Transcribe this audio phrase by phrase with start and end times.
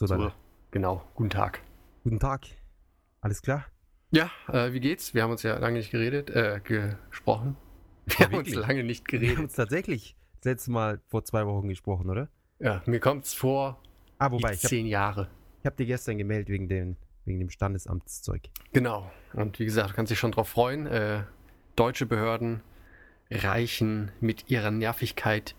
[0.00, 0.32] So, dann.
[0.70, 1.02] Genau.
[1.14, 1.60] Guten Tag.
[2.04, 2.46] Guten Tag.
[3.20, 3.66] Alles klar?
[4.12, 5.12] Ja, äh, wie geht's?
[5.12, 7.56] Wir haben uns ja lange nicht geredet, äh, gesprochen.
[8.06, 9.44] Wir Ja, haben uns lange nicht Wir haben geredet.
[9.44, 12.28] uns tatsächlich das letzte Mal vor zwei Wochen gesprochen, oder?
[12.60, 13.78] Ja, mir kommt's vor
[14.18, 15.28] Ah, wobei, ich habe zehn Jahre.
[15.66, 16.96] hab dir gestern gemeldet wegen, dem-
[17.26, 18.48] wegen dem Standesamtszeug.
[18.72, 19.10] Genau.
[19.34, 20.86] Und wie gesagt, du kannst dich schon drauf freuen.
[20.86, 21.24] Äh,
[21.76, 22.62] deutsche Behörden
[23.30, 25.54] reichen mit ihrer Nervigkeit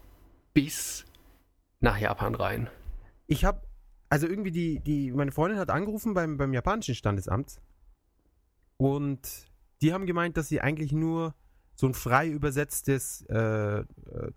[0.56, 1.06] bis
[1.80, 2.70] nach Japan rein.
[3.28, 3.62] Ich habe,
[4.12, 7.62] also irgendwie die, die, meine Freundin hat angerufen beim, beim japanischen Standesamt
[8.76, 9.22] und
[9.82, 11.34] die haben gemeint, dass sie eigentlich nur
[11.76, 13.86] so ein frei übersetztes, äh, äh,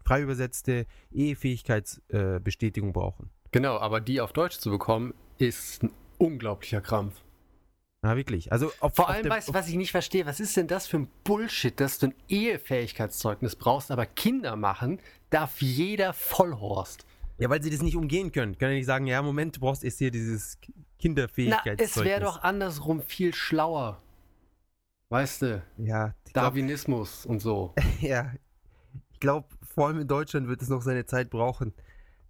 [0.05, 3.31] frei übersetzte Ehefähigkeitsbestätigung äh, brauchen.
[3.51, 7.21] Genau, aber die auf Deutsch zu bekommen, ist ein unglaublicher Krampf.
[8.03, 8.53] Na, wirklich.
[8.53, 10.25] Also auf, Vor auf allem, weißt was ich nicht verstehe?
[10.25, 15.01] Was ist denn das für ein Bullshit, dass du ein Ehefähigkeitszeugnis brauchst, aber Kinder machen
[15.31, 17.07] darf jeder Vollhorst?
[17.39, 18.57] Ja, weil sie das nicht umgehen können.
[18.59, 21.97] Können ja nicht sagen, ja, Moment, du brauchst erst hier dieses K- Na, Kinderfähigkeitszeugnis.
[21.97, 24.01] es wäre doch andersrum viel schlauer.
[25.11, 27.75] Weißt du, Ja, ich glaub, Darwinismus und so.
[28.01, 28.33] ja,
[29.13, 31.75] ich glaube, vor allem in Deutschland wird es noch seine Zeit brauchen.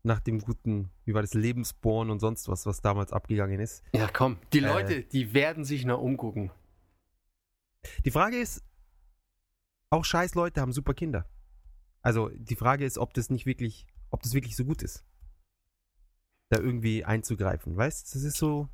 [0.07, 3.83] Nach dem guten, wie war das, Lebensborn und sonst was, was damals abgegangen ist.
[3.95, 4.67] Ja, komm, die Äh.
[4.67, 6.51] Leute, die werden sich noch umgucken.
[8.05, 8.63] Die Frage ist,
[9.91, 11.27] auch scheiß Leute haben super Kinder.
[12.03, 15.05] Also die Frage ist, ob das nicht wirklich, ob das wirklich so gut ist.
[16.51, 18.15] Da irgendwie einzugreifen, weißt?
[18.15, 18.69] Das ist so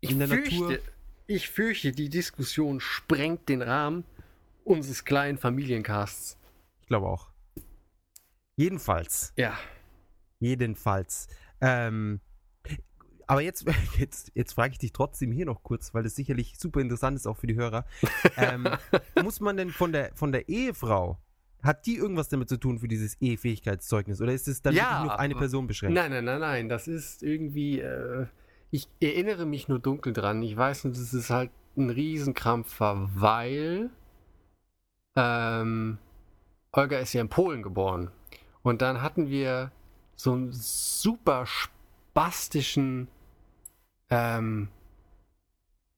[0.00, 0.78] Ich in der fürchte, Natur.
[1.26, 4.04] ich fürchte, die Diskussion sprengt den Rahmen
[4.64, 6.38] unseres kleinen Familiencasts.
[6.80, 7.30] Ich glaube auch.
[8.56, 9.58] Jedenfalls, Ja.
[10.40, 11.28] jedenfalls.
[11.60, 12.20] Ähm,
[13.26, 13.64] aber jetzt,
[13.98, 17.26] jetzt, jetzt frage ich dich trotzdem hier noch kurz, weil das sicherlich super interessant ist
[17.26, 17.84] auch für die Hörer.
[18.36, 18.68] Ähm,
[19.22, 21.18] muss man denn von der, von der Ehefrau,
[21.62, 24.20] hat die irgendwas damit zu tun für dieses Ehefähigkeitszeugnis?
[24.20, 25.94] Oder ist es dann Ja, wirklich nur auf eine Person beschränkt?
[25.94, 26.68] Nein, nein, nein, nein.
[26.68, 27.80] Das ist irgendwie.
[27.80, 28.26] Äh,
[28.70, 30.42] ich erinnere mich nur dunkel dran.
[30.42, 33.90] Ich weiß nur, dass es halt ein Riesenkrampf war, weil
[35.16, 35.98] ähm,
[36.72, 38.10] Olga ist ja in Polen geboren.
[38.62, 39.72] Und dann hatten wir
[40.14, 43.08] so einen super spastischen
[44.10, 44.68] ähm,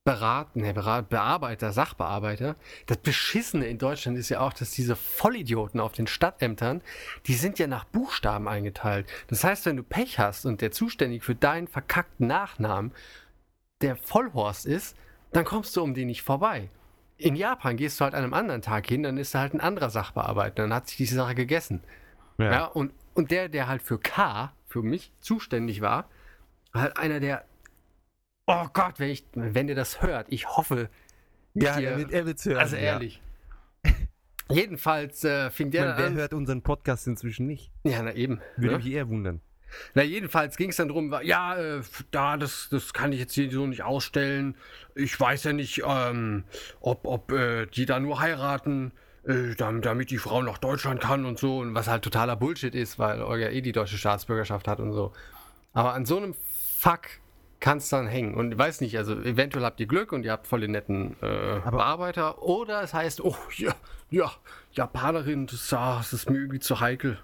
[0.05, 2.57] Beraten, ne, Berat, Bearbeiter, Sachbearbeiter.
[2.87, 6.81] Das Beschissene in Deutschland ist ja auch, dass diese Vollidioten auf den Stadtämtern,
[7.27, 9.07] die sind ja nach Buchstaben eingeteilt.
[9.29, 12.93] Das heißt, wenn du Pech hast und der zuständig für deinen verkackten Nachnamen
[13.83, 14.97] der Vollhorst ist,
[15.33, 16.71] dann kommst du um den nicht vorbei.
[17.19, 19.61] In Japan gehst du halt an einem anderen Tag hin, dann ist da halt ein
[19.61, 21.83] anderer Sachbearbeiter, dann hat sich diese Sache gegessen.
[22.53, 26.09] Ja, und, und der, der halt für K, für mich zuständig war,
[26.73, 27.45] war halt einer der.
[28.53, 30.89] Oh Gott, wenn ich, wenn ihr das hört, ich hoffe.
[31.55, 32.59] Ja, ihr- er wird, er wird's hören.
[32.59, 32.83] also ja.
[32.83, 33.21] ehrlich.
[34.49, 36.15] Jedenfalls äh, fing Ich der meine, wer an.
[36.15, 37.71] hört unseren Podcast inzwischen nicht?
[37.85, 38.41] Ja, na eben.
[38.57, 38.79] Würde ne?
[38.79, 39.41] mich eher wundern.
[39.95, 43.49] Na, jedenfalls ging es dann drum, ja, äh, da, das, das kann ich jetzt hier
[43.53, 44.57] so nicht ausstellen.
[44.97, 46.43] Ich weiß ja nicht, ähm,
[46.81, 48.91] ob, ob äh, die da nur heiraten,
[49.25, 51.59] äh, dam- damit die Frau nach Deutschland kann und so.
[51.61, 55.13] Und was halt totaler Bullshit ist, weil Olga eh die deutsche Staatsbürgerschaft hat und so.
[55.73, 56.35] Aber an so einem
[56.79, 57.03] Fuck
[57.61, 58.35] kann es dann hängen.
[58.35, 61.17] Und ich weiß nicht, also eventuell habt ihr Glück und ihr habt voll den netten
[61.23, 61.27] äh,
[61.65, 62.43] Aber- Bearbeiter.
[62.43, 63.75] Oder es heißt, oh, ja,
[64.11, 64.33] ja,
[64.73, 67.19] Japanerin, das, ah, das ist mir irgendwie zu heikel.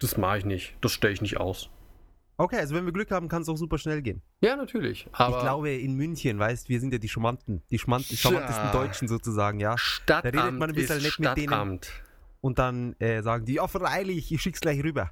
[0.00, 0.74] Das mache ich nicht.
[0.80, 1.70] Das stelle ich nicht aus.
[2.36, 4.22] Okay, also wenn wir Glück haben, kann es auch super schnell gehen.
[4.40, 5.06] Ja, natürlich.
[5.12, 7.98] Aber ich glaube, in München, weißt wir sind ja die charmanten, die Tja.
[8.16, 9.76] charmantesten Deutschen sozusagen, ja.
[9.76, 11.80] Stadtamt Da redet man ein bisschen nett mit denen.
[12.40, 15.10] Und dann äh, sagen die, ja, freilich, ich schick's gleich rüber.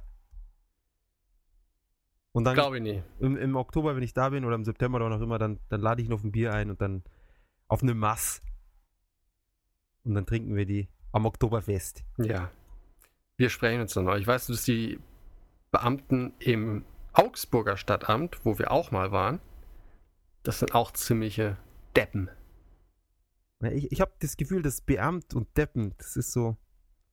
[2.39, 3.03] Und dann Glaube ich nicht.
[3.19, 5.81] im, im Oktober, wenn ich da bin, oder im September oder noch immer, dann, dann
[5.81, 7.03] lade ich ihn auf ein Bier ein und dann
[7.67, 8.41] auf eine Mass.
[10.05, 12.05] Und dann trinken wir die am Oktoberfest.
[12.17, 12.49] Ja.
[13.35, 14.15] Wir sprechen uns dann noch.
[14.15, 15.01] Ich weiß, dass die
[15.71, 19.41] Beamten im Augsburger Stadtamt, wo wir auch mal waren,
[20.43, 21.57] das sind auch ziemliche
[21.93, 22.29] Deppen.
[23.73, 26.55] Ich, ich habe das Gefühl, dass Beamt und Deppen, das ist so,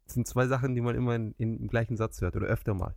[0.05, 2.75] das sind zwei Sachen, die man immer in, in, im gleichen Satz hört oder öfter
[2.75, 2.95] mal.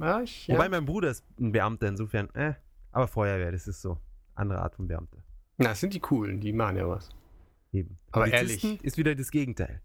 [0.00, 0.68] Ja, ich, Wobei ja.
[0.70, 2.54] mein Bruder ist ein Beamter, insofern, äh,
[2.90, 3.98] aber Feuerwehr, das ist so
[4.34, 5.18] andere Art von Beamter.
[5.58, 7.10] Na, das sind die coolen, die machen ja was.
[7.72, 7.98] Eben.
[8.10, 8.84] Aber Polizisten ehrlich.
[8.84, 9.80] ist wieder das Gegenteil.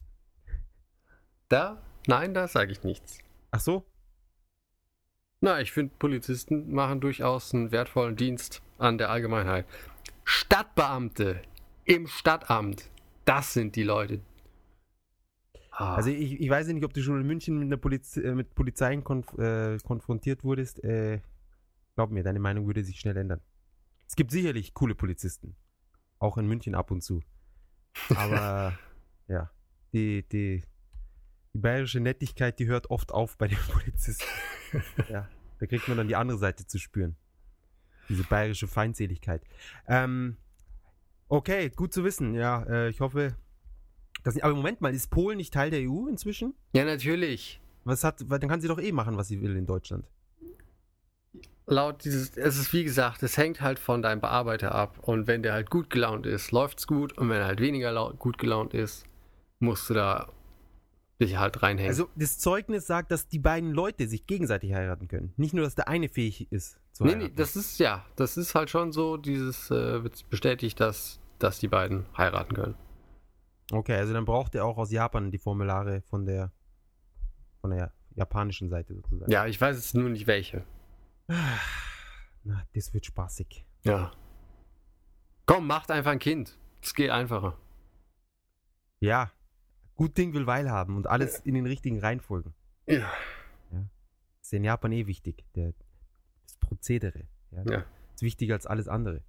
[1.50, 1.81] Da?
[2.07, 3.19] Nein, da sage ich nichts.
[3.51, 3.85] Ach so?
[5.41, 9.65] Na, ich finde, Polizisten machen durchaus einen wertvollen Dienst an der Allgemeinheit.
[10.23, 11.41] Stadtbeamte
[11.83, 12.89] im Stadtamt,
[13.25, 14.21] das sind die Leute.
[15.77, 15.95] Ah.
[15.95, 18.56] Also ich, ich weiß nicht, ob du schon in München mit, einer Poliz äh, mit
[18.56, 20.81] Polizeien konf äh, konfrontiert wurdest.
[20.83, 21.19] Äh,
[21.95, 23.42] glaub mir, deine Meinung würde sich schnell ändern.
[24.07, 25.57] Es gibt sicherlich coole Polizisten.
[26.18, 27.22] Auch in München ab und zu.
[28.16, 28.77] Aber
[29.27, 29.51] ja,
[29.92, 30.63] die, die,
[31.54, 34.25] die bayerische Nettigkeit, die hört oft auf bei den Polizisten.
[35.10, 35.28] ja,
[35.60, 37.18] da kriegt man dann die andere Seite zu spüren.
[38.07, 39.44] Diese bayerische Feindseligkeit.
[39.88, 40.38] Ähm,
[41.28, 42.33] okay, gut zu wissen.
[42.33, 43.36] Ja, äh, ich hoffe.
[44.25, 46.56] Dass, aber Moment mal, ist Polen nicht Teil der EU inzwischen?
[46.74, 47.62] Ja, natürlich.
[47.83, 50.04] Was hat, dann kann sie doch eh machen, was sie will in Deutschland.
[51.68, 54.98] Laut dieses, es ist wie gesagt, es hängt halt von deinem Bearbeiter ab.
[55.04, 57.16] Und wenn der halt gut gelaunt ist, läuft's gut.
[57.19, 59.06] Und wenn er halt weniger laut, gut gelaunt ist,
[59.60, 60.31] musst du da
[61.21, 61.92] dich halt reinhängen.
[61.92, 65.33] Also das Zeugnis sagt, dass die beiden Leute sich gegenseitig heiraten können.
[65.38, 67.28] Nicht nur, dass der eine fähig ist zu nee, heiraten.
[67.28, 71.60] nee, das ist ja, das ist halt schon so, dieses äh, wird bestätigt, dass, dass
[71.60, 72.75] die beiden heiraten können.
[73.71, 76.51] Okay, also dann braucht er auch aus Japan die Formulare von der
[77.62, 79.31] von der japanischen Seite sozusagen.
[79.31, 80.63] Ja, ich weiß jetzt nur nicht welche.
[82.44, 83.65] Na, das wird spaßig.
[83.83, 84.12] Ja.
[85.47, 86.57] Komm, macht einfach ein Kind.
[86.81, 87.57] Es geht einfacher.
[89.00, 89.31] Ja,
[89.95, 92.53] gut Ding will Weil haben und alles in den richtigen Reihenfolgen.
[92.88, 93.11] Ja.
[94.41, 95.44] ist in Japan eh wichtig.
[95.56, 95.73] Der,
[96.45, 97.27] das Prozedere.
[97.51, 97.85] Ja, Ja.
[98.13, 99.23] Ist wichtiger als alles andere.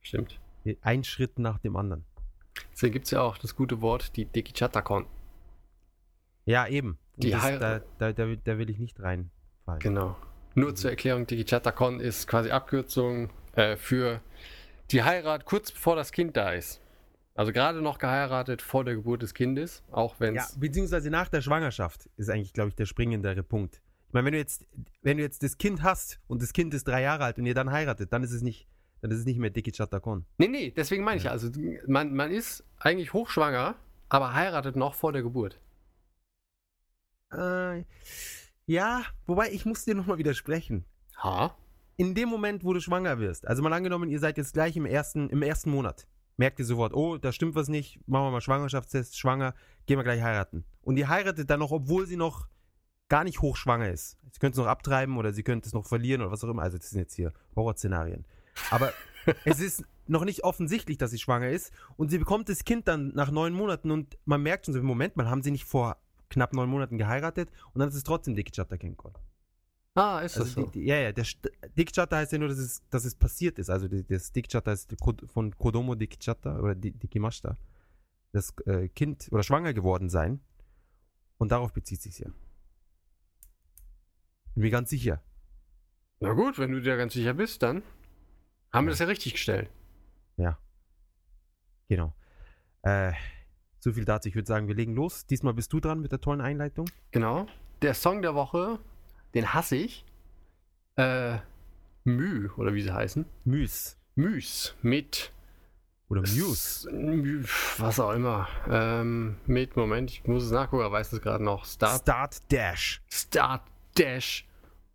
[0.00, 0.40] Stimmt.
[0.80, 2.04] Ein Schritt nach dem anderen.
[2.76, 5.06] Deswegen gibt es ja auch das gute Wort, die Dikichatakon.
[6.44, 6.98] Ja, eben.
[7.16, 9.80] Die das, da, Heirat- da, da, will- da will ich nicht reinfallen.
[9.80, 10.16] Genau.
[10.54, 14.20] Nur zur Erklärung, Dikichatakon ist quasi Abkürzung äh, für
[14.90, 16.80] die Heirat kurz bevor das Kind da ist.
[17.34, 20.58] Also gerade noch geheiratet vor der Geburt des Kindes, auch wenn Ja, es.
[20.58, 23.82] beziehungsweise nach der Schwangerschaft ist eigentlich, glaube ich, der springendere Punkt.
[24.08, 24.64] Ich meine, wenn du jetzt,
[25.02, 27.54] wenn du jetzt das Kind hast und das Kind ist drei Jahre alt und ihr
[27.54, 28.66] dann heiratet, dann ist es nicht,
[29.06, 30.24] dann ist es nicht mehr Dickie Chatakon.
[30.38, 31.30] Nee, nee, deswegen meine ich ja.
[31.30, 31.50] Also
[31.86, 33.76] man, man ist eigentlich hochschwanger,
[34.08, 35.60] aber heiratet noch vor der Geburt.
[37.32, 37.84] Äh,
[38.66, 40.84] ja, wobei ich muss dir nochmal widersprechen.
[41.22, 41.56] Ha?
[41.96, 44.86] In dem Moment, wo du schwanger wirst, also mal angenommen, ihr seid jetzt gleich im
[44.86, 46.06] ersten, im ersten Monat,
[46.36, 49.54] merkt ihr sofort, oh, da stimmt was nicht, machen wir mal Schwangerschaftstest, schwanger,
[49.86, 50.64] gehen wir gleich heiraten.
[50.82, 52.48] Und ihr heiratet dann noch, obwohl sie noch
[53.08, 54.18] gar nicht hochschwanger ist.
[54.32, 56.62] Sie könnte es noch abtreiben oder sie könnte es noch verlieren oder was auch immer.
[56.62, 58.26] Also das sind jetzt hier Horrorszenarien.
[58.70, 58.92] Aber
[59.44, 63.08] es ist noch nicht offensichtlich, dass sie schwanger ist und sie bekommt das Kind dann
[63.14, 65.96] nach neun Monaten und man merkt schon so, Moment mal, haben sie nicht vor
[66.30, 69.12] knapp neun Monaten geheiratet und dann ist es trotzdem Dicky Chatter Kenkon.
[69.94, 70.66] Ah, ist das Also so?
[70.66, 73.14] die, die, ja, ja, der St- Dick Chatter heißt ja nur, dass es, dass es
[73.14, 73.70] passiert ist.
[73.70, 74.94] Also die, das Dick Chatter ist
[75.26, 77.56] von Kodomo Dick Chatter oder Di- Dikimashita.
[78.32, 80.40] Das äh, Kind oder schwanger geworden sein.
[81.38, 82.28] Und darauf bezieht sich ja.
[84.54, 85.22] Bin mir ganz sicher.
[86.20, 87.82] Na gut, wenn du dir ganz sicher bist, dann
[88.72, 89.70] haben wir das ja richtig gestellt.
[91.88, 92.12] Genau.
[92.82, 93.12] Äh,
[93.78, 94.28] so viel dazu.
[94.28, 95.24] Ich würde sagen, wir legen los.
[95.26, 96.90] Diesmal bist du dran mit der tollen Einleitung.
[97.12, 97.46] Genau.
[97.80, 98.80] Der Song der Woche,
[99.34, 100.04] den hasse ich.
[100.96, 101.38] Äh,
[102.02, 103.24] Müh, oder wie sie heißen.
[103.44, 103.96] Müs.
[104.16, 105.30] Müs mit
[106.08, 106.90] Oder Muse.
[106.90, 107.48] Mü-
[107.78, 108.48] Was auch immer.
[108.68, 111.66] Ähm, mit, Moment, ich muss es nachgucken, aber weiß es gerade noch.
[111.66, 113.00] Start, Start Dash.
[113.08, 113.62] Start
[113.96, 114.44] Dash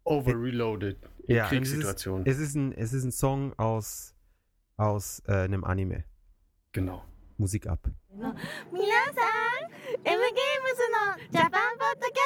[0.03, 0.97] Over Reloaded
[1.30, 2.26] Ja, und es ist- Kriegssituationen.
[2.26, 4.14] Es ist ein, es ist ein Song aus,
[4.76, 6.04] aus äh, einem Anime.
[6.72, 7.04] Genau.
[7.38, 7.80] Musik ab.
[8.10, 8.46] 皆さん
[10.04, 10.18] M ゲーム
[10.74, 12.18] ズのジャパンポッドキ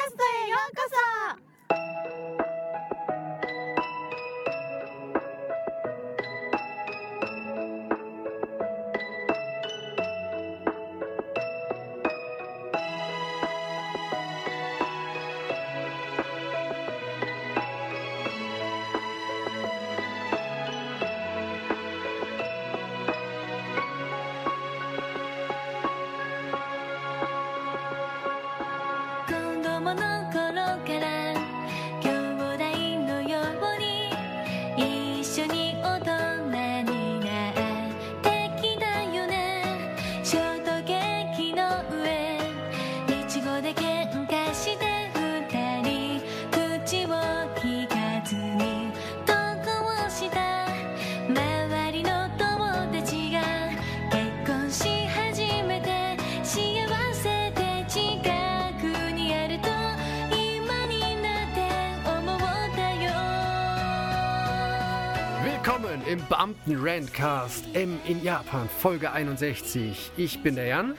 [66.08, 70.12] Im Beamten-Randcast M in Japan, Folge 61.
[70.16, 70.94] Ich bin der Jan.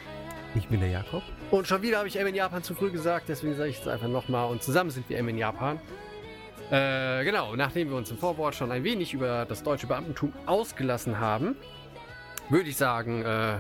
[0.56, 1.24] Ich bin der Jakob.
[1.52, 3.88] Und schon wieder habe ich M in Japan zu früh gesagt, deswegen sage ich es
[3.88, 4.50] einfach nochmal.
[4.50, 5.80] Und zusammen sind wir M in Japan.
[6.72, 11.20] Äh, genau, nachdem wir uns im Vorwort schon ein wenig über das deutsche Beamtentum ausgelassen
[11.20, 11.56] haben,
[12.50, 13.60] würde ich sagen, äh,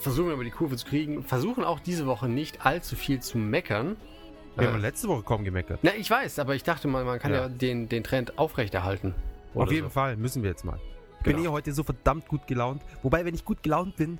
[0.00, 1.22] versuchen wir über die Kurve zu kriegen.
[1.22, 3.96] Versuchen auch diese Woche nicht allzu viel zu meckern.
[4.56, 5.80] Wir haben Äh, letzte Woche kaum gemeckert.
[5.82, 7.48] na, ich weiß, aber ich dachte mal, man kann ja, Ja.
[7.48, 9.14] den, den Trend aufrechterhalten.
[9.62, 9.90] Auf jeden so.
[9.90, 10.78] Fall müssen wir jetzt mal.
[11.18, 11.50] Ich bin Genau.
[11.50, 12.82] eh heute so verdammt gut gelaunt.
[13.02, 14.18] Wobei, wenn ich gut gelaunt bin,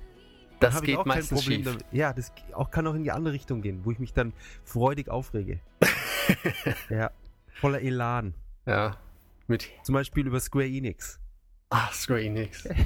[0.59, 1.65] dann Das habe ich auch kein meistens Problem schief.
[1.65, 1.85] damit.
[1.91, 4.33] Ja, das auch, kann auch in die andere Richtung gehen, wo ich mich dann
[4.65, 5.59] freudig aufrege.
[6.89, 7.11] ja,
[7.53, 8.33] voller Elan.
[8.65, 8.97] Ja.
[9.47, 11.19] Mit Zum Beispiel über Square Enix.
[11.69, 12.67] ah, Square Enix.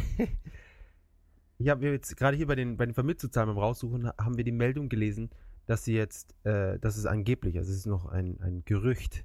[1.60, 4.44] Ich habe jetzt gerade hier bei den, bei den Vermittlungszahlen beim Raussuchen, ha- haben wir
[4.44, 5.30] die Meldung gelesen,
[5.66, 9.24] dass sie jetzt, äh, das ist angeblich, also es ist noch ein, ein Gerücht,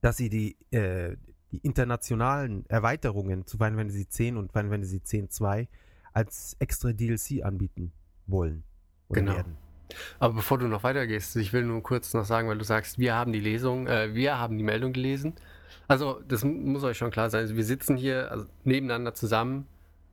[0.00, 1.16] dass sie die, äh,
[1.52, 5.68] die internationalen Erweiterungen zu Final Fantasy X und Final Fantasy X-2
[6.12, 7.92] als extra DLC anbieten
[8.26, 8.64] wollen.
[9.08, 9.34] Oder Genau.
[9.36, 9.56] werden.
[10.18, 13.14] Aber bevor du noch weitergehst, ich will nur kurz noch sagen, weil du sagst, wir
[13.14, 15.34] haben die Lesung, äh, wir haben die Meldung gelesen.
[15.88, 17.42] Also, das mu- muss euch schon klar sein.
[17.42, 19.66] Also, wir sitzen hier also, nebeneinander zusammen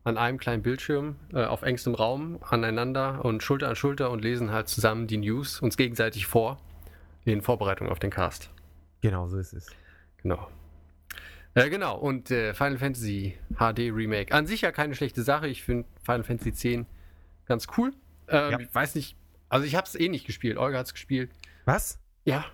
[0.03, 4.51] an einem kleinen Bildschirm äh, auf engstem Raum aneinander und Schulter an Schulter und lesen
[4.51, 6.57] halt zusammen die News uns gegenseitig vor
[7.23, 8.49] in Vorbereitung auf den Cast.
[9.01, 9.67] Genau, so ist es.
[10.21, 10.47] Genau.
[11.55, 14.33] Äh, genau, und äh, Final Fantasy HD Remake.
[14.33, 15.47] An sich ja keine schlechte Sache.
[15.47, 16.85] Ich finde Final Fantasy X
[17.45, 17.91] ganz cool.
[18.27, 18.59] Ähm, Ja.
[18.59, 19.15] Ich weiß nicht,
[19.49, 20.57] also ich habe es eh nicht gespielt.
[20.57, 21.31] Olga hat es gespielt.
[21.65, 21.99] Was?
[22.25, 22.45] Ja,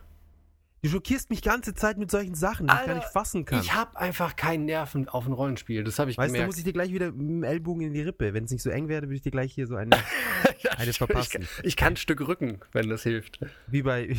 [0.85, 3.59] Du schockierst mich ganze Zeit mit solchen Sachen, die ich Alter, gar nicht fassen kann.
[3.59, 5.83] ich habe einfach keinen Nerven auf ein Rollenspiel.
[5.83, 6.47] Das habe ich weißt du, gemerkt.
[6.47, 8.35] muss ich dir gleich wieder mit dem Ellbogen in die Rippe.
[8.35, 9.97] Wenn es nicht so eng wäre, würde ich dir gleich hier so eine,
[10.61, 11.41] Ja, eine ich, verpassen.
[11.57, 13.39] Ich, ich kann ein Stück rücken, wenn das hilft.
[13.65, 14.15] Wie bei,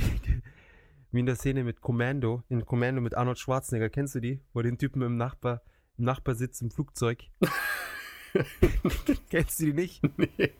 [1.12, 4.40] wie in der Szene mit Commando, in Commando mit Arnold Schwarzenegger, kennst du die?
[4.52, 5.62] Wo den Typen im Nachbar,
[5.98, 7.24] im Nachbarsitz im Flugzeug.
[9.30, 10.02] kennst du die nicht?
[10.18, 10.52] nee,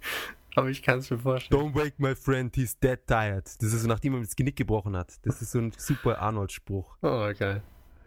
[0.55, 1.61] aber ich kann es mir vorstellen.
[1.61, 3.45] Don't wake my friend, he's dead tired.
[3.45, 5.15] Das ist so, nachdem er das Genick gebrochen hat.
[5.23, 6.97] Das ist so ein super Arnold-Spruch.
[7.03, 7.62] Oh, geil.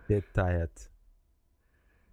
[0.07, 0.71] Dead tired.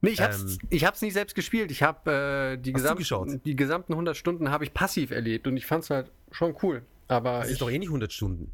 [0.02, 1.70] Nee, ich hab's, Ähm, ich hab's nicht selbst gespielt.
[1.70, 5.64] Ich habe äh, die, gesamten, die gesamten 100 Stunden habe ich passiv erlebt und ich
[5.66, 6.82] fand's halt schon cool.
[7.08, 8.52] Aber Das ist doch eh nicht 100 Stunden.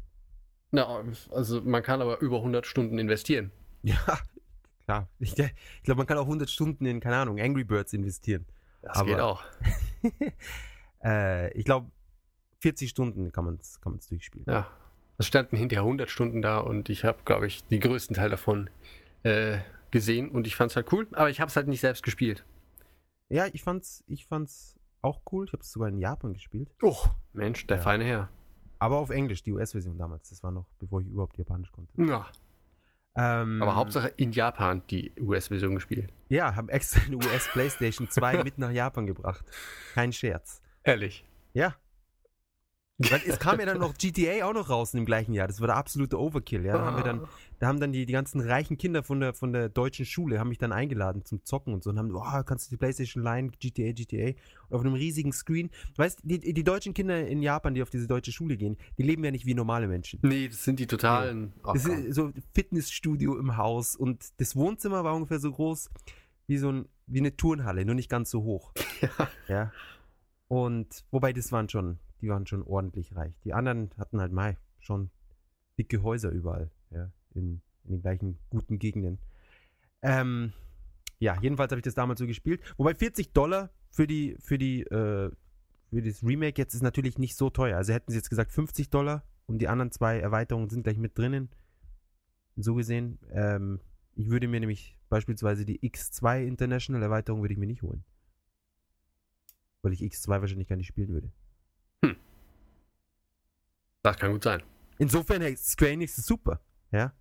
[0.73, 3.51] Na, also man kann aber über 100 Stunden investieren.
[3.83, 3.95] Ja,
[4.85, 5.07] klar.
[5.19, 8.45] Ich, ich glaube, man kann auch 100 Stunden in, keine Ahnung, Angry Birds investieren.
[8.81, 9.43] Das Aber- geht auch.
[11.03, 11.89] äh, ich glaube,
[12.59, 14.45] 40 Stunden kann man es kann man's durchspielen.
[14.49, 14.67] Ja.
[15.17, 18.69] Es standen hinterher 100 Stunden da und ich habe, glaube ich, den größten Teil davon
[19.23, 19.59] äh,
[19.91, 22.43] gesehen und ich fand's halt cool, aber ich habe es halt nicht selbst gespielt.
[23.29, 25.45] Ja, ich fand's, ich fand's auch cool.
[25.45, 26.69] Ich habe es sogar in Japan gespielt.
[26.81, 26.97] Oh,
[27.33, 27.83] Mensch, der Ja.
[27.83, 28.29] feine Herr.
[28.83, 30.27] Aber auf Englisch, die US-Version damals.
[30.29, 31.93] Das war noch, bevor ich überhaupt Japanisch konnte.
[32.01, 32.27] Ja.
[33.15, 36.11] Ähm, Aber Hauptsache in Japan die US-Version gespielt.
[36.27, 39.45] Ja, haben extra eine US-PlayStation 2 mit nach Japan gebracht.
[39.93, 40.61] Kein Scherz.
[40.83, 41.23] Ehrlich.
[41.53, 41.75] Ja.
[42.99, 45.47] Weil es kam ja dann noch GTA auch noch raus im gleichen Jahr.
[45.47, 46.63] Das war der absolute Overkill.
[46.63, 47.27] Ja, da haben wir dann,
[47.59, 50.49] da haben dann die, die ganzen reichen Kinder von der, von der deutschen Schule, haben
[50.49, 53.51] mich dann eingeladen zum Zocken und so und haben, oh, kannst du die Playstation leihen,
[53.51, 54.39] GTA, GTA.
[54.69, 55.71] Und auf einem riesigen Screen.
[55.95, 59.23] Weißt die, die deutschen Kinder in Japan, die auf diese deutsche Schule gehen, die leben
[59.23, 60.19] ja nicht wie normale Menschen.
[60.21, 61.53] Nee, das sind die totalen.
[61.63, 65.89] Oh, Das ist so Fitnessstudio im Haus und das Wohnzimmer war ungefähr so groß
[66.45, 68.71] wie so ein, wie eine Turnhalle, nur nicht ganz so hoch.
[69.01, 69.29] Ja.
[69.49, 69.71] Ja.
[70.47, 73.37] Und wobei das waren schon, die waren schon ordentlich reich.
[73.43, 75.11] Die anderen hatten halt mal schon
[75.77, 79.19] dicke Häuser überall, ja, in, in den gleichen guten Gegenden.
[80.01, 80.53] Ähm,
[81.19, 82.61] ja, jedenfalls habe ich das damals so gespielt.
[82.77, 85.31] Wobei 40 Dollar für die, für die, äh,
[85.89, 87.75] für das Remake jetzt ist natürlich nicht so teuer.
[87.75, 91.17] Also hätten sie jetzt gesagt 50 Dollar und die anderen zwei Erweiterungen sind gleich mit
[91.17, 91.49] drinnen.
[92.55, 93.81] So gesehen, ähm,
[94.15, 98.05] ich würde mir nämlich beispielsweise die X2 International Erweiterung würde ich mir nicht holen.
[99.81, 101.31] Weil ich X2 wahrscheinlich gar nicht spielen würde.
[104.03, 104.61] Das kann gut sein.
[104.99, 106.61] Insofern, hey, Square Enix ist super.
[106.91, 107.13] Ja.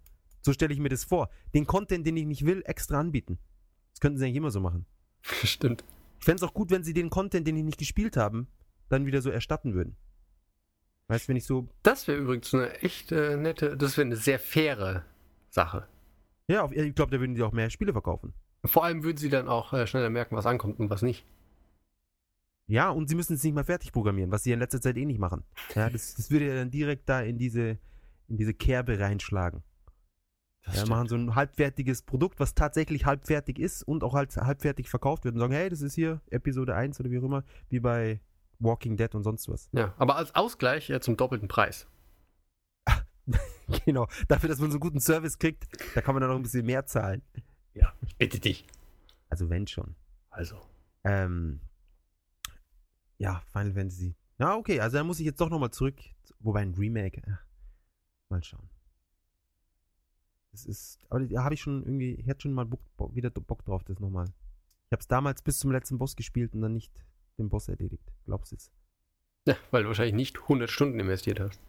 [0.43, 1.31] So stelle ich mir das vor.
[1.55, 3.39] Den Content, den ich nicht will, extra anbieten.
[3.93, 4.87] Das könnten sie eigentlich immer so machen.
[5.23, 5.85] Stimmt.
[6.19, 8.49] Ich fände es auch gut, wenn sie den Content, den ich nicht gespielt haben,
[8.89, 9.97] dann wieder so erstatten würden.
[11.09, 11.69] Weißt du, wenn ich so.
[11.83, 15.05] Das wäre übrigens eine echt äh, nette, das wäre eine sehr faire
[15.51, 15.87] Sache.
[16.49, 18.35] Ja, ich glaube, da würden die auch mehr Spiele verkaufen.
[18.65, 21.25] Vor allem würden sie dann auch äh, schneller merken, was ankommt und was nicht.
[22.67, 25.05] Ja, und sie müssen es nicht mal fertig programmieren, was sie in letzter Zeit eh
[25.05, 25.45] nicht machen.
[25.75, 27.79] Ja, das, das würde ja dann direkt da in diese,
[28.29, 29.63] in diese Kerbe reinschlagen.
[30.65, 34.89] Das Ja, machen so ein halbfertiges Produkt, was tatsächlich halbfertig ist und auch halt halbfertig
[34.89, 37.81] verkauft wird und sagen, hey, das ist hier Episode 1 oder wie auch immer, wie
[37.81, 38.21] bei
[38.61, 39.69] Walking Dead und sonst was.
[39.73, 41.89] Ja, aber als Ausgleich ja, zum doppelten Preis.
[43.85, 46.43] genau, dafür, dass man so einen guten Service kriegt, da kann man dann noch ein
[46.43, 47.23] bisschen mehr zahlen.
[47.75, 48.67] Ja, bitte dich.
[49.29, 49.97] Also wenn schon.
[50.31, 50.61] Also.
[51.05, 51.61] Ähm,
[53.19, 54.15] ja, Final Fantasy.
[54.39, 55.97] Na, okay, also da muss ich jetzt doch nochmal zurück.
[56.41, 57.23] Wobei ein Remake.
[57.29, 57.45] Ach,
[58.29, 58.69] mal schauen.
[60.53, 60.99] Das ist.
[61.09, 62.15] Aber da habe ich schon irgendwie.
[62.15, 62.81] Ich hätte schon mal Bock,
[63.15, 64.27] wieder Bock drauf, das nochmal.
[64.87, 66.93] Ich habe es damals bis zum letzten Boss gespielt und dann nicht
[67.39, 68.13] den Boss erledigt.
[68.25, 68.71] Glaubst du es?
[69.47, 71.61] Ja, weil du wahrscheinlich nicht 100 Stunden investiert hast.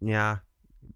[0.00, 0.42] Ja.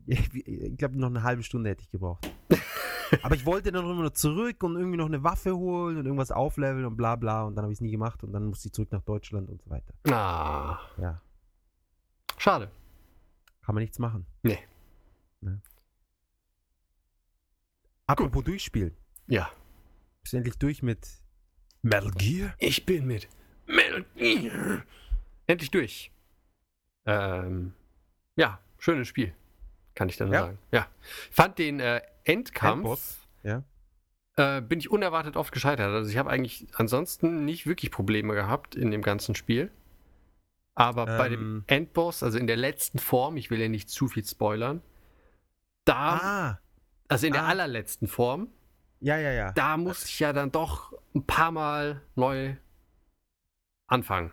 [0.07, 2.31] Ich glaube, noch eine halbe Stunde hätte ich gebraucht.
[3.23, 6.05] Aber ich wollte dann noch immer noch zurück und irgendwie noch eine Waffe holen und
[6.07, 8.69] irgendwas aufleveln und bla bla und dann habe ich es nie gemacht und dann musste
[8.69, 9.95] ich zurück nach Deutschland und so weiter.
[10.13, 11.21] Ah, Ja.
[12.37, 12.71] schade.
[13.63, 14.27] Kann man nichts machen.
[14.43, 14.59] Nee.
[15.41, 15.61] Ne?
[18.07, 18.97] Apropos durchspielen.
[19.27, 19.51] Ja.
[20.23, 21.07] Bist du endlich durch mit
[21.83, 22.55] Metal Gear?
[22.59, 23.29] Ich bin mit
[23.67, 24.83] Metal Gear
[25.47, 26.11] endlich durch.
[27.05, 27.73] Ähm,
[28.37, 29.35] ja, schönes Spiel.
[29.99, 30.43] Kann ich dann Ja.
[30.43, 30.59] sagen.
[30.71, 30.87] Ja.
[31.33, 32.77] Fand den äh, Endkampf.
[32.77, 33.65] Endboss, ja.
[34.37, 35.89] Äh, bin ich unerwartet oft gescheitert.
[35.93, 39.73] Also ich habe eigentlich ansonsten nicht wirklich Probleme gehabt in dem ganzen Spiel.
[40.77, 41.65] Aber bei dem Ähm.
[41.67, 44.83] Endboss, also in der letzten Form, ich will ja nicht zu viel spoilern,
[45.85, 46.61] da, Ah,
[47.09, 47.49] also in der ah.
[47.49, 48.47] allerletzten Form,
[49.01, 49.51] ja, ja, ja.
[49.55, 52.55] da musste ich ja dann doch ein paar Mal neu
[53.89, 54.31] anfangen.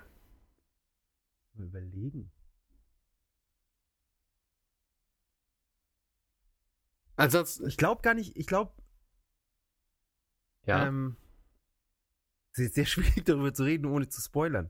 [1.58, 2.30] Überlegen.
[7.16, 8.72] Ansonsten, Ich glaube gar nicht, ich glaube,
[10.66, 11.16] ja, ähm,
[12.54, 14.70] es ist sehr schwierig darüber zu reden, ohne zu spoilern.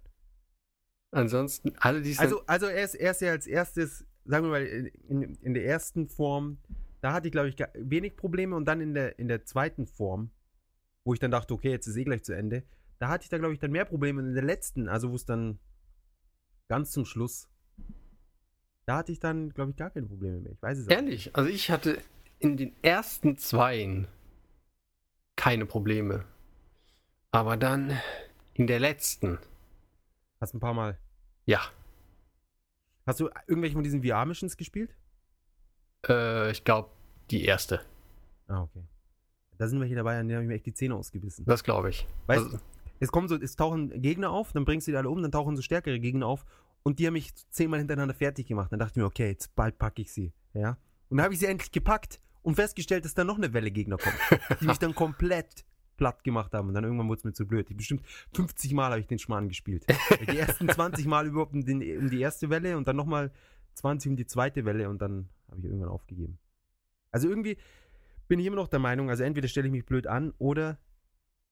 [1.12, 4.52] ansonsten, alle die es Also, also er, ist, er ist ja als erstes, sagen wir
[4.52, 6.60] mal, in, in, der ersten Form,
[7.02, 10.32] da hatte ich, glaube ich, wenig Probleme und dann in der, in der zweiten Form,
[11.04, 12.64] wo ich dann dachte, okay, jetzt ist eh gleich zu Ende,
[13.00, 14.22] da hatte ich da, glaube ich, dann mehr Probleme.
[14.22, 15.60] Und in der letzten, also wo es dann
[16.68, 17.50] ganz zum Schluss,
[18.86, 20.54] da hatte ich dann, glaube ich, gar keine Probleme mehr.
[20.54, 20.92] Ich weiß es auch.
[20.92, 22.00] Ehrlich, also ich hatte
[22.46, 24.08] in den ersten zweien
[25.36, 26.25] keine Probleme.
[27.32, 28.00] Aber dann
[28.54, 29.38] in der letzten,
[30.40, 30.98] Hast ein paar Mal.
[31.46, 31.60] ja,
[33.06, 34.96] Hast du irgendwelche von diesen VR-Missions gespielt?
[36.08, 36.90] äh, ich glaube,
[37.32, 37.82] die erste.
[38.48, 38.84] Ah, okay.
[39.58, 41.46] Da sind welche dabei, an denen habe ich mir echt die Zähne ausgebissen.
[41.46, 42.06] Das glaube ich.
[42.28, 42.60] Weißt Also,
[43.00, 45.56] es kommen so, es tauchen Gegner auf, dann bringst du die alle um, dann tauchen
[45.56, 46.46] so stärkere Gegner auf
[46.84, 48.72] und die haben mich zehnmal hintereinander fertig gemacht.
[48.72, 50.34] Dann dachte ich mir, okay, jetzt bald packe ich sie.
[50.54, 50.78] Ja.
[51.10, 53.98] Und dann habe ich sie endlich gepackt und festgestellt, dass da noch eine Welle Gegner
[53.98, 54.16] kommt,
[54.62, 55.66] die mich dann komplett
[55.98, 56.68] platt gemacht haben.
[56.68, 57.68] Und dann irgendwann wurde es mir zu blöd.
[57.72, 59.86] Ich bestimmt 50 Mal habe ich den Schmarrn gespielt.
[60.32, 63.32] Die ersten 20 Mal überhaupt um, den, um die erste Welle und dann nochmal
[63.74, 66.38] 20 um die zweite Welle und dann habe ich irgendwann aufgegeben.
[67.12, 67.58] Also irgendwie
[68.28, 70.78] bin ich immer noch der Meinung, also entweder stelle ich mich blöd an oder,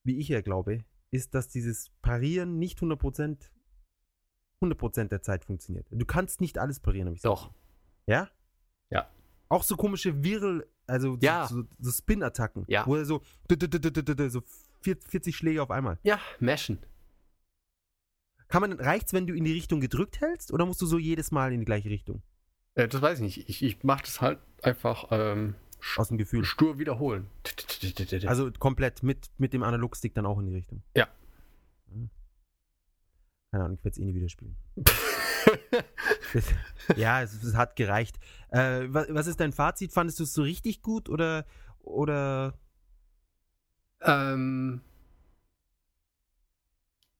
[0.04, 3.50] wie ich ja glaube, ist, dass dieses Parieren nicht 100%,
[4.62, 5.86] 100% der Zeit funktioniert.
[5.90, 7.46] Du kannst nicht alles parieren, habe ich gesagt.
[7.46, 7.54] doch.
[8.06, 8.30] Ja?
[8.90, 9.10] Ja.
[9.48, 11.46] Auch so komische Virl, also Ja.
[11.48, 12.64] so, so, so Spin-Attacken.
[12.68, 12.86] Ja.
[12.86, 13.22] Wo er so,
[14.28, 14.42] so
[14.82, 15.98] 40 Schläge auf einmal.
[16.02, 16.78] Ja, Mashen.
[18.48, 21.30] Kann man, reicht's, wenn du in die Richtung gedrückt hältst oder musst du so jedes
[21.30, 22.22] Mal in die gleiche Richtung?
[22.74, 23.48] Äh, das weiß ich nicht.
[23.48, 25.54] Ich, ich mache das halt einfach ähm,
[25.96, 26.44] Aus dem Gefühl.
[26.44, 27.26] stur wiederholen.
[28.26, 30.82] Also komplett mit, mit dem Analogstick dann auch in die Richtung.
[30.94, 31.08] Ja.
[31.90, 32.10] Hm.
[33.54, 34.56] Keine Ahnung, ich werde es eh nie wieder spielen.
[34.74, 36.44] Das,
[36.96, 38.18] ja, es, es hat gereicht.
[38.50, 39.92] Äh, was, was ist dein Fazit?
[39.92, 41.46] Fandest du es so richtig gut oder,
[41.78, 42.58] oder
[44.00, 44.80] ähm,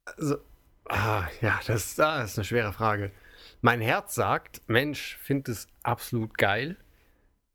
[0.04, 0.38] also,
[0.86, 3.12] ah, ja, das, ah, das ist eine schwere Frage.
[3.60, 6.76] Mein Herz sagt, Mensch, finde es absolut geil.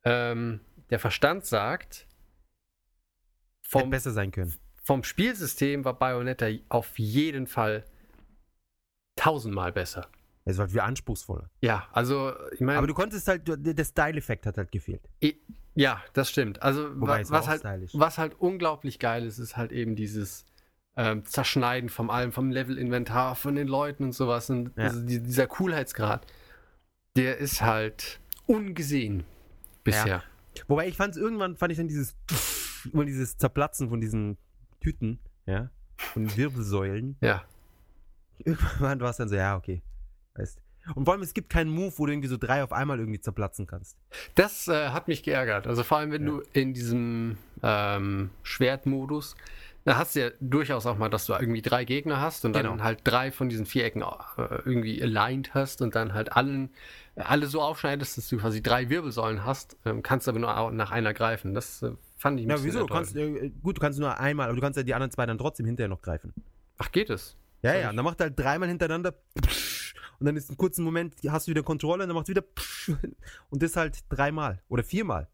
[0.05, 2.07] Ähm, der Verstand sagt,
[3.63, 4.55] hätte vom, besser sein können?
[4.81, 7.83] vom Spielsystem war Bayonetta auf jeden Fall
[9.19, 10.07] tausendmal besser.
[10.45, 11.49] Es war viel anspruchsvoller.
[11.61, 15.01] Ja, also ich meine, Aber du konntest halt, der Style-Effekt hat halt gefehlt.
[15.75, 16.61] ja, das stimmt.
[16.63, 17.91] Also was auch halt, stylisch.
[17.93, 20.45] was halt unglaublich geil ist, ist halt eben dieses
[20.95, 24.49] ähm, Zerschneiden vom allem, vom Level-Inventar, von den Leuten und sowas.
[24.49, 24.85] Und Ja.
[24.85, 26.25] also die, dieser Coolheitsgrad,
[27.15, 29.23] der ist halt ungesehen
[29.83, 30.23] bisher.
[30.67, 32.15] Wobei ich fand es irgendwann, fand ich dann dieses,
[32.91, 34.37] immer dieses Zerplatzen von diesen
[34.81, 37.17] Tüten, ja, von den Wirbelsäulen.
[37.21, 37.43] Ja.
[38.45, 39.81] Irgendwann war es dann so, ja, okay.
[40.35, 40.61] Weißt.
[40.95, 43.19] Und vor allem, es gibt keinen Move, wo du irgendwie so drei auf einmal irgendwie
[43.19, 43.97] zerplatzen kannst.
[44.35, 45.67] Das äh, hat mich geärgert.
[45.67, 46.29] Also vor allem, wenn Ja.
[46.31, 49.35] du in diesem ähm, Schwertmodus,
[49.85, 52.63] da hast du ja durchaus auch mal, dass du irgendwie drei Gegner hast und dann
[52.65, 52.83] Genau.
[52.83, 54.07] halt drei von diesen Vierecken äh,
[54.65, 56.69] irgendwie aligned hast und dann halt allen,
[57.15, 61.13] alle so aufschneidest, dass du quasi drei Wirbelsäulen hast, ähm, kannst aber nur nach einer
[61.13, 61.53] greifen.
[61.53, 62.79] Das äh, fand ich ein Ja, bisschen wieso?
[62.87, 63.43] Du kannst, enttäuschend.
[63.57, 65.65] äh, gut, du kannst nur einmal, aber du kannst ja die anderen zwei dann trotzdem
[65.65, 66.33] hinterher noch greifen.
[66.77, 67.35] Ach, geht es?
[67.61, 69.15] Ja, ja, ich- und dann macht er halt dreimal hintereinander
[70.19, 72.43] und dann ist ein kurzen Moment, hast du wieder Kontrolle und dann macht wieder
[73.49, 75.29] und das halt dreimal oder viermal.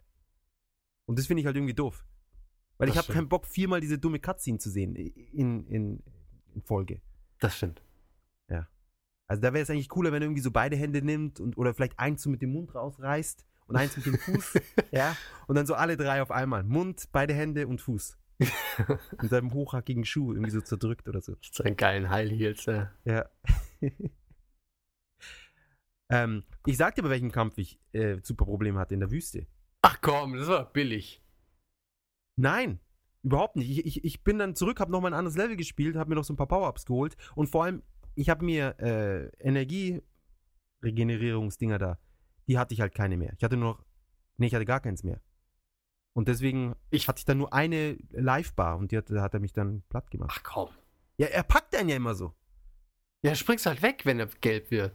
[1.07, 2.05] Und das finde ich halt irgendwie doof.
[2.77, 3.15] Weil ich Das habe stimmt.
[3.17, 6.03] keinen Bock, viermal diese dumme Cutscene zu sehen in, in,
[6.53, 7.01] in Folge.
[7.39, 7.81] Das stimmt.
[9.27, 11.73] Also da wäre es eigentlich cooler, wenn er irgendwie so beide Hände nimmt und oder
[11.73, 14.53] vielleicht eins so mit dem Mund rausreißt und eins mit dem Fuß,
[14.91, 16.63] ja, und dann so alle drei auf einmal.
[16.63, 18.19] Mund, beide Hände und Fuß.
[19.21, 21.36] in seinem hochhackigen Schuh irgendwie so zerdrückt oder so.
[21.41, 22.67] So einen geilen High Heels.
[22.67, 22.88] Äh.
[23.06, 23.30] Ja.
[26.10, 29.48] ähm, ich sag dir, bei welchem Kampf ich äh, super Probleme hatte in der Wüste.
[29.82, 31.21] Ach komm, das war billig.
[32.38, 32.80] Nein,
[33.24, 33.69] überhaupt nicht.
[33.69, 36.26] Ich, ich, ich bin dann zurück, habe nochmal ein anderes Level gespielt, habe mir noch
[36.26, 37.84] so ein paar Power-Ups geholt und vor allem,
[38.15, 42.00] ich habe mir äh, Energieregenerierungsdinger da,
[42.48, 43.34] die hatte ich halt keine mehr.
[43.38, 43.86] Ich hatte nur noch,
[44.38, 45.21] nee, ich hatte gar keins mehr.
[46.15, 49.51] Und deswegen Ich- hatte ich dann nur eine Live-Bar und die hat, hat er mich
[49.51, 50.32] dann platt gemacht.
[50.34, 50.69] Ach komm.
[51.17, 52.34] Ja, er packt einen ja immer so.
[53.21, 54.93] Ja, springst halt weg, wenn er gelb wird.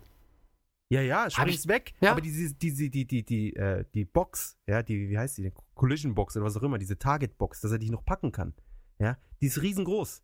[0.88, 1.92] Ja, ja, springst weg.
[2.00, 2.12] Ja.
[2.12, 5.52] Aber diese, diese, die, die, die, äh, die Box, ja, die, wie heißt die, die
[5.74, 8.54] Collision Box oder was auch immer, diese Target Box, dass er dich noch packen kann.
[8.98, 10.22] Ja, die ist riesengroß.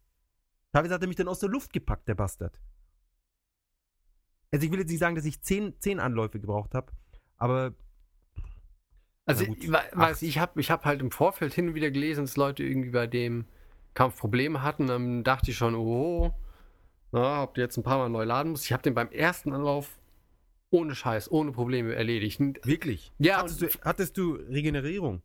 [0.72, 2.60] Teilweise hat er mich dann aus der Luft gepackt, der Bastard.
[4.50, 6.92] Also ich will jetzt nicht sagen, dass ich zehn, zehn Anläufe gebraucht habe,
[7.36, 7.74] aber
[9.26, 12.36] Also, ich, weiß, ich habe ich hab halt im Vorfeld hin und wieder gelesen, dass
[12.36, 13.44] Leute irgendwie bei dem
[13.94, 14.86] Kampf Probleme hatten.
[14.86, 16.32] Dann dachte ich schon, oh,
[17.12, 18.64] na, ob du jetzt ein paar Mal neu laden musst.
[18.64, 19.98] Ich habe den beim ersten Anlauf
[20.70, 22.40] ohne Scheiß, ohne Probleme erledigt.
[22.64, 23.12] wirklich.
[23.18, 25.22] Ja, Hattest du, hattest du Regenerierung?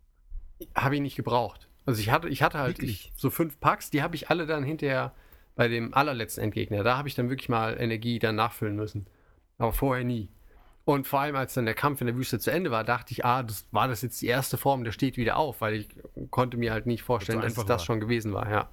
[0.76, 1.68] habe ich nicht gebraucht.
[1.86, 4.64] Also ich hatte, ich hatte halt ich, so fünf Packs, die habe ich alle dann
[4.64, 5.14] hinterher
[5.56, 6.84] bei dem allerletzten Endgegner.
[6.84, 9.08] Da habe ich dann wirklich mal Energie dann nachfüllen müssen.
[9.58, 10.30] Aber vorher nie.
[10.84, 13.24] Und vor allem, als dann der Kampf in der Wüste zu Ende war, dachte ich,
[13.24, 15.90] ah, das war das jetzt die erste Form, der steht wieder auf, weil ich
[16.32, 18.70] konnte mir halt nicht vorstellen, dass es das einfach schon gewesen war, ja.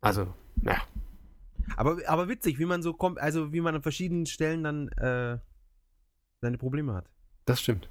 [0.00, 0.80] Also, ja.
[1.76, 5.38] Aber, aber witzig, wie man so kommt, also wie man an verschiedenen Stellen dann äh,
[6.40, 7.08] seine Probleme hat.
[7.44, 7.88] Das stimmt.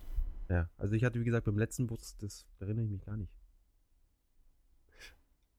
[0.49, 3.15] Ja, also ich hatte, wie gesagt, beim letzten Bus, das da erinnere ich mich gar
[3.15, 3.31] nicht.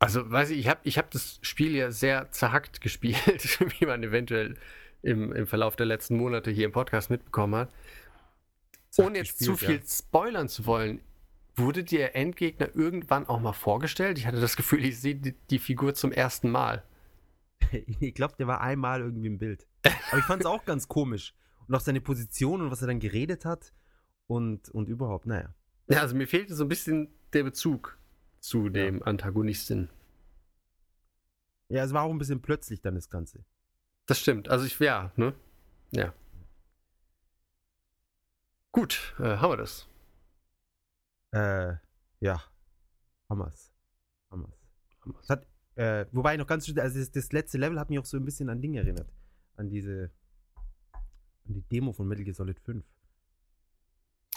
[0.00, 4.02] Also, weiß ich, ich habe ich hab das Spiel ja sehr zerhackt gespielt, wie man
[4.02, 4.56] eventuell
[5.02, 7.74] im, im Verlauf der letzten Monate hier im Podcast mitbekommen hat.
[8.96, 11.00] Ohne jetzt zu viel gespielt, spoilern zu wollen,
[11.54, 14.18] wurde dir Endgegner irgendwann auch mal vorgestellt?
[14.18, 16.82] Ich hatte das Gefühl, ich sehe die, die Figur zum ersten Mal.
[18.00, 19.66] Ich glaube, der war einmal irgendwie im Bild.
[20.10, 21.34] Aber ich fand es auch ganz komisch.
[21.68, 23.72] Und auch seine Position und was er dann geredet hat
[24.26, 25.54] und, und überhaupt, naja.
[25.88, 27.98] Ja, also mir fehlte so ein bisschen der Bezug
[28.40, 29.88] zu dem Antagonisten.
[31.68, 33.44] Ja, es war auch ein bisschen plötzlich dann das Ganze.
[34.10, 34.48] Das stimmt.
[34.48, 35.34] Also ich, ja, ne?
[35.92, 36.12] Ja.
[38.72, 39.86] Gut, äh, haben wir das.
[41.30, 41.74] Äh,
[42.18, 42.42] ja.
[43.28, 43.72] Hammers.
[44.32, 44.58] Hammers.
[45.14, 45.46] Das hat,
[45.76, 48.48] äh, wobei noch ganz, also das, das letzte Level hat mich auch so ein bisschen
[48.48, 49.12] an Dinge erinnert.
[49.54, 50.10] An diese,
[51.44, 52.84] an die Demo von Metal Gear Solid 5.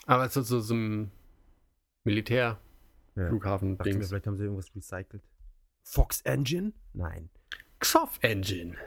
[0.05, 1.09] Aber so, so, so ein Ja.
[2.03, 3.77] Militär-Flughafen-Dings.
[3.79, 5.23] Dachte mir, vielleicht haben sie irgendwas recycelt.
[5.81, 6.73] Fox Engine?
[6.93, 7.31] Nein.
[7.79, 8.77] Xoff Engine.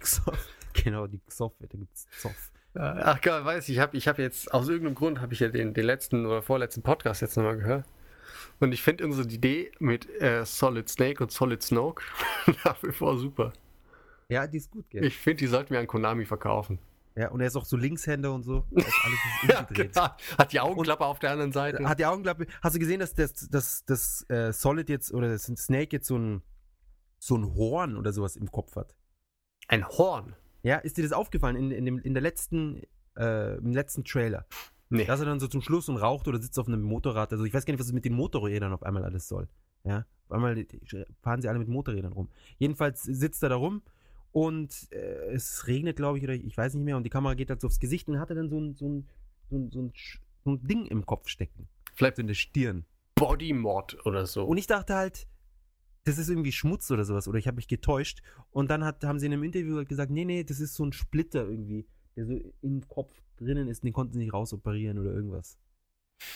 [0.00, 0.48] Xoff.
[0.72, 2.50] genau, die Xoff, da gibt's Zoff.
[2.74, 5.48] Ach Gott, weiß ich, ich habe ich hab jetzt, aus irgendeinem Grund habe ich ja
[5.48, 7.84] den, den letzten oder vorletzten Podcast jetzt nochmal gehört.
[8.60, 12.02] Und ich finde unsere Idee mit äh, Solid Snake und Solid Snoke
[12.64, 13.52] nach wie vor super.
[14.28, 15.04] Ja, die ist gut, gell?
[15.04, 16.78] Ich finde, die sollten wir an Konami verkaufen.
[17.16, 18.64] Ja, und er ist auch so Linkshänder und so.
[18.74, 20.08] Alles Ja, genau.
[20.38, 21.86] Hat die Augenklappe auf der anderen Seite.
[21.88, 22.46] Hat die Augenklappe.
[22.62, 26.16] Hast du gesehen, dass das, das, das äh, Solid jetzt oder das Snake jetzt so
[26.16, 26.42] ein,
[27.18, 28.94] so ein Horn oder sowas im Kopf hat?
[29.70, 30.34] Ein Horn.
[30.64, 32.82] Ja, ist dir das aufgefallen in, in, dem, in der letzten,
[33.16, 34.44] äh, im letzten Trailer?
[34.88, 35.04] Nee.
[35.04, 37.30] Da ist er dann so zum Schluss und raucht oder sitzt auf einem Motorrad.
[37.30, 39.48] Also ich weiß gar nicht, was es mit den Motorrädern auf einmal alles soll.
[39.84, 40.66] Ja, auf einmal
[41.22, 42.30] fahren sie alle mit Motorrädern rum.
[42.58, 43.82] Jedenfalls sitzt er da rum
[44.32, 46.96] und äh, es regnet, glaube ich, oder ich weiß nicht mehr.
[46.96, 48.88] Und die Kamera geht halt so aufs Gesicht und hat er dann so ein, so
[48.88, 49.08] ein,
[49.50, 49.92] so ein, so ein,
[50.44, 51.68] so ein Ding im Kopf stecken.
[51.94, 52.86] Vielleicht So in der Stirn.
[53.14, 54.44] Body Mod oder so.
[54.46, 55.28] Und ich dachte halt,
[56.04, 58.22] das ist irgendwie Schmutz oder sowas, oder ich habe mich getäuscht.
[58.50, 60.84] Und dann hat, haben sie in einem Interview halt gesagt, nee, nee, das ist so
[60.84, 61.86] ein Splitter irgendwie,
[62.16, 65.58] der so im Kopf drinnen ist, den konnten sie nicht rausoperieren oder irgendwas.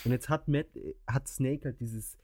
[0.05, 0.67] Und jetzt hat Matt,
[1.07, 2.17] hat Snake halt dieses,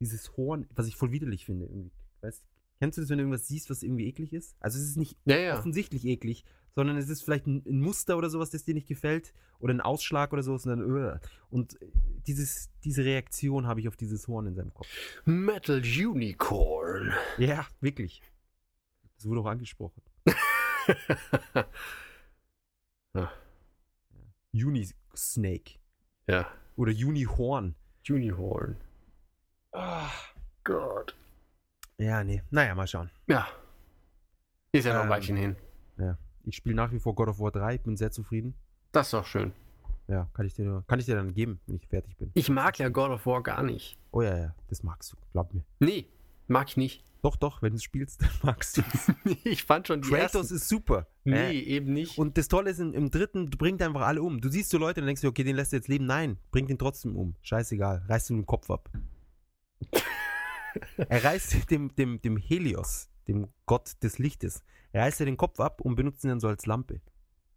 [0.00, 1.66] dieses Horn, was ich voll widerlich finde.
[1.66, 1.92] Irgendwie.
[2.20, 2.44] Weißt,
[2.78, 4.56] kennst du das, wenn du irgendwas siehst, was irgendwie eklig ist?
[4.60, 5.58] Also es ist nicht ja, ja.
[5.58, 9.32] offensichtlich eklig, sondern es ist vielleicht ein, ein Muster oder sowas, das dir nicht gefällt
[9.58, 11.86] oder ein Ausschlag oder sowas und dann und äh,
[12.26, 14.88] dieses, diese Reaktion habe ich auf dieses Horn in seinem Kopf.
[15.24, 17.12] Metal Unicorn.
[17.38, 18.22] Ja, wirklich.
[19.16, 20.02] Das wurde auch angesprochen.
[24.54, 25.78] Unisnake
[26.26, 26.46] ja.
[26.76, 27.74] oder Unihorn.
[28.08, 28.76] Unihorn.
[29.72, 30.10] Ah,
[30.64, 31.14] Gott.
[31.98, 32.42] Ja, nee.
[32.50, 33.10] Naja, mal schauen.
[33.26, 33.46] Ja.
[34.72, 35.56] Ist ja noch ein Ähm, Weilchen hin.
[35.98, 36.18] Ja.
[36.44, 38.54] Ich spiele nach wie vor God of War 3, bin sehr zufrieden.
[38.92, 39.52] Das ist doch schön.
[40.08, 42.30] Ja, kann ich dir, kann ich dir dann geben, wenn ich fertig bin.
[42.34, 43.98] Ich mag ja God of War gar nicht.
[44.10, 45.64] Oh ja, ja, das magst du, glaub mir.
[45.78, 46.06] Nee,
[46.48, 47.04] mag ich nicht.
[47.22, 49.12] Doch, doch, wenn du es spielst, dann magst du es.
[49.44, 50.56] ich fand schon die Kratos ersten...
[50.56, 51.06] ist super.
[51.24, 52.18] Nee, Äh, eben nicht.
[52.18, 54.40] Und das Tolle ist, im, im dritten, du bringt einfach alle um.
[54.40, 56.06] Du siehst so Leute und denkst dir, okay, den lässt du jetzt leben.
[56.06, 57.36] Nein, bringt ihn trotzdem um.
[57.42, 58.90] Scheißegal, reißt ihm den Kopf ab.
[60.96, 65.60] er reißt dem, dem, dem Helios, dem Gott des Lichtes, er reißt er den Kopf
[65.60, 67.00] ab und benutzt ihn dann so als Lampe.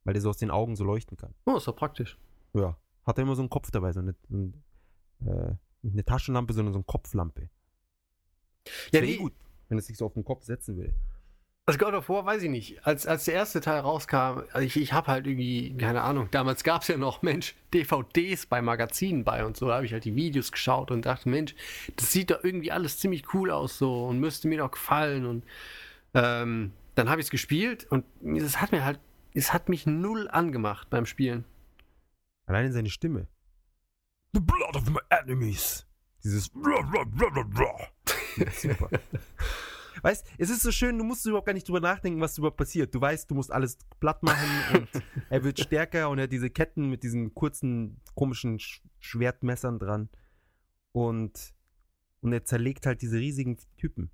[0.04, 1.34] Weil der so aus den Augen so leuchten kann.
[1.45, 2.17] Oh, ist doch praktisch.
[2.54, 2.78] Ja.
[3.04, 4.63] Hat er immer so einen Kopf dabei, so eine, so ein,
[5.25, 7.49] äh, nicht eine Taschenlampe, sondern so eine Kopflampe.
[8.91, 9.34] Ja, nee, gut,
[9.67, 10.93] wenn es sich so auf den Kopf setzen will.
[11.67, 12.86] Also God of War weiß ich nicht.
[12.86, 16.63] Als, als der erste Teil rauskam, also ich, ich habe halt irgendwie, keine Ahnung, damals
[16.63, 19.67] gab es ja noch, Mensch, DVDs bei Magazinen bei und so.
[19.67, 21.56] Da habe ich halt die Videos geschaut und dachte, Mensch,
[21.95, 25.25] das sieht doch irgendwie alles ziemlich cool aus so und müsste mir doch gefallen.
[25.25, 25.43] Und
[26.13, 28.99] ähm, dann habe ich es gespielt und es hat mir halt,
[29.34, 31.45] es hat mich null angemacht beim Spielen.
[32.45, 33.28] Alleine seine Stimme.
[34.34, 35.88] The blood of my enemies.
[36.23, 36.51] Dieses.
[38.54, 38.89] Super.
[40.01, 42.93] Weißt, es ist so schön, du musst überhaupt gar nicht drüber nachdenken, was überhaupt passiert.
[42.93, 46.49] Du weißt, du musst alles platt machen und er wird stärker und er hat diese
[46.49, 50.10] Ketten mit diesen kurzen, komischen Sch Schwertmessern dran.
[50.91, 51.53] Und,
[52.21, 54.10] und er zerlegt halt diese riesigen Typen.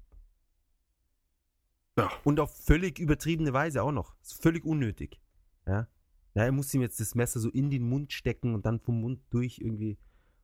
[1.97, 2.09] Ja.
[2.23, 4.15] Und auf völlig übertriebene Weise auch noch.
[4.21, 5.21] Ist völlig unnötig.
[5.65, 5.87] Ja.
[6.33, 9.01] Ja, er muss ihm jetzt das Messer so in den Mund stecken und dann vom
[9.01, 9.97] Mund durch irgendwie.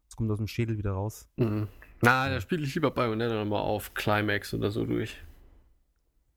[0.09, 1.27] Es kommt aus dem Schädel wieder raus.
[1.37, 1.67] Mhm.
[2.01, 5.17] Na, da spiele ich lieber Bayonetta nochmal auf Climax oder so durch.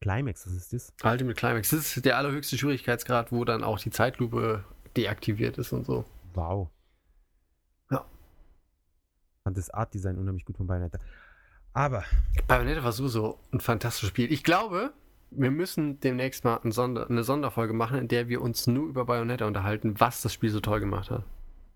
[0.00, 0.94] Climax, was ist das?
[1.04, 1.70] Ultimate Climax.
[1.70, 4.64] Das ist der allerhöchste Schwierigkeitsgrad, wo dann auch die Zeitlupe
[4.96, 6.04] deaktiviert ist und so.
[6.32, 6.70] Wow.
[7.90, 8.06] Ja.
[9.44, 10.98] Fand das Art-Design unheimlich gut von Bayonetta.
[11.72, 12.04] Aber,
[12.48, 14.32] Bayonetta war sowieso ein fantastisches Spiel.
[14.32, 14.92] Ich glaube,
[15.30, 20.00] wir müssen demnächst mal eine Sonderfolge machen, in der wir uns nur über Bayonetta unterhalten,
[20.00, 21.24] was das Spiel so toll gemacht hat.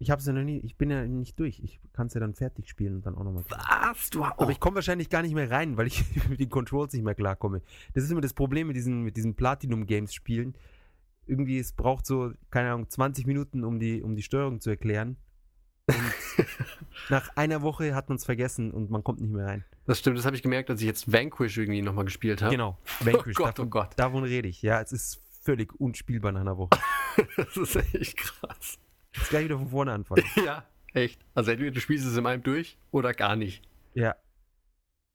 [0.04, 1.60] Ich hab's ja noch nie, ich bin ja nicht durch.
[1.60, 3.42] Ich kann es ja dann fertig spielen und dann auch nochmal.
[3.48, 4.10] Was?
[4.10, 7.04] Du Aber ich komme wahrscheinlich gar nicht mehr rein, weil ich mit den Controls nicht
[7.04, 7.62] mehr klarkomme.
[7.94, 10.54] Das ist immer das Problem mit diesen, mit diesen Platinum-Games-Spielen.
[11.26, 15.16] Irgendwie, es braucht so, keine Ahnung, 20 Minuten, um die, um die Steuerung zu erklären.
[15.86, 15.96] Und
[17.08, 19.64] nach einer Woche hat man es vergessen und man kommt nicht mehr rein.
[19.86, 22.52] Das stimmt, das habe ich gemerkt, als ich jetzt Vanquish irgendwie nochmal gespielt habe.
[22.52, 22.78] Genau.
[23.00, 23.90] Vanquish, Oh Gott, davon, oh Gott.
[23.96, 24.60] davon rede ich.
[24.60, 26.70] Ja, es ist völlig unspielbar nach einer Woche.
[27.36, 28.78] Das ist echt krass.
[29.16, 30.24] Jetzt gleich wieder von vorne anfangen.
[30.44, 31.20] Ja, echt.
[31.34, 33.62] Also entweder du spielst es in einem durch oder gar nicht.
[33.94, 34.14] Ja.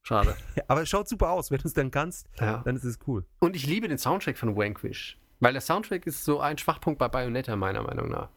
[0.02, 0.36] Schade.
[0.68, 1.50] Aber es schaut super aus.
[1.50, 2.62] Wenn du es dann kannst, Ja.
[2.64, 3.24] dann ist es cool.
[3.40, 5.18] Und ich liebe den Soundtrack von Vanquish.
[5.40, 8.28] Weil der Soundtrack ist so ein Schwachpunkt bei Bayonetta, meiner Meinung nach.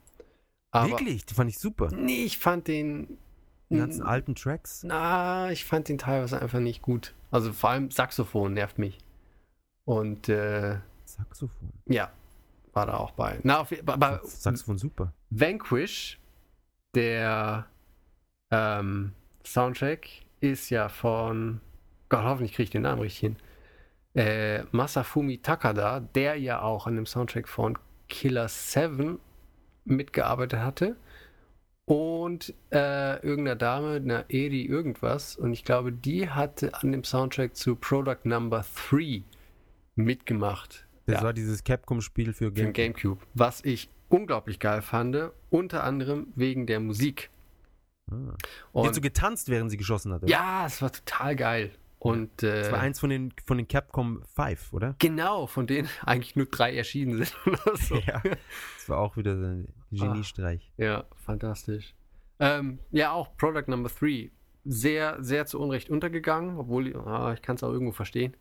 [0.71, 1.89] Aber Wirklich, die fand ich super.
[1.93, 3.17] Nee, ich fand den.
[3.69, 4.83] Die ganzen alten Tracks.
[4.83, 7.13] Na, ich fand den teilweise einfach nicht gut.
[7.31, 8.99] Also vor allem Saxophon nervt mich.
[9.85, 11.71] Und äh, Saxophon.
[11.87, 12.11] ja,
[12.73, 13.39] war da auch bei.
[13.43, 15.13] Na, auf, aber Saxophon super.
[15.39, 16.19] Vanquish,
[16.95, 17.65] der
[18.51, 19.13] ähm,
[19.45, 20.07] Soundtrack,
[20.39, 21.61] ist ja von.
[22.09, 23.35] Gott, hoffentlich kriege ich den Namen richtig hin.
[24.13, 27.77] Äh, Masafumi Takada, der ja auch an dem Soundtrack von
[28.09, 29.19] Killer 7
[29.85, 30.95] mitgearbeitet hatte.
[31.85, 35.35] Und äh, irgendeiner Dame, einer Eri irgendwas.
[35.35, 39.23] Und ich glaube, die hatte an dem Soundtrack zu Product Number 3
[39.95, 40.85] mitgemacht.
[41.07, 41.23] Das Ja.
[41.23, 42.65] war dieses Capcom-Spiel für Für Game.
[42.67, 43.21] den GameCube.
[43.33, 45.17] Was ich unglaublich geil fand,
[45.49, 47.29] unter anderem wegen der Musik.
[48.11, 48.15] Ah.
[48.15, 48.37] Die hat
[48.71, 50.23] Und so getanzt, während sie geschossen hat.
[50.23, 50.31] oder?
[50.31, 51.71] ja, es war total geil.
[51.99, 54.95] Und äh, Das war eins von den, von den Capcom 5, oder?
[54.99, 57.95] genau, von denen eigentlich nur drei erschienen sind oder so.
[57.95, 58.21] Ja.
[58.77, 60.71] Das war auch wieder so ein Geniestreich.
[60.77, 61.95] Ja, fantastisch.
[62.39, 64.31] Ähm, ja, auch Product Number 3.
[64.65, 68.35] Sehr, sehr zu Unrecht untergegangen, obwohl ah, ich kann es auch irgendwo verstehen.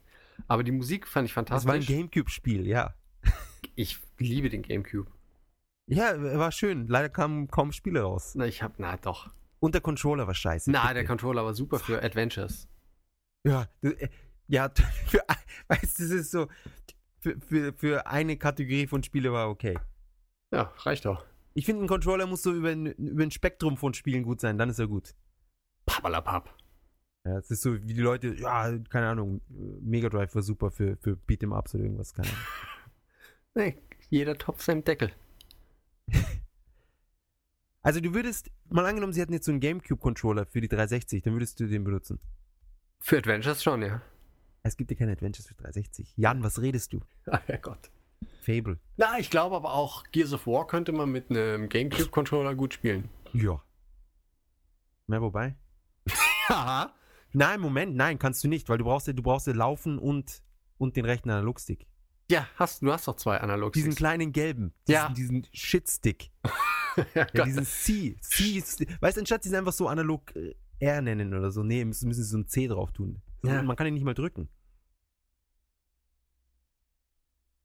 [0.48, 1.86] Aber die Musik fand ich Das war ein fantastisch.
[1.86, 2.94] Gamecube-Spiel, ja.
[3.74, 5.10] ich liebe den GameCube.
[5.86, 6.86] Ja, war schön.
[6.88, 8.34] Leider kamen kaum Spiele raus.
[8.34, 9.30] Na, ich hab, na doch.
[9.60, 10.70] Und der Controller war scheiße.
[10.70, 10.94] Na, bitte.
[10.94, 12.68] der Controller war super für Adventures.
[13.44, 14.08] Ja, das- äh,
[14.48, 14.70] ja,
[15.06, 15.20] für,
[15.68, 16.48] weißt du, das ist so,
[17.18, 19.78] für, für, für eine Kategorie von Spiele war okay.
[20.52, 21.24] Ja, reicht doch.
[21.54, 24.58] Ich finde, ein Controller muss so über ein, über ein Spektrum von Spielen gut sein,
[24.58, 25.14] dann ist er gut.
[25.86, 26.54] Pappalapapp.
[27.24, 30.96] Ja, es ist so, wie die Leute, ja, keine Ahnung, Mega Drive war super für,
[30.96, 32.40] für Beat'em Ups oder irgendwas, keine Ahnung.
[33.54, 33.76] Nee,
[34.08, 35.12] jeder Topf seinem Deckel.
[37.82, 41.32] Also du würdest, mal angenommen, sie hätten jetzt so einen Gamecube-Controller für die 360, dann
[41.34, 42.20] würdest du den benutzen.
[43.00, 44.00] Für Adventures schon, ja.
[44.62, 46.14] Es gibt ja keine Adventures für 360.
[46.16, 47.00] Jan, was redest du?
[47.26, 47.90] Ah, Herrgott.
[48.42, 48.78] Fable.
[48.96, 53.08] Na, ich glaube aber auch, Gears of War könnte man mit einem GameCube-Controller gut spielen.
[53.32, 53.60] Ja.
[55.08, 55.56] Na, wobei?
[56.48, 56.94] Haha.
[57.32, 60.42] Nein, Moment, nein, kannst du nicht, weil du brauchst ja, du brauchst ja Laufen und,
[60.78, 61.86] und den rechten Analogstick.
[62.30, 64.72] Ja, hast, du hast doch zwei analog Diesen kleinen gelben.
[64.86, 65.08] Diesen, Ja.
[65.08, 66.30] diesen Shitstick.
[67.14, 68.16] ja, Ja, diesen C.
[68.20, 68.62] C
[69.00, 72.08] weißt du, anstatt sie es einfach so analog äh, R nennen oder so, nee, müssen,
[72.08, 73.22] müssen sie so ein C drauf tun.
[73.44, 73.62] Ja.
[73.62, 74.48] Man kann ihn nicht mal drücken.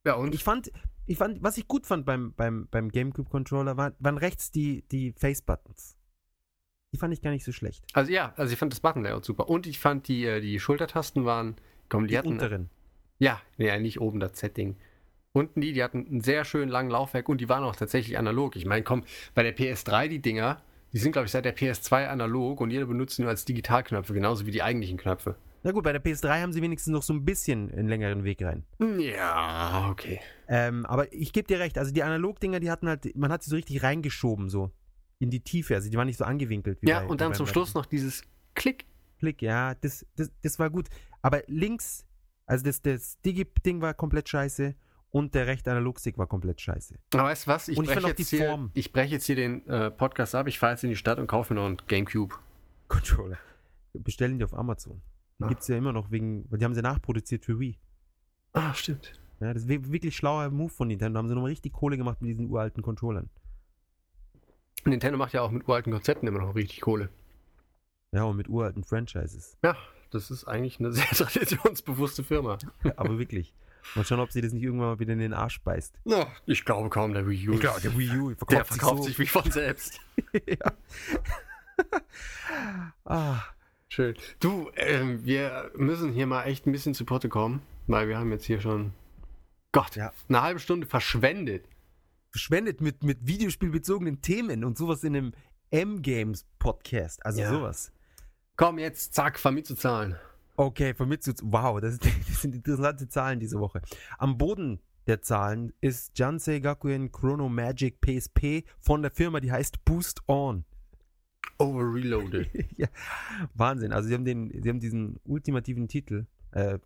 [0.05, 0.33] ja, und?
[0.33, 0.71] Ich fand,
[1.05, 5.13] ich fand, was ich gut fand beim, beim, beim GameCube-Controller, war, waren rechts die, die
[5.13, 5.97] Face-Buttons.
[6.93, 7.85] Die fand ich gar nicht so schlecht.
[7.93, 9.49] also ja, also ich fand das Button-Layout super.
[9.49, 11.55] Und ich fand die, äh, die Schultertasten waren,
[11.89, 12.69] komm, die, Die hatten, unteren.
[13.19, 14.77] ja, nee, nicht oben das Setting.
[15.37, 18.55] Unten die, die hatten einen sehr schönen langen Laufwerk und die waren auch tatsächlich analog.
[18.55, 19.03] Ich meine, komm,
[19.35, 22.87] bei der PS3 die Dinger, die sind, glaube ich, seit der PS2 analog und jeder
[22.87, 25.35] benutzt sie nur als Digitalknöpfe, genauso wie die eigentlichen Knöpfe.
[25.61, 28.41] Na gut, bei der PS3 haben sie wenigstens noch so ein bisschen einen längeren Weg
[28.41, 28.63] rein.
[28.97, 30.21] Ja, okay.
[30.47, 33.51] Ähm, aber ich gebe dir recht, also die Analog-Dinger, die hatten halt, man hat sie
[33.51, 34.71] so richtig reingeschoben, so
[35.19, 35.75] in die Tiefe.
[35.75, 36.79] Also die waren nicht so angewinkelt.
[36.81, 38.23] Wie Ja, bei, und dann zum Schluss noch dieses
[38.55, 38.85] Klick.
[39.19, 40.87] Klick, ja, das, das, das war gut.
[41.21, 42.07] Aber links,
[42.47, 44.73] also das, das Digi-Ding war komplett scheiße
[45.11, 46.95] und der rechte Analogstick war komplett scheiße.
[47.13, 47.67] Aber weißt du was?
[47.69, 50.47] Ich breche jetzt, hier- ich brech jetzt hier den äh, Podcast ab.
[50.47, 52.35] Ich fahre jetzt in die Stadt und kaufe mir noch einen Gamecube.
[52.87, 53.37] Controller.
[53.93, 55.01] Bestellen die auf Amazon.
[55.39, 55.47] Die Ah.
[55.49, 57.77] gibt es ja immer noch wegen, weil die haben sie nachproduziert für Wii.
[58.53, 59.19] Ah, stimmt.
[59.39, 61.13] Ja, das ist wi- wirklich schlauer Move von Nintendo.
[61.13, 63.29] Da haben sie nochmal richtig Kohle gemacht mit diesen uralten Controllern.
[64.85, 67.09] Nintendo macht ja auch mit uralten Konzepten immer noch richtig Kohle.
[68.11, 69.57] Ja, und mit uralten Franchises.
[69.63, 69.75] Ja,
[70.11, 72.57] das ist eigentlich eine sehr traditionsbewusste Firma.
[72.95, 73.53] Aber wirklich.
[73.95, 75.99] Mal schauen, ob sie das nicht irgendwann mal wieder in den Arsch beißt.
[76.05, 77.57] Ja, ich glaube kaum, der Wii U.
[77.57, 79.99] der Wii U der verkauft sich wie von selbst.
[80.47, 80.71] ja.
[83.05, 83.41] ah,
[83.89, 84.15] Schön.
[84.39, 88.31] Du, ähm, wir müssen hier mal echt ein bisschen zu Potte kommen, weil wir haben
[88.31, 88.91] jetzt hier schon,
[89.71, 90.11] Gott, Ja.
[90.27, 91.65] eine halbe Stunde verschwendet.
[92.31, 95.33] verschwendet mit, mit videospielbezogenen Themen und sowas in einem
[95.71, 97.25] M-Games-Podcast.
[97.25, 97.49] Also Ja.
[97.49, 97.91] sowas.
[98.57, 100.17] Komm jetzt, zack, Vermietzezahlen.
[100.59, 101.33] Okay, von mit zu.
[101.43, 103.81] Wow, das, das sind interessante Zahlen diese Woche.
[104.17, 109.85] Am Boden der Zahlen ist Jansei Gakuen Chrono Magic PSP von der Firma, die heißt
[109.85, 110.65] Boost On.
[111.59, 112.49] Over Reloaded.
[112.77, 112.87] ja,
[113.53, 113.93] Wahnsinn.
[113.93, 116.79] Also sie haben den, sie haben diesen ultimativen Titel, äh,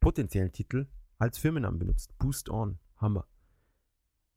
[0.00, 0.86] potenziellen Titel,
[1.18, 2.16] als Firmennamen benutzt.
[2.18, 2.78] Boost On.
[2.96, 3.26] Hammer.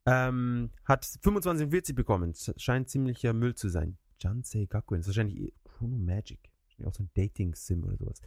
[0.05, 2.33] Ähm, hat 25 und 40 bekommen.
[2.57, 3.97] Scheint ziemlicher Müll zu sein.
[4.19, 4.99] Jansei Gakuen.
[4.99, 6.51] Das ist wahrscheinlich eh Chrono Magic.
[6.85, 8.21] Auch so ein Dating-Sim oder sowas.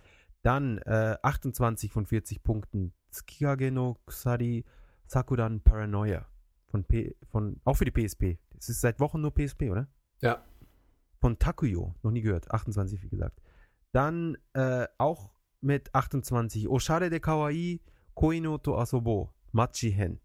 [0.47, 2.93] Dann äh, 28 von 40 Punkten.
[3.11, 4.65] Tsukikage no Kusari
[5.09, 6.25] Sakuran Paranoia.
[6.69, 8.39] Von P von, auch für die PSP.
[8.57, 9.89] Es ist seit Wochen nur PSP, oder?
[10.23, 10.45] Ja.
[11.21, 11.97] Von Takuyo.
[12.05, 12.49] Noch nie gehört.
[12.49, 13.43] 28, wie gesagt.
[13.91, 15.33] Dann äh, auch
[15.63, 16.69] mit 28.
[16.69, 17.81] Oshare de Kawaii
[18.15, 19.35] Koino to Asobo.
[19.51, 20.21] Machi Hen.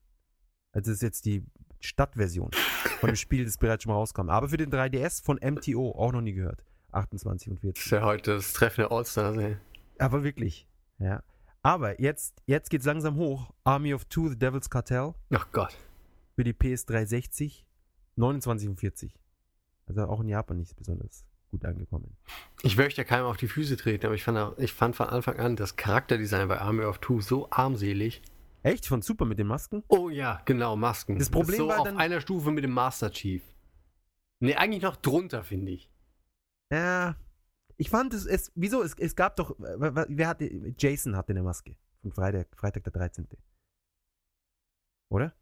[0.72, 1.44] Also das ist jetzt die
[1.80, 2.52] Stadtversion
[3.00, 4.30] von dem Spiel, das bereits schon mal rauskam.
[4.30, 5.94] Aber für den 3DS von MTO.
[5.94, 6.64] Auch noch nie gehört.
[6.92, 7.74] 28 und 40.
[7.74, 9.58] Das ist ja heute das Treffen der Allstars, ey.
[10.02, 10.68] Aber wirklich.
[11.00, 11.24] Ja.
[11.64, 13.54] Aber jetzt, jetzt geht's langsam hoch.
[13.64, 15.78] Army of Two, The Devil's Cartel Ach Gott.
[16.36, 17.64] für die PS360
[18.16, 19.14] 29 und 40.
[19.86, 22.16] Also auch in Japan nicht besonders gut angekommen.
[22.64, 25.08] Ich möchte ja keinem auf die Füße treten, aber ich fand, auch, ich fand von
[25.10, 28.22] Anfang an das Charakterdesign bei Army of Two so armselig.
[28.64, 28.86] Echt?
[28.86, 29.84] Von Super mit den Masken?
[29.88, 31.18] Oh ja, genau, Masken.
[31.20, 33.42] Das Problem ist so war auf dann- einer Stufe mit dem Master Chief.
[34.40, 35.92] Nee, eigentlich noch drunter, finde ich.
[36.72, 37.16] Ja.
[37.82, 38.84] Ich fand es, es wieso?
[38.84, 40.46] Es, es gab doch, äh, wer hatte,
[40.78, 41.76] Jason hatte eine Maske.
[42.04, 43.28] Von Freitag, Freitag der 13.
[45.10, 45.34] Oder?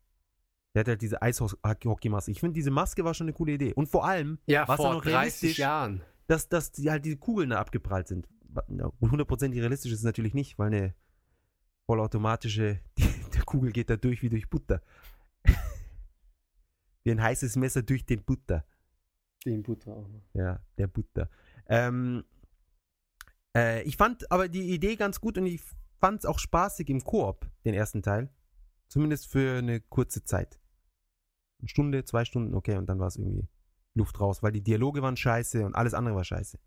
[0.74, 2.32] Der hatte halt diese Eishockey-Maske.
[2.32, 3.74] Ich finde, diese Maske war schon eine coole Idee.
[3.74, 6.02] Und vor allem, Ja, Was vor noch 30 realistisch- Jahren.
[6.28, 8.26] dass, dass die halt diese Kugeln da abgeprallt sind.
[8.68, 10.96] Und hundertprozentig realistisch ist es natürlich nicht, weil eine
[11.88, 14.82] vollautomatische, die, der Kugel geht da durch wie durch Butter.
[17.04, 18.66] wie ein heißes Messer durch den Butter.
[19.46, 20.22] Den Butter auch noch.
[20.34, 21.30] Ja, der Butter.
[21.70, 22.26] Ähm,
[23.56, 25.62] äh, ich fand aber die Idee ganz gut und ich
[26.00, 28.30] fand es auch spaßig im Koop, den ersten Teil.
[28.90, 30.60] Zumindest für eine kurze Zeit.
[31.60, 33.48] Eine Stunde, zwei Stunden, okay, und dann war es irgendwie
[33.94, 36.58] Luft raus, weil die Dialoge waren scheiße und alles andere war scheiße.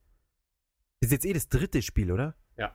[1.00, 2.36] Das ist jetzt eh das dritte Spiel, oder?
[2.56, 2.72] Ja.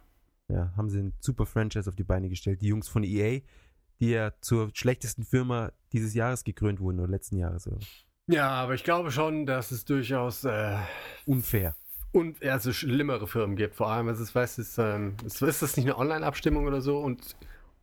[0.50, 2.62] Ja, haben sie ein super Franchise auf die Beine gestellt.
[2.62, 3.42] Die Jungs von EA,
[4.00, 7.68] die ja zur schlechtesten Firma dieses Jahres gekrönt wurden oder letzten Jahres.
[7.68, 7.80] Oder?
[8.28, 10.78] Ja, aber ich glaube schon, dass es durchaus äh,
[11.26, 11.76] Unfair.
[12.17, 13.75] Und also schlimmere Firmen gibt.
[13.75, 16.82] Vor allem, es ist, weißt du, es, ähm, es- ist das nicht eine Online-Abstimmung oder
[16.82, 16.99] so?
[16.99, 17.36] Und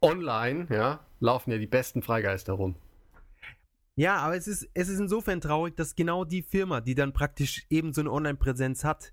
[0.02, 2.76] online, ja, laufen ja die besten Freigeister rum.
[3.96, 7.64] Ja, aber es ist, es ist insofern traurig, dass genau die Firma, die dann praktisch
[7.70, 9.12] eben so eine Online-Präsenz hat,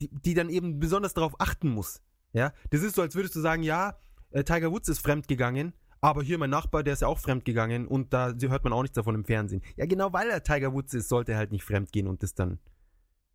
[0.00, 2.00] die, die dann eben besonders darauf achten muss.
[2.32, 3.98] Ja, das ist so, als würdest du sagen, ja,
[4.30, 8.12] äh, Tiger Woods ist fremdgegangen, aber hier mein Nachbar, der ist ja auch fremdgegangen und
[8.12, 9.62] da hört man auch nichts davon im Fernsehen.
[9.76, 12.60] Ja, genau weil er Tiger Woods ist, sollte er halt nicht fremdgehen und das dann.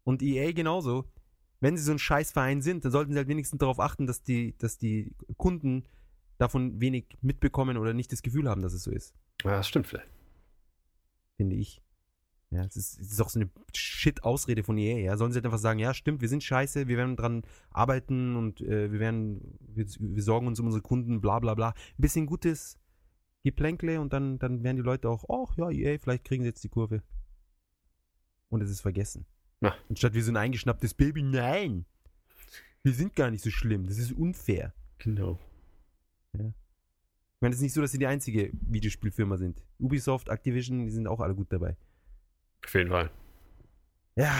[0.03, 1.05] Und EA genauso.
[1.59, 4.55] Wenn sie so ein Scheißverein sind, dann sollten sie halt wenigstens darauf achten, dass die,
[4.57, 5.85] dass die Kunden
[6.37, 9.13] davon wenig mitbekommen oder nicht das Gefühl haben, dass es so ist
[9.43, 10.09] Ja, das stimmt vielleicht.
[11.37, 11.81] finde ich.
[12.49, 14.99] Ja, es ist, ist auch so eine Shit-Ausrede von EA.
[14.99, 18.35] Ja, sollen sie halt einfach sagen, ja, stimmt, wir sind scheiße, wir werden dran arbeiten
[18.35, 21.69] und äh, wir werden, wir, wir sorgen uns um unsere Kunden, bla bla bla.
[21.69, 22.77] Ein bisschen gutes
[23.43, 26.63] Geplänkle und dann, dann werden die Leute auch, ach ja, EA, vielleicht kriegen sie jetzt
[26.63, 27.01] die Kurve.
[28.49, 29.25] Und es ist vergessen.
[29.63, 29.75] Ja.
[29.89, 31.85] Anstatt wie so ein eingeschnapptes Baby, nein,
[32.83, 34.73] wir sind gar nicht so schlimm, das ist unfair.
[34.99, 35.39] Genau.
[36.33, 36.41] Ich
[37.41, 39.63] meine, es ist nicht so, dass sie die einzige Videospielfirma sind.
[39.79, 41.75] Ubisoft, Activision, die sind auch alle gut dabei.
[42.65, 43.09] Auf jeden Fall.
[44.15, 44.33] Ja,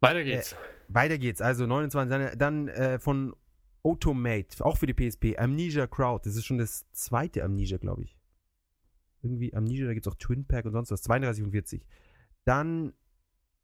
[0.00, 0.56] Weiter geht's.
[0.88, 1.40] Weiter geht's.
[1.40, 2.38] Also 29.
[2.38, 3.34] Dann, äh, von
[3.82, 5.36] Automate, auch für die PSP.
[5.38, 6.28] Amnesia Crowd.
[6.28, 8.16] Das ist schon das zweite Amnesia, glaube ich.
[9.22, 11.02] Irgendwie Amnesia, da gibt's auch Twin Pack und sonst was.
[11.02, 11.86] 32 und 40.
[12.44, 12.92] Dann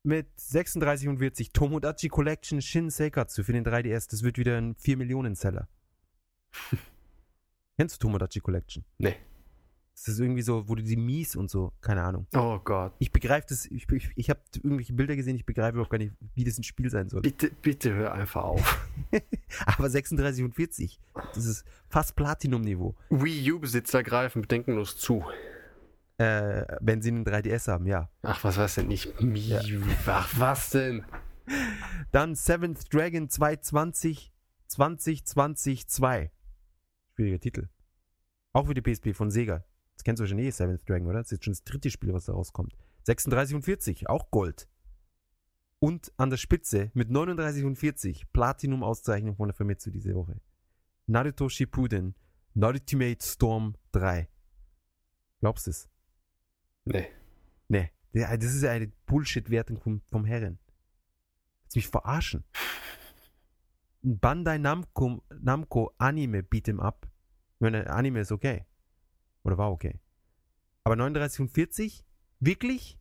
[0.02, 4.10] mit 36 und 40 Tomodachi Collection Shin Seikatsu für den 3DS.
[4.10, 5.68] Das wird wieder ein 4 Millionen Seller.
[7.78, 8.84] Kennst du Tomodachi Collection?
[8.98, 9.16] Nee.
[9.94, 12.26] Das ist irgendwie so, wo du die Mies und so, keine Ahnung.
[12.34, 12.94] Oh Gott.
[12.98, 16.12] Ich begreife das, ich, ich, ich habe irgendwelche Bilder gesehen, ich begreife überhaupt gar nicht,
[16.34, 17.20] wie das ein Spiel sein soll.
[17.20, 18.88] Bitte, bitte hör einfach auf.
[19.66, 20.98] Aber 36 und 40,
[21.34, 22.96] das ist fast Platinum-Niveau.
[23.10, 25.24] Wii U-Besitzer greifen bedenkenlos zu.
[26.18, 28.10] Äh, wenn sie einen 3DS haben, ja.
[28.22, 29.20] Ach, was weiß denn nicht?
[29.20, 29.58] Miu.
[30.06, 31.04] Ach, was denn?
[32.12, 34.32] Dann Seventh Dragon 220
[34.68, 36.30] 2020 2.
[37.14, 37.68] Schwieriger Titel.
[38.52, 39.64] Auch für die PSP von Sega.
[39.94, 41.18] Das kennst du schon eh, Seventh Dragon, oder?
[41.18, 42.74] Das ist jetzt schon das dritte Spiel, was da rauskommt.
[43.04, 44.68] 36 und 40, auch Gold.
[45.78, 50.40] Und an der Spitze mit 39 und 40 Platinum-Auszeichnung von der Famitsu diese Woche.
[51.06, 52.14] Naruto Shippuden
[52.54, 54.28] Ultimate Storm 3.
[55.40, 55.88] Glaubst du es?
[56.84, 57.08] Nee.
[58.12, 60.58] Nee, das ist ja eine Bullshit-Wertung vom, vom Herren.
[61.62, 62.44] Willst mich verarschen?
[64.04, 67.08] Ein Bandai Namco, Namco Anime Beat'em Up.
[67.54, 68.66] Ich meine, Anime ist okay.
[69.44, 69.98] Oder war okay.
[70.84, 72.04] Aber 39 und 40?
[72.40, 72.98] Wirklich?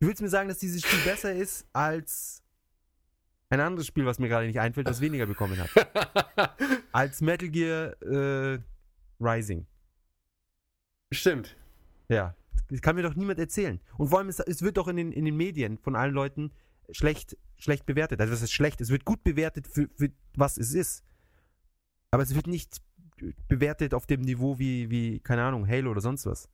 [0.00, 2.42] Du willst mir sagen, dass dieses Spiel besser ist als
[3.50, 6.56] ein anderes Spiel, was mir gerade nicht einfällt, das weniger bekommen hat.
[6.92, 8.58] Als Metal Gear äh,
[9.20, 9.66] Rising.
[11.12, 11.56] Stimmt.
[12.08, 12.34] Ja,
[12.68, 13.80] das kann mir doch niemand erzählen.
[13.98, 16.52] Und vor allem, es, es wird doch in den, in den Medien von allen Leuten
[16.90, 18.20] schlecht, schlecht bewertet.
[18.20, 18.80] Also, was ist schlecht?
[18.80, 21.04] Es wird gut bewertet für, für was es ist.
[22.10, 22.80] Aber es wird nicht
[23.48, 26.48] bewertet auf dem Niveau wie, wie, keine Ahnung, Halo oder sonst was.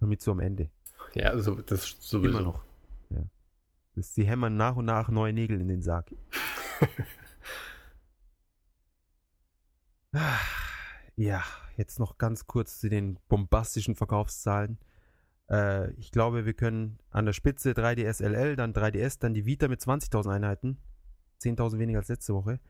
[0.00, 0.70] Damit so am Ende.
[1.14, 2.38] Ja, also das sowieso.
[2.38, 2.64] Immer noch.
[3.10, 3.22] Ja.
[3.94, 6.14] Das, sie hämmern nach und nach neue Nägel in den Sarg.
[11.16, 11.44] Ja,
[11.80, 14.78] jetzt noch ganz kurz zu den bombastischen Verkaufszahlen.
[15.50, 19.66] Äh, ich glaube, wir können an der Spitze 3DS LL, dann 3DS, dann die Vita
[19.66, 20.78] mit 20.000 Einheiten.
[21.42, 22.60] 10.000 weniger als letzte Woche.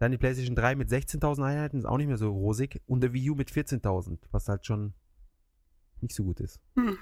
[0.00, 2.82] Dann die PlayStation 3 mit 16.000 Einheiten, ist auch nicht mehr so rosig.
[2.86, 4.92] Und der Wii U mit 14.000, was halt schon
[6.00, 6.60] nicht so gut ist.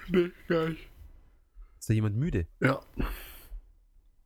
[0.09, 0.89] nee, gar nicht.
[1.79, 2.47] Ist da jemand müde?
[2.61, 2.81] Ja.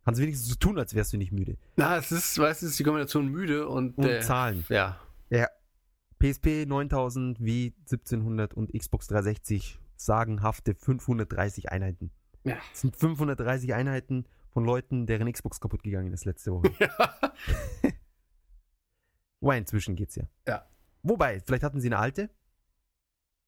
[0.05, 1.59] Kannst du wenigstens so tun, als wärst du nicht müde.
[1.77, 4.65] Na, es ist, weißt du, es ist die Kombination müde und, Und äh, Zahlen.
[4.69, 4.99] ja.
[6.21, 12.11] PSP 9000, Wii 1700 und Xbox 360 sagenhafte 530 Einheiten.
[12.45, 12.57] Ja.
[12.71, 16.71] Das sind 530 Einheiten von Leuten, deren Xbox kaputt gegangen ist letzte Woche.
[16.79, 16.91] ja.
[19.41, 20.25] Wobei, inzwischen geht's ja.
[20.47, 20.67] Ja.
[21.03, 22.29] Wobei, vielleicht hatten sie eine alte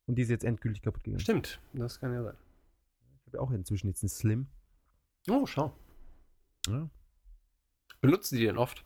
[0.07, 1.21] und die ist jetzt endgültig kaputt gegangen.
[1.21, 2.37] Stimmt, das kann ja sein.
[3.21, 4.47] Ich habe ja auch inzwischen jetzt einen Slim.
[5.29, 5.77] Oh, schau.
[6.67, 6.89] Ja.
[8.01, 8.85] Benutzen die den oft?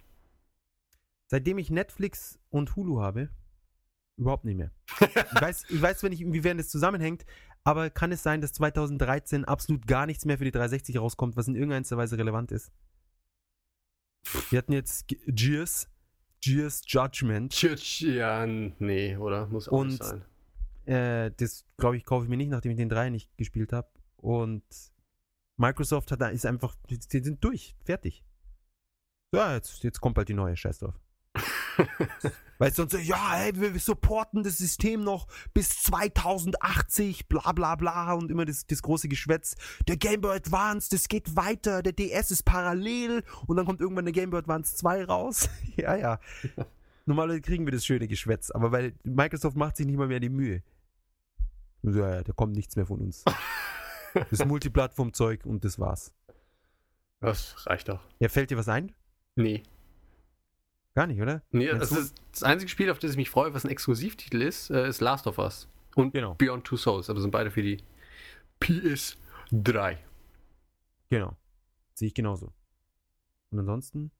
[1.28, 3.30] Seitdem ich Netflix und Hulu habe,
[4.16, 4.70] überhaupt nicht mehr.
[5.34, 7.24] Ich weiß, ich weiß zwar nicht, inwiefern das zusammenhängt,
[7.64, 11.48] aber kann es sein, dass 2013 absolut gar nichts mehr für die 360 rauskommt, was
[11.48, 12.70] in irgendeiner Weise relevant ist?
[14.50, 15.88] Wir hatten jetzt Gears,
[16.40, 17.52] Gears Judgment.
[17.52, 19.46] Church, ja, nee, oder?
[19.46, 20.24] Muss auch nicht Und- sein.
[20.86, 23.88] Äh, das, glaube ich, kaufe ich mir nicht, nachdem ich den 3 nicht gespielt habe.
[24.18, 24.62] Und
[25.56, 28.24] Microsoft hat, ist einfach, die, die sind durch, fertig.
[29.34, 30.94] Ja, jetzt, jetzt kommt halt die neue, scheiß drauf.
[32.58, 37.74] Weil sonst so, ja, ey, wir, wir supporten das System noch bis 2080, bla bla
[37.76, 39.56] bla und immer das, das große Geschwätz.
[39.88, 44.06] Der Game Boy Advance, das geht weiter, der DS ist parallel und dann kommt irgendwann
[44.06, 45.50] der Game Boy Advance 2 raus.
[45.76, 46.20] ja, ja.
[47.04, 50.30] Normalerweise kriegen wir das schöne Geschwätz, aber weil Microsoft macht sich nicht mal mehr die
[50.30, 50.62] Mühe.
[51.82, 53.24] So, Ja, ja, da kommt nichts mehr von uns.
[54.30, 56.10] Das Multiplattform-Zeug und das war's.
[57.20, 58.00] Das reicht doch.
[58.18, 58.94] Ja, fällt dir was ein?
[59.34, 59.62] Nee.
[60.96, 61.42] Gar nicht, oder?
[61.50, 64.40] Nee, Ja, das ist das einzige Spiel, auf das ich mich freue, was ein Exklusivtitel
[64.40, 65.68] ist, äh, ist Last of Us.
[65.94, 66.34] Und Genau.
[66.36, 67.82] Beyond Two Souls, aber sind beide für die
[68.60, 69.98] PS3.
[71.10, 71.36] Genau.
[71.92, 72.54] Sehe ich genauso.
[73.50, 74.10] Und ansonsten,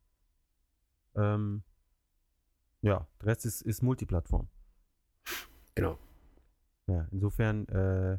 [1.14, 1.62] ähm,
[2.83, 4.47] ja, der Rest ist, ist Multiplattform.
[5.74, 5.99] Genau.
[6.89, 8.18] Ja, insofern äh,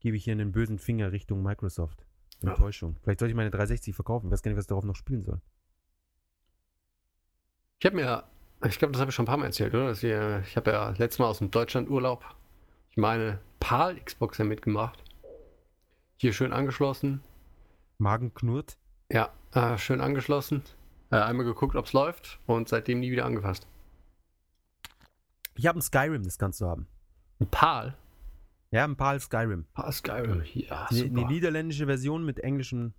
[0.00, 2.06] gebe ich hier einen bösen Finger Richtung Microsoft.
[2.40, 2.52] Ja.
[2.52, 2.96] Enttäuschung.
[3.02, 4.28] Vielleicht sollte ich meine 360 verkaufen.
[4.28, 5.42] Ich weiß gar nicht, was ich darauf noch spielen soll.
[7.80, 8.24] Ich habe mir,
[8.66, 9.86] ich glaube, das habe ich schon ein paar Mal erzählt, oder?
[9.86, 12.22] Dass wir, ich habe ja letztes Mal aus dem Deutschlandurlaub,
[12.90, 15.02] ich meine, PAL Xboxer mitgemacht.
[16.18, 17.22] Hier schön angeschlossen.
[17.96, 18.76] Magen knurrt.
[19.10, 20.62] Ja, äh, schön angeschlossen.
[21.10, 23.66] Äh, einmal geguckt, ob es läuft und seitdem nie wieder angefasst.
[25.54, 26.86] Ich habe ein Skyrim, das kannst du haben.
[27.40, 27.96] Ein PAL?
[28.72, 29.64] Ja, ein paar Skyrim.
[29.72, 30.42] Ah, Skyrim.
[30.52, 31.12] Ja, Eine super.
[31.14, 32.92] ne niederländische Version mit englischen.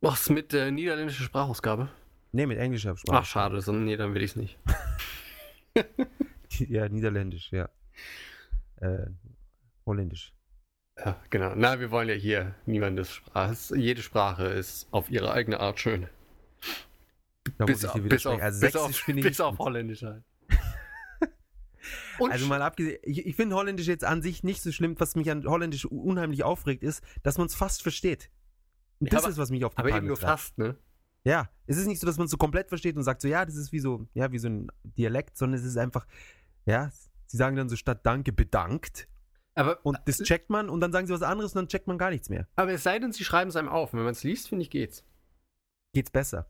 [0.00, 1.88] Was mit äh, niederländischer Sprachausgabe?
[2.32, 3.24] Nee, mit englischer Ach, Sprache.
[3.26, 3.60] schade.
[3.60, 4.58] So, nee, dann will ich es nicht.
[6.58, 7.68] Ja, niederländisch, ja.
[8.80, 9.06] Äh,
[9.86, 10.32] holländisch.
[10.98, 11.52] Ja, genau.
[11.54, 13.54] Na, wir wollen ja hier niemandes Sprache.
[13.76, 16.08] Jede Sprache ist auf ihre eigene Art schön.
[17.58, 19.58] Da bis, muss ich auf, bis auf, Also bis auf, bis auf.
[19.58, 20.24] Holländisch halt.
[22.18, 24.98] Also mal abgesehen, ich, ich finde Holländisch jetzt an sich nicht so schlimm.
[24.98, 28.28] Was mich an Holländisch unheimlich aufregt, ist, dass man es fast versteht.
[28.98, 30.30] Und Ja, das aber- ist, was mich auf die aber eben Palme nur treibt.
[30.40, 30.76] fast, ne?
[31.28, 33.44] Ja, es ist nicht so, dass man es so komplett versteht und sagt so, ja,
[33.44, 36.06] das ist wie so, ja, wie so ein Dialekt, sondern es ist einfach,
[36.64, 36.90] ja,
[37.26, 39.08] sie sagen dann so statt Danke bedankt
[39.54, 41.98] Aber, und das checkt man und dann sagen sie was anderes und dann checkt man
[41.98, 42.48] gar nichts mehr.
[42.56, 43.92] aber es sei denn, sie schreiben es einem auf.
[43.92, 45.04] Wenn man es liest, finde ich, geht's.
[45.92, 46.48] Geht's besser.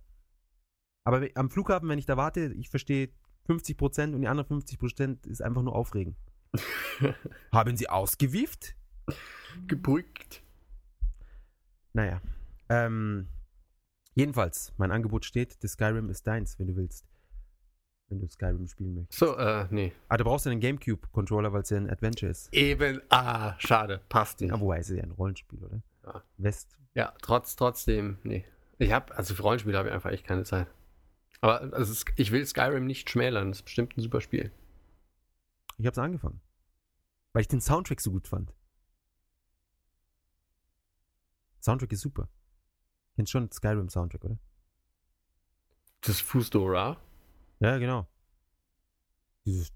[1.02, 3.08] Aber am Flughafen, wenn ich da warte, ich verstehe
[3.48, 6.14] 50% und die anderen 50% ist einfach nur aufregen.
[7.52, 8.76] Haben sie ausgewieft?
[9.66, 10.44] Gebrückt.
[11.94, 12.22] Naja.
[12.68, 13.26] Ähm,
[14.18, 17.06] jedenfalls, mein Angebot steht, das Skyrim ist deins, wenn du willst.
[18.08, 19.18] Wenn du Skyrim spielen möchtest.
[19.18, 19.92] So, äh, nee.
[20.08, 22.52] Ah, du brauchst ja einen Gamecube-Controller, weil es ja ein Adventure ist.
[22.52, 24.00] Eben, ah, schade.
[24.08, 24.50] Passt nicht.
[24.50, 25.82] Ja, wobei, es ist ja ein Rollenspiel, oder?
[26.04, 26.24] Ja.
[26.38, 26.76] West.
[26.94, 28.44] Ja, trotz, trotzdem, nee.
[28.78, 30.66] Ich habe, also für Rollenspiele habe ich einfach echt keine Zeit.
[31.40, 34.50] Aber also ich will Skyrim nicht schmälern, das ist bestimmt ein super Spiel.
[35.76, 36.40] Ich hab's angefangen.
[37.32, 38.52] Weil ich den Soundtrack so gut fand.
[41.60, 42.28] Soundtrack ist super.
[43.18, 44.38] Kennst schon Skyrim-Soundtrack, oder?
[46.02, 46.96] Das Fusdora.
[47.58, 48.06] Ja, genau.
[49.44, 49.72] Dieses,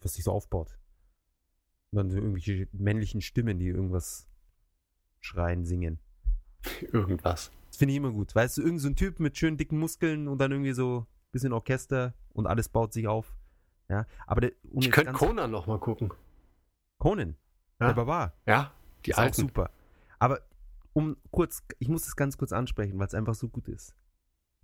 [0.00, 0.78] was sich so aufbaut.
[1.90, 4.26] Und dann so irgendwelche männlichen Stimmen, die irgendwas
[5.20, 5.98] schreien, singen.
[6.92, 7.52] Irgendwas.
[7.66, 8.34] Das finde ich immer gut.
[8.34, 11.06] Weißt du, irgend so ein Typ mit schönen dicken Muskeln und dann irgendwie so ein
[11.32, 13.36] bisschen Orchester und alles baut sich auf.
[13.90, 16.10] Ja, aber der, um Ich könnte Conan noch mal gucken.
[16.96, 17.36] Conan,
[17.80, 17.88] Ja.
[17.88, 18.32] der Barbar.
[18.46, 18.72] Ja,
[19.04, 19.42] die ist auch alten.
[19.42, 19.70] super.
[20.18, 20.40] Aber
[20.92, 23.94] um kurz, ich muss das ganz kurz ansprechen, weil es einfach so gut ist.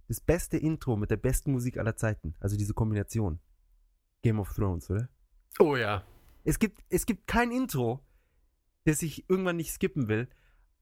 [0.09, 3.41] Das beste Intro mit der besten Musik aller Zeiten, also diese Kombination.
[4.23, 5.09] Game of Thrones, oder?
[5.59, 6.05] Oh ja.
[6.45, 8.01] Es gibt, es gibt kein Intro,
[8.85, 10.29] das ich irgendwann nicht skippen will,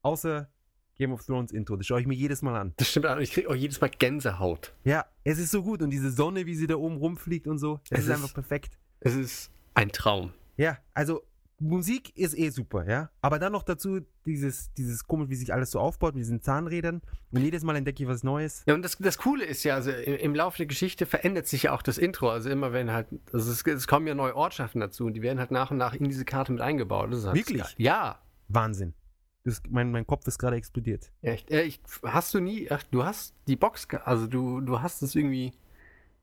[0.03, 0.51] außer
[0.95, 1.75] Game of Thrones Intro.
[1.75, 2.73] Das schaue ich mir jedes Mal an.
[2.77, 3.17] Das stimmt, auch.
[3.17, 4.75] ich kriege auch jedes Mal Gänsehaut.
[4.83, 7.79] Ja, es ist so gut und diese Sonne, wie sie da oben rumfliegt und so,
[7.89, 8.77] das Es ist ist- einfach perfekt.
[9.01, 10.31] Es ist ein Traum.
[10.57, 11.23] Ja, also
[11.57, 13.09] Musik ist eh super, ja.
[13.21, 17.01] Aber dann noch dazu dieses, dieses komisch, wie sich alles so aufbaut mit diesen Zahnrädern.
[17.31, 18.63] Und jedes Mal entdecke ich was Neues.
[18.67, 21.63] Ja, und das, das Coole ist ja, also im, im Laufe der Geschichte verändert sich
[21.63, 22.29] ja auch das Intro.
[22.29, 25.39] Also immer wenn halt, also es, es kommen ja neue Ortschaften dazu und die werden
[25.39, 27.11] halt nach und nach in diese Karte mit eingebaut.
[27.11, 27.61] Das ist halt Wirklich?
[27.61, 27.73] geil.
[27.77, 28.19] Ja.
[28.49, 28.93] Wahnsinn.
[29.45, 31.11] Das, mein, mein Kopf ist gerade explodiert.
[31.21, 31.51] Echt.
[31.51, 35.15] Äh, ich, hast du nie, ach, du hast die Box, also du, du hast es
[35.15, 35.53] irgendwie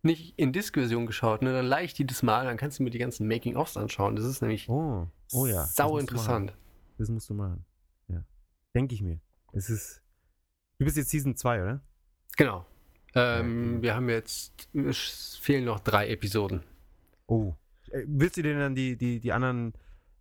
[0.04, 1.52] nicht in Disk-Version geschaut, ne?
[1.52, 4.16] Dann leih ich die das mal, dann kannst du mir die ganzen Making-ofs anschauen.
[4.16, 5.62] Das ist nämlich Oh, oh ja.
[5.62, 6.00] das sau du machen.
[6.00, 6.56] interessant.
[6.98, 7.64] Das musst du machen.
[8.08, 8.24] Ja.
[8.74, 9.20] Denke ich mir.
[9.52, 10.02] Es ist.
[10.78, 11.80] Du bist jetzt Season 2, oder?
[12.36, 12.66] Genau.
[13.14, 13.82] Ähm, okay.
[13.82, 16.62] Wir haben jetzt, es fehlen noch drei Episoden.
[17.26, 17.54] Oh.
[17.90, 19.74] Äh, Willst du denn dann die, die, die anderen,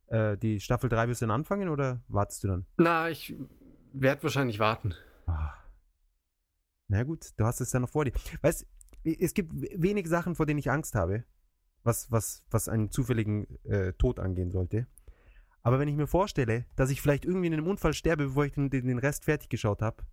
[0.08, 2.66] äh, die Staffel 3 wirst du dann anfangen oder wartest du dann?
[2.78, 3.34] Na, ich
[3.94, 4.94] werde wahrscheinlich warten.
[5.26, 5.54] Ah.
[6.90, 8.12] Na gut, du hast es ja noch vor dir.
[8.42, 8.68] Weißt
[9.04, 11.24] es gibt wenig Sachen, vor denen ich Angst habe,
[11.84, 14.88] was, was, was einen zufälligen äh, Tod angehen sollte.
[15.64, 18.54] Aber wenn ich mir vorstelle, dass ich vielleicht irgendwie in einem Unfall sterbe, bevor ich
[18.54, 20.04] den, den, Rest fertig geschaut habe,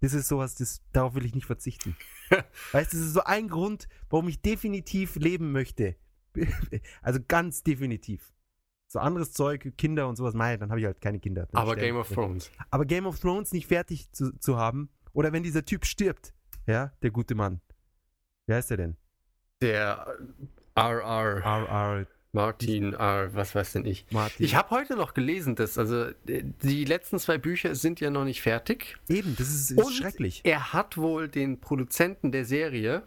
[0.00, 1.96] das ist sowas, das, darauf will ich nicht verzichten.
[2.72, 5.96] weißt du, das ist so ein Grund, warum ich definitiv leben möchte.
[7.02, 8.32] also ganz definitiv.
[8.88, 11.48] So anderes Zeug, Kinder und sowas, mei, dann habe ich halt keine Kinder.
[11.52, 12.50] Aber sterbe Game of Thrones.
[12.70, 16.34] Aber Game of Thrones nicht fertig zu, zu haben, oder wenn dieser Typ stirbt,
[16.66, 17.60] ja, der gute Mann.
[18.46, 18.96] Wie heißt er denn?
[19.60, 20.06] Der
[20.74, 22.06] RR R.R.
[22.34, 24.06] Martin R, was weiß denn ich.
[24.10, 24.44] Martin.
[24.46, 28.24] Ich habe heute noch gelesen, dass also äh, die letzten zwei Bücher sind ja noch
[28.24, 28.96] nicht fertig.
[29.08, 30.40] Eben, das ist, ist Und schrecklich.
[30.44, 33.02] Er hat wohl den Produzenten der Serie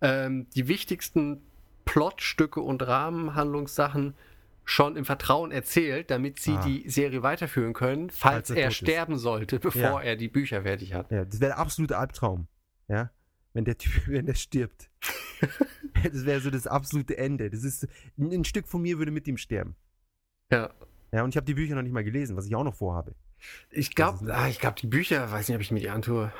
[0.00, 1.42] ähm, die wichtigsten
[1.84, 4.14] Plotstücke und Rahmenhandlungssachen
[4.64, 6.64] schon im Vertrauen erzählt, damit sie Ah.
[6.64, 8.76] die Serie weiterführen können, falls, Falls er er, tot ist.
[8.78, 10.00] sterben sollte, bevor Ja.
[10.00, 11.10] er die Bücher fertig hat.
[11.10, 12.46] Ja, das wäre der absolute Albtraum.
[12.88, 13.10] Ja,
[13.52, 14.90] wenn der Typ, wenn der stirbt.
[16.02, 17.50] das wäre so das absolute Ende.
[17.50, 17.86] Das ist,
[18.18, 19.76] ein, Stück von mir würde mit ihm sterben.
[20.50, 20.70] Ja.
[21.12, 23.14] Ja, und ich habe die Bücher noch nicht mal gelesen, was ich auch noch vorhabe.
[23.70, 26.32] Ich glaube, ah, ich glaube, die Bücher, weiß nicht, ob ich mir die antue.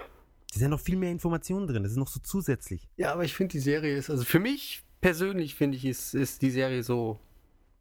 [0.53, 1.83] Da sind noch viel mehr Informationen drin.
[1.83, 2.89] Das ist noch so zusätzlich.
[2.97, 6.41] Ja, aber ich finde die Serie ist, also für mich persönlich finde ich, ist, ist
[6.41, 7.21] die Serie so,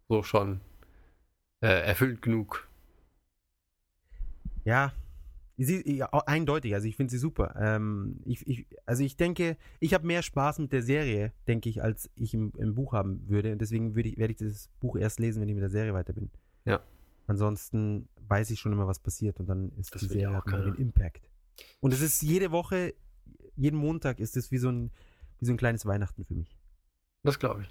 [0.10, 0.60] so schon
[1.62, 2.68] äh, erfüllt genug.
[4.66, 4.94] Ja,
[5.58, 7.56] Sie, ja, eindeutig, also ich finde sie super.
[7.60, 11.84] Ähm, ich, ich, also ich denke, ich habe mehr Spaß mit der Serie, denke ich,
[11.84, 13.52] als ich im, im Buch haben würde.
[13.52, 15.94] Und deswegen würde ich, werde ich das Buch erst lesen, wenn ich mit der Serie
[15.94, 16.32] weiter bin.
[16.66, 16.82] Ja.
[17.28, 20.64] Ansonsten weiß ich schon immer, was passiert und dann ist Das die Serie auch keiner.
[20.64, 21.30] den Impact.
[21.80, 22.94] Und es ist jede Woche,
[23.56, 24.90] jeden Montag ist es wie so ein,
[25.40, 26.58] wie so ein kleines Weihnachten für mich.
[27.24, 27.70] Das glaube ich.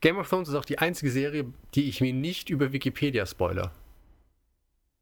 [0.00, 3.72] Game of Thrones ist auch die einzige Serie, die ich mir nicht über Wikipedia spoiler.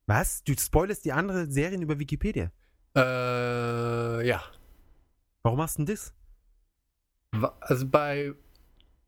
[0.07, 0.45] Was?
[0.45, 2.51] Du spoilerst die anderen Serien über Wikipedia?
[2.97, 4.43] Äh, ja.
[5.43, 6.15] Warum machst du denn das?
[7.61, 8.35] Also bei,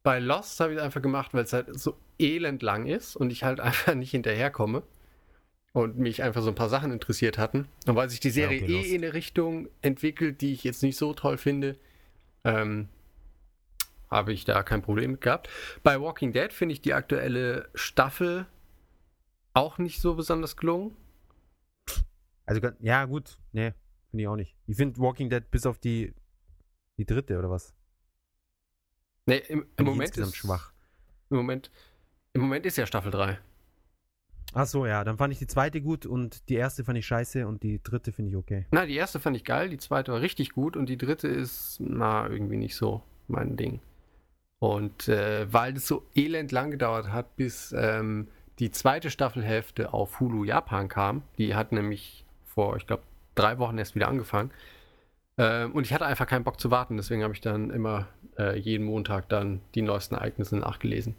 [0.02, 3.30] bei Lost habe ich es einfach gemacht, weil es halt so elend lang ist und
[3.30, 4.82] ich halt einfach nicht hinterherkomme
[5.72, 7.68] und mich einfach so ein paar Sachen interessiert hatten.
[7.86, 8.86] Und weil sich die Serie okay, Lost.
[8.86, 11.76] eh in eine Richtung entwickelt, die ich jetzt nicht so toll finde,
[12.44, 12.88] ähm,
[14.10, 15.48] habe ich da kein Problem mit gehabt.
[15.82, 18.46] Bei Walking Dead finde ich die aktuelle Staffel
[19.56, 20.94] auch nicht so besonders gelungen.
[22.44, 23.38] Also, ja, gut.
[23.52, 23.72] Nee,
[24.10, 24.56] finde ich auch nicht.
[24.66, 26.14] Ich finde Walking Dead bis auf die,
[26.98, 27.74] die dritte oder was?
[29.24, 30.72] Nee, im, im Moment insgesamt ist schwach.
[31.30, 31.72] Im Moment,
[32.34, 33.38] im Moment ist ja Staffel 3.
[34.52, 35.02] Ach so, ja.
[35.02, 38.12] Dann fand ich die zweite gut und die erste fand ich scheiße und die dritte
[38.12, 38.66] finde ich okay.
[38.70, 41.78] Na, die erste fand ich geil, die zweite war richtig gut und die dritte ist,
[41.80, 43.80] na, irgendwie nicht so mein Ding.
[44.58, 48.28] Und äh, weil das so elend lang gedauert hat, bis ähm,
[48.58, 53.02] die zweite Staffelhälfte auf Hulu Japan kam, die hat nämlich vor, ich glaube,
[53.34, 54.50] drei Wochen erst wieder angefangen.
[55.38, 58.58] Ähm, und ich hatte einfach keinen Bock zu warten, deswegen habe ich dann immer äh,
[58.58, 61.14] jeden Montag dann die neuesten Ereignisse nachgelesen.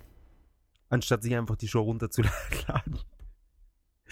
[0.89, 2.97] Anstatt sich einfach die Show runterzuladen.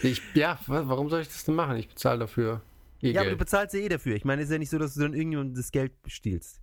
[0.02, 1.76] Ich, ja, wa- warum soll ich das denn machen?
[1.76, 2.60] Ich bezahle dafür
[3.02, 3.38] eh Ja, aber du Geld.
[3.40, 4.14] bezahlst ja eh dafür.
[4.14, 6.60] Ich meine, es ist ja nicht so, dass du dann irgendjemandem das Geld stiehlst.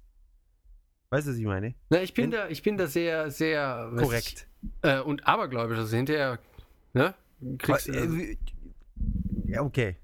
[1.10, 1.74] Weißt du, was ich meine?
[1.90, 4.48] Na, ich bin Wenn- da, ich bin da sehr, sehr Korrekt.
[4.62, 5.78] Ich, äh, und abergläubisch.
[5.80, 6.40] Also hinterher,
[6.94, 7.14] ne?
[7.58, 8.38] Kriegst, also, äh,
[9.46, 9.98] ja, okay.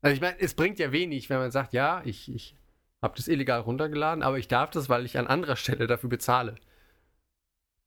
[0.00, 2.54] also ich meine, es bringt ja wenig, wenn man sagt, ja, ich, ich
[3.02, 6.54] habe das illegal runtergeladen, aber ich darf das, weil ich an anderer Stelle dafür bezahle.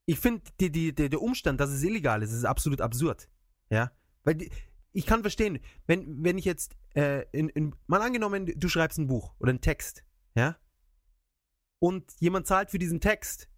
[0.05, 3.29] Ich finde, die, die, der, der Umstand, dass es illegal ist, ist absolut absurd.
[3.69, 3.91] Ja.
[4.23, 4.51] Weil die,
[4.93, 9.07] ich kann verstehen, wenn, wenn ich jetzt, äh, in, in, mal angenommen, du schreibst ein
[9.07, 10.03] Buch oder einen Text,
[10.35, 10.57] ja,
[11.79, 13.49] und jemand zahlt für diesen Text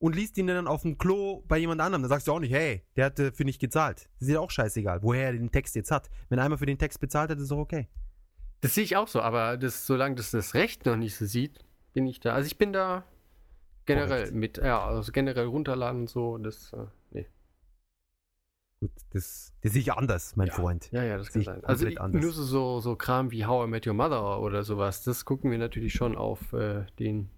[0.00, 2.52] und liest ihn dann auf dem Klo bei jemand anderem, dann sagst du auch nicht,
[2.52, 4.08] hey, der hat äh, für nicht gezahlt.
[4.14, 6.10] Das ist dir auch scheißegal, woher er den Text jetzt hat.
[6.28, 7.88] Wenn einer für den Text bezahlt hat, ist doch okay.
[8.62, 11.64] Das sehe ich auch so, aber das, solange das das Recht noch nicht so sieht,
[11.92, 12.34] bin ich da.
[12.34, 13.04] Also ich bin da
[13.86, 14.34] generell Korrekt.
[14.34, 17.26] mit, ja, also generell runterladen und so, das, äh, nee.
[18.80, 20.54] Gut, das, das sehe ich anders, mein Ja.
[20.54, 20.90] Freund.
[20.92, 21.64] Ja, ja, das Sehe kann sein.
[21.64, 22.22] Also ich- anders.
[22.22, 25.50] nur so, so, so Kram wie How I Met Your Mother oder sowas, das gucken
[25.50, 27.28] wir natürlich schon auf äh, den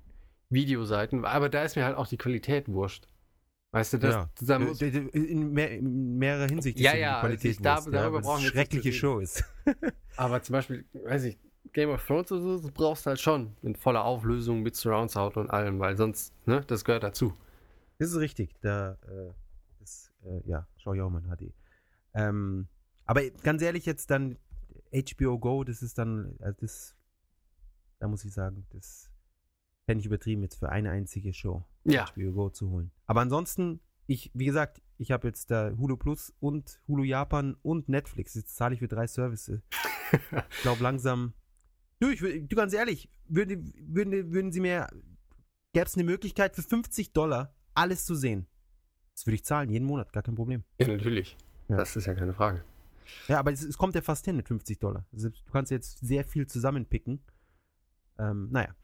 [0.53, 3.09] Videoseiten, aber da ist mir halt auch die Qualität wurscht.
[3.73, 4.31] Weißt du, das, ja.
[4.41, 7.77] da Äh, in, mehr, in mehrerer Hinsicht Ja, ist ja, die Qualität also ich- da-
[7.77, 9.45] Wurst, darüber es brauchen wir schreckliche Show ist.
[10.17, 11.39] aber zum Beispiel, weiß ich,
[11.73, 15.11] Game of Thrones oder so, das brauchst du halt schon in voller Auflösung mit Surround
[15.11, 17.33] Sound und allem, weil sonst, ne, das gehört dazu.
[17.99, 18.55] Das ist richtig.
[18.61, 19.33] Da, äh,
[19.81, 21.55] das, äh, ja, schau ich auch mal in HD.
[22.13, 22.69] Ähm,
[23.07, 24.37] aber ganz ehrlich, jetzt dann
[24.93, 26.95] HBO Go, das ist dann, also das,
[28.01, 29.09] da muss ich sagen, das
[29.87, 32.91] fände ich übertrieben, jetzt für eine einzige Show Ja, HBO Go zu holen.
[33.07, 37.89] Aber ansonsten, ich, wie gesagt, ich habe jetzt da Hulu Plus und Hulu Japan und
[37.89, 38.35] Netflix.
[38.35, 39.61] Jetzt zahle ich für drei Services.
[40.13, 41.35] ich glaube langsam.
[41.99, 44.89] Du, ich, du ganz ehrlich, würden, würden, würden sie mir,
[45.73, 48.47] gäbe es eine Möglichkeit für 50 Dollar alles zu sehen?
[49.15, 50.65] Das würde ich zahlen, jeden Monat, gar kein Problem.
[50.79, 51.37] ja natürlich.
[51.69, 51.77] Ja.
[51.77, 52.65] Das ist ja keine Frage.
[53.29, 55.07] Ja, aber es, es kommt ja fast hin mit 50 Dollar.
[55.13, 57.21] Also du kannst jetzt sehr viel zusammenpicken.
[58.19, 58.75] Ähm, naja.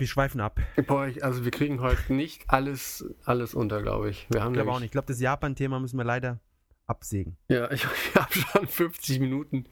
[0.00, 0.58] Wir schweifen ab.
[0.86, 4.26] Boah, ich, also wir kriegen heute nicht alles, alles unter, glaube ich.
[4.30, 4.86] Wir haben Ich glaube auch nicht.
[4.86, 6.40] Ich glaube, das Japan-Thema müssen wir leider
[6.86, 7.36] absägen.
[7.48, 9.66] Ja, ich, ich habe schon 50 Minuten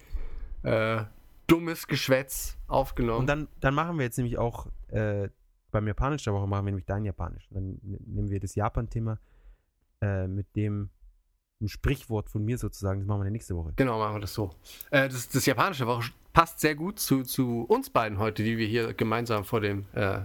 [0.62, 1.04] äh,
[1.46, 3.20] dummes Geschwätz aufgenommen.
[3.20, 5.28] Und dann, dann machen wir jetzt nämlich auch äh,
[5.70, 7.48] beim Japanisch der Woche machen wir nämlich dein Japanisch.
[7.50, 9.18] Dann ne- nehmen wir das Japan-Thema
[10.02, 10.90] äh, mit dem,
[11.60, 13.00] dem Sprichwort von mir sozusagen.
[13.00, 13.72] Das machen wir nächste Woche.
[13.76, 14.50] genau, machen wir das so.
[14.90, 18.66] Äh, das, das japanische Woche passt sehr gut zu, zu uns beiden heute, die wir
[18.68, 20.20] hier gemeinsam vor dem, äh,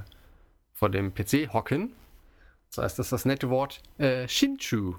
[0.71, 1.91] vor dem PC hocken.
[2.69, 4.93] Das heißt, das ist das nette Wort äh, Shinchu.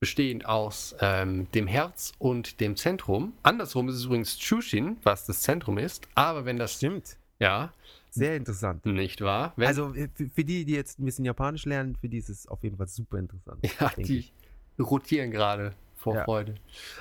[0.00, 3.34] Bestehend aus ähm, dem Herz und dem Zentrum.
[3.42, 6.08] Andersrum ist es übrigens Chushin, was das Zentrum ist.
[6.14, 7.18] Aber wenn das, Stimmt.
[7.38, 7.70] ja,
[8.08, 8.86] Sehr interessant.
[8.86, 9.52] nicht wahr?
[9.56, 12.48] Wenn, Also äh, für, die, die jetzt ein bisschen Japanisch lernen, für die ist es
[12.48, 13.60] auf jeden Fall super interessant.
[13.78, 14.32] Ja, die ich.
[14.80, 16.24] rotieren gerade vor Ja.
[16.24, 16.56] Freude.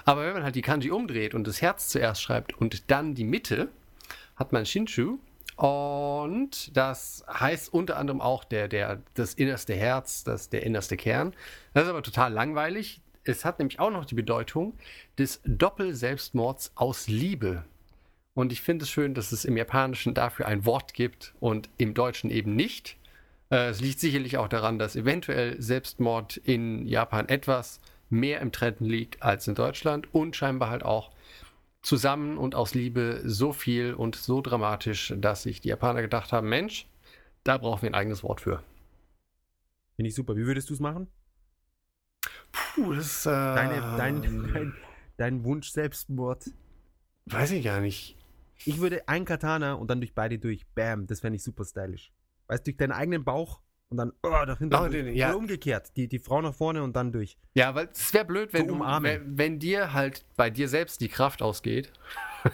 [0.05, 3.23] Aber wenn man halt die Kanji umdreht und das Herz zuerst schreibt und dann die
[3.23, 3.69] Mitte,
[4.35, 5.17] hat man Shinshu.
[5.57, 11.33] Und das heißt unter anderem auch der, der, das innerste Herz, das, der innerste Kern.
[11.73, 13.01] Das ist aber total langweilig.
[13.23, 14.73] Es hat nämlich auch noch die Bedeutung
[15.19, 17.63] des Doppelselbstmords aus Liebe.
[18.33, 21.93] Und ich finde es schön, dass es im Japanischen dafür ein Wort gibt und im
[21.93, 22.97] Deutschen eben nicht.
[23.51, 27.81] Äh, es liegt sicherlich auch daran, dass eventuell Selbstmord in Japan etwas
[28.12, 31.12] mehr im Trend liegt als in Deutschland und scheinbar halt auch
[31.82, 36.47] zusammen und aus Liebe so viel und so dramatisch, dass sich die Japaner gedacht haben,
[36.49, 36.88] Mensch,
[37.43, 38.64] da brauchen wir ein eigenes Wort für.
[39.95, 40.36] Finde ich super.
[40.36, 41.07] Wie würdest du es machen?
[42.51, 44.22] Puh, das ist, äh, Deine, dein,
[44.53, 44.74] dein,
[45.18, 46.51] dein Wunsch Selbstmord.
[47.26, 48.18] weiß ich gar nicht.
[48.66, 50.68] Ich würde ein Katana und dann durch beide durch.
[50.76, 52.12] Bam, das fände ich super stylisch.
[52.47, 53.59] Weißt du, durch deinen eigenen Bauch
[53.91, 54.79] und dann oh, dahinter.
[54.81, 55.03] Oh, durch.
[55.03, 55.29] den- ja.
[55.29, 55.95] Oder umgekehrt.
[55.95, 57.37] Die, die Frau nach vorne und dann durch.
[57.53, 61.01] Ja, weil es wäre blöd, wenn, So du, wenn, wenn dir halt bei dir selbst
[61.01, 61.91] die Kraft ausgeht.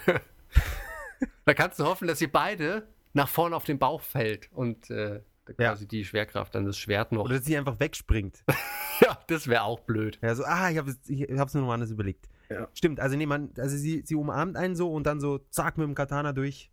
[1.45, 5.21] da kannst du hoffen, dass ihr beide nach vorne auf den Bauch fällt und äh,
[5.47, 5.53] Ja.
[5.69, 7.25] quasi die Schwerkraft dann das Schwert noch.
[7.25, 8.43] Oder dass sie einfach wegspringt.
[9.01, 10.19] ja, das wäre auch blöd.
[10.21, 12.27] Ja, so, ah, ich habe es ich hab's mir noch anders überlegt.
[12.49, 12.67] Ja.
[12.73, 15.85] Stimmt, also nee, man, also sie, sie umarmt einen so und dann so zack mit
[15.87, 16.71] dem Katana durch.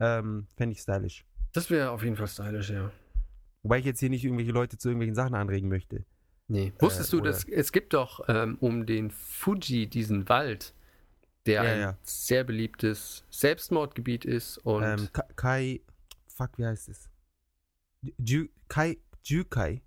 [0.00, 1.24] Ähm, fände ich stylisch.
[1.52, 2.90] Das wäre auf jeden Fall stylisch, ja.
[3.62, 6.04] Wobei ich jetzt hier nicht irgendwelche Leute zu irgendwelchen Sachen anregen möchte.
[6.48, 6.72] Nee.
[6.80, 10.74] Wusstest du, oder- dass es gibt doch ähm, um den Fuji diesen Wald,
[11.46, 11.98] der Ja, ein ja.
[12.02, 15.80] sehr beliebtes Selbstmordgebiet ist und Ähm, Ka- Kai,
[16.26, 17.08] fuck, wie heißt es?
[18.18, 19.80] Ju, Kai, Jukai.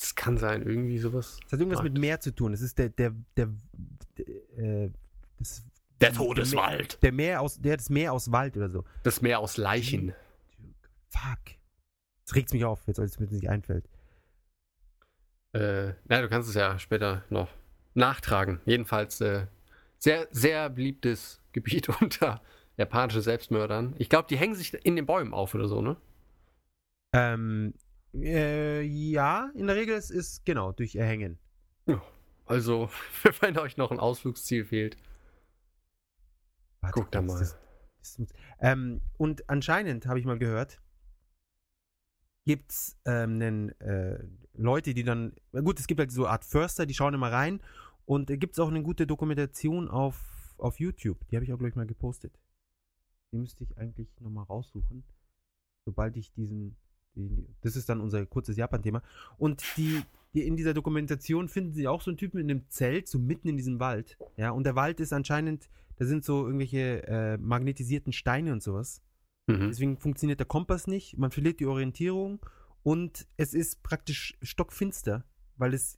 [0.00, 1.38] es kann sein, irgendwie sowas.
[1.44, 1.84] Das hat irgendwas Ah.
[1.84, 2.52] mit Meer zu tun.
[2.54, 3.48] Es ist der, der, der,
[4.16, 4.26] der,
[4.86, 4.90] äh,
[5.38, 5.62] das,
[6.00, 7.02] Der Todeswald.
[7.02, 8.84] der Meer aus, der das Meer aus Wald oder so.
[9.02, 10.14] Das Meer aus Leichen.
[11.10, 11.57] Fuck.
[12.28, 13.88] Das regt mich auf, jetzt als es mir nicht einfällt.
[15.54, 17.48] Äh, na, du kannst es ja später noch
[17.94, 18.60] nachtragen.
[18.66, 19.46] Jedenfalls äh,
[19.98, 22.42] sehr, sehr beliebtes Gebiet unter
[22.76, 23.94] japanischen Selbstmördern.
[23.98, 25.96] Ich glaube, die hängen sich in den Bäumen auf oder so, ne?
[27.14, 27.72] Ähm,
[28.12, 31.38] äh, ja, in der Regel ist es genau durch Erhängen.
[32.44, 32.90] Also,
[33.40, 34.98] wenn euch noch ein Ausflugsziel fehlt,
[36.82, 37.38] Warte, guckt da das- mal.
[37.38, 37.58] das-
[38.18, 40.78] das- ähm, und anscheinend habe ich mal gehört,
[42.48, 44.16] gibt es ähm, äh,
[44.54, 47.60] Leute, die dann, gut, es gibt halt so eine Art Förster, die schauen immer rein
[48.06, 51.18] und äh, gibt es auch eine gute Dokumentation auf, auf YouTube.
[51.28, 52.32] Die habe ich auch, glaube ich, mal gepostet.
[53.32, 55.04] Die müsste ich eigentlich nochmal raussuchen,
[55.84, 56.74] sobald ich diesen,
[57.16, 59.02] die, das ist dann unser kurzes Japan-Thema.
[59.36, 60.00] Und die,
[60.32, 63.48] die in dieser Dokumentation finden sie auch so einen Typen in einem Zelt, so mitten
[63.48, 64.16] in diesem Wald.
[64.38, 69.02] Ja, und der Wald ist anscheinend, da sind so irgendwelche äh, magnetisierten Steine und sowas.
[69.48, 69.68] Mhm.
[69.68, 72.44] Deswegen funktioniert der Kompass nicht, man verliert die Orientierung
[72.82, 75.24] und es ist praktisch stockfinster,
[75.56, 75.96] weil es,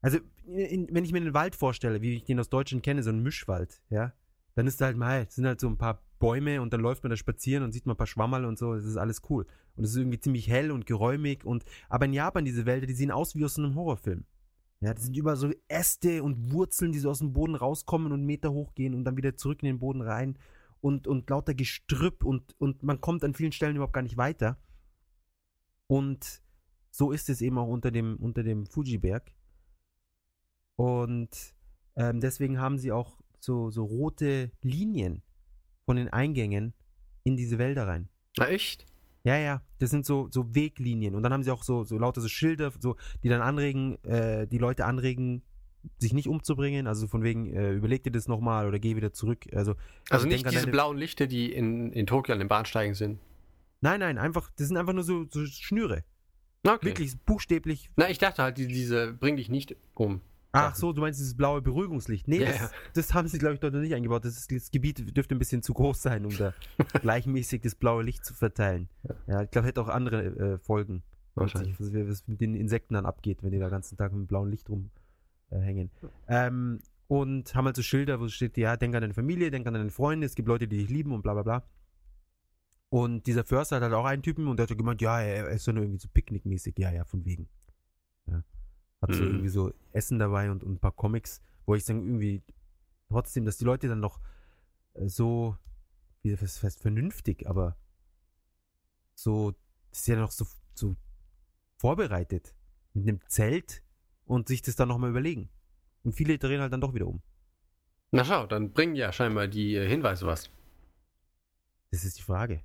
[0.00, 3.10] also in, wenn ich mir den Wald vorstelle, wie ich den aus Deutschland kenne, so
[3.10, 4.12] ein Mischwald, ja,
[4.54, 7.10] dann ist da halt mal, sind halt so ein paar Bäume und dann läuft man
[7.10, 9.46] da spazieren und sieht mal ein paar Schwammerl und so, das ist alles cool.
[9.74, 12.94] Und es ist irgendwie ziemlich hell und geräumig und, aber in Japan diese Wälder, die
[12.94, 14.24] sehen aus wie aus einem Horrorfilm.
[14.80, 18.20] Ja, das sind überall so Äste und Wurzeln, die so aus dem Boden rauskommen und
[18.20, 20.36] einen Meter hochgehen und dann wieder zurück in den Boden rein
[20.82, 24.58] und, und lauter Gestrüpp und, und man kommt an vielen Stellen überhaupt gar nicht weiter.
[25.86, 26.42] Und
[26.90, 29.32] so ist es eben auch unter dem, unter dem Fuji-Berg.
[30.76, 31.54] Und
[31.96, 35.22] ähm, deswegen haben sie auch so, so rote Linien
[35.84, 36.74] von den Eingängen
[37.22, 38.08] in diese Wälder rein.
[38.36, 38.86] Na, echt?
[39.24, 41.14] Ja, ja, das sind so, so Weglinien.
[41.14, 44.48] Und dann haben sie auch so, so lauter so Schilder, so, die dann anregen, äh,
[44.48, 45.42] die Leute anregen,
[45.98, 46.86] sich nicht umzubringen.
[46.86, 49.46] Also von wegen, äh, überleg dir das nochmal oder geh wieder zurück.
[49.52, 49.74] Also,
[50.10, 53.18] Also nicht diese blauen Lichter, die in, in Tokio an den Bahnsteigen sind.
[53.80, 56.04] Nein, nein, einfach, das sind einfach nur so, so Schnüre.
[56.64, 56.86] Okay.
[56.86, 57.90] Wirklich buchstäblich.
[57.96, 60.20] Na, ich dachte halt, die, diese bring dich nicht um.
[60.52, 62.28] Ach so, du meinst dieses blaue Beruhigungslicht.
[62.28, 64.24] Nee, Ja, das, das haben sie, glaube ich, dort noch nicht eingebaut.
[64.24, 66.52] Das, ist, das Gebiet dürfte ein bisschen zu groß sein, um da
[67.00, 68.88] gleichmäßig das blaue Licht zu verteilen.
[69.26, 71.02] Ja, ich glaube, hätte auch andere äh, Folgen.
[71.34, 71.80] Wahrscheinlich.
[71.80, 74.26] Was, was mit den Insekten dann abgeht, wenn die da den ganzen Tag mit dem
[74.26, 74.92] blauen Licht rumhängen.
[75.52, 75.90] Äh, hängen.
[76.28, 79.74] ähm, und haben halt so Schilder, wo steht, ja, denk an deine Familie, denk an
[79.74, 81.62] deine Freunde, es gibt Leute, die dich lieben und bla bla bla.
[82.88, 85.48] Und dieser Förster hat halt auch einen Typen und der hat so gemeint, ja, er
[85.48, 87.48] ist so nur irgendwie so picknickmäßig, ja, ja, von wegen.
[88.26, 88.42] Ja.
[89.02, 89.28] Hat so Mhm.
[89.28, 92.42] irgendwie so Essen dabei und, und ein paar Comics, wo ich dann irgendwie
[93.08, 94.20] trotzdem, dass die Leute dann noch
[94.94, 95.56] äh, so,
[96.22, 97.76] wie das heißt, vernünftig, aber
[99.14, 99.52] so,
[99.90, 100.96] das ist ja noch so, so
[101.76, 102.54] vorbereitet
[102.94, 103.82] mit einem Zelt
[104.24, 105.48] und sich das dann nochmal überlegen.
[106.04, 107.22] Und viele drehen halt dann doch wieder um.
[108.10, 110.50] Na schau, dann bringen ja scheinbar die äh, Hinweise was.
[111.90, 112.62] Das ist die Frage.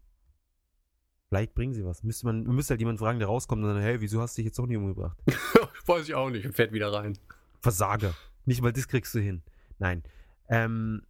[1.29, 2.03] Vielleicht bringen sie was.
[2.03, 4.41] Müsste man, man müsste halt jemanden fragen, der rauskommt und dann, hey, wieso hast du
[4.41, 5.17] dich jetzt doch nicht umgebracht?
[5.85, 7.17] Weiß ich auch nicht und fährt wieder rein.
[7.61, 8.13] Versager.
[8.45, 9.41] Nicht mal das kriegst du hin.
[9.77, 10.03] Nein.
[10.47, 11.03] Ähm,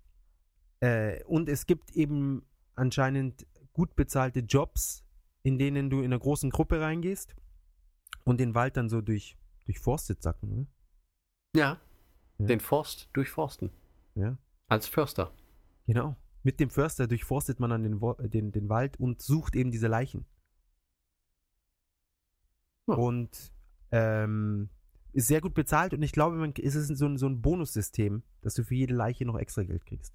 [0.80, 2.44] äh, und es gibt eben
[2.76, 5.04] anscheinend gut bezahlte Jobs,
[5.44, 7.36] in denen du in einer großen Gruppe reingehst
[8.24, 9.38] und den Wald dann so durch,
[9.68, 10.68] durchforstet, sagt man, ne?
[11.56, 11.80] Ja.
[12.40, 12.46] Ja.
[12.46, 13.72] Den Forst durchforsten.
[14.16, 14.38] Ja.
[14.68, 15.32] Als Förster.
[15.86, 16.16] Genau.
[16.44, 19.88] mit dem Förster durchforstet man dann den, äh, den, den Wald und sucht eben diese
[19.88, 20.26] Leichen.
[22.88, 22.96] Ja.
[22.96, 23.52] Und
[23.92, 24.70] ähm,
[25.14, 28.24] ist sehr gut bezahlt und ich glaube, man, ist es so ein, so ein Bonussystem,
[28.42, 30.14] dass du für jede Leiche noch extra Geld kriegst.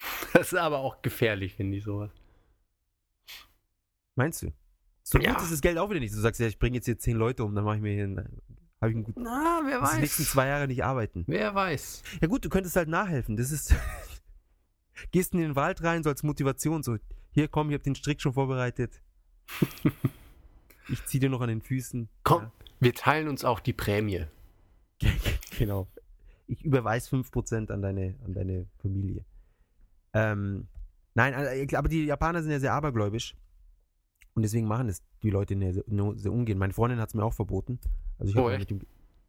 [0.32, 2.10] Das ist aber auch gefährlich, finde ich sowas.
[4.14, 4.52] Meinst du?
[5.02, 5.32] So Ja.
[5.34, 6.14] gut ist das Geld auch wieder nicht.
[6.14, 8.04] Du sagst ja, ich bringe jetzt hier zehn Leute um, dann mache ich mir hier
[8.04, 8.40] einen,
[8.80, 10.30] habe ich einen guten, Na, wer muss die nächsten weiß.
[10.30, 11.24] zwei Jahre nicht arbeiten.
[11.26, 12.02] Wer weiß.
[12.20, 13.36] Ja gut, du könntest halt nachhelfen.
[13.36, 13.74] Das ist,
[15.10, 16.96] gehst in den Wald rein, so als Motivation, so,
[17.32, 19.02] hier komm, ich habe den Strick schon vorbereitet.
[20.88, 22.08] ich zieh dir noch an den Füßen.
[22.22, 22.50] Komm,
[22.80, 24.26] wir teilen uns auch die Prämie.
[25.02, 25.10] Ja.
[25.58, 25.88] genau.
[26.46, 29.24] Ich überweise 5% an deine, an deine Familie.
[30.12, 30.66] Ähm,
[31.14, 33.36] nein, äh, aber die Japaner sind ja sehr abergläubisch.
[34.34, 36.58] Und deswegen machen es die Leute nur sehr, ungern.
[36.58, 37.78] Meine Freundin hat es mir auch verboten.
[38.20, 38.70] Also ich Oh, mal echt?
[38.70, 38.80] dem,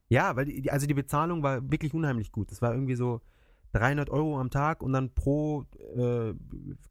[0.10, 2.52] ja, weil die, also die Bezahlung war wirklich unheimlich gut.
[2.52, 3.22] Das war irgendwie so
[3.74, 5.66] 300 Euro am Tag und dann pro
[5.96, 6.34] äh,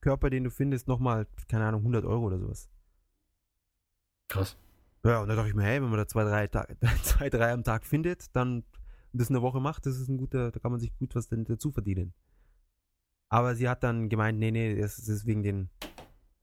[0.00, 2.68] Körper, den du findest, nochmal, keine Ahnung, 100 Euro oder sowas.
[4.28, 4.56] Krass.
[5.04, 7.52] Ja, und da dachte ich mir, hey, wenn man da zwei, drei, Tag, zwei, drei
[7.52, 8.64] am Tag findet, dann
[9.12, 11.26] und das eine Woche macht, das ist ein guter, da kann man sich gut was
[11.28, 12.14] denn dazu verdienen.
[13.28, 15.68] Aber sie hat dann gemeint, nee, nee, das ist- das ist wegen den,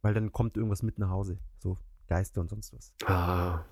[0.01, 1.39] weil dann kommt irgendwas mit nach Hause.
[1.59, 1.77] So
[2.07, 2.93] Geister und sonst was.
[3.05, 3.63] Ah,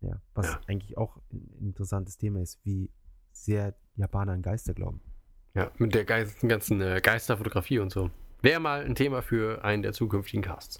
[0.00, 0.60] Ja, was Ja.
[0.66, 2.90] eigentlich auch ein interessantes Thema ist, wie
[3.32, 5.00] sehr Japaner an Geister glauben.
[5.54, 8.10] ja, mit der ganzen äh, Geisterfotografie und so.
[8.42, 10.78] Wäre mal ein Thema für einen der zukünftigen Casts.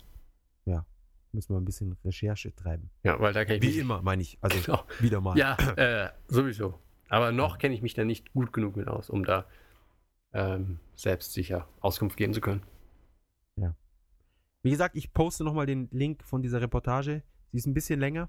[1.33, 2.91] Müssen wir ein bisschen Recherche treiben.
[3.05, 3.79] Ja, weil da kenne ich Wie mich.
[3.79, 4.37] immer, meine ich.
[4.41, 4.83] Also Genau.
[4.99, 5.39] wieder mal.
[5.39, 6.81] Ja, äh, sowieso.
[7.09, 9.45] Aber noch kenne ich mich da nicht gut genug mit aus, um da
[10.33, 12.65] ähm, selbstsicher Auskunft geben zu können.
[14.63, 17.23] Wie gesagt, ich poste nochmal den Link von dieser Reportage.
[17.53, 18.29] Sie ist ein bisschen länger.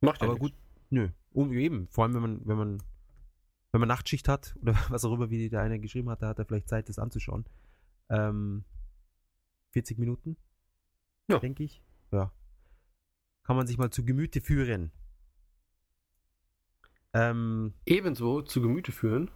[0.00, 0.50] Macht ja Aber nichts.
[0.50, 0.54] gut,
[0.90, 1.08] nö.
[1.32, 2.82] Um, eben, vor allem wenn man, wenn man,
[3.72, 6.38] wenn man Nachtschicht hat oder was auch immer, wie der eine geschrieben hat, da hat
[6.38, 7.44] er vielleicht Zeit, das anzuschauen.
[8.08, 8.64] Ähm,
[9.72, 10.36] 40 Minuten,
[11.28, 11.38] Ja.
[11.38, 11.82] denke ich.
[12.12, 12.32] Ja.
[13.42, 14.92] Kann man sich mal zu Gemüte führen.
[17.12, 19.30] Ähm, Ebenso zu Gemüte führen.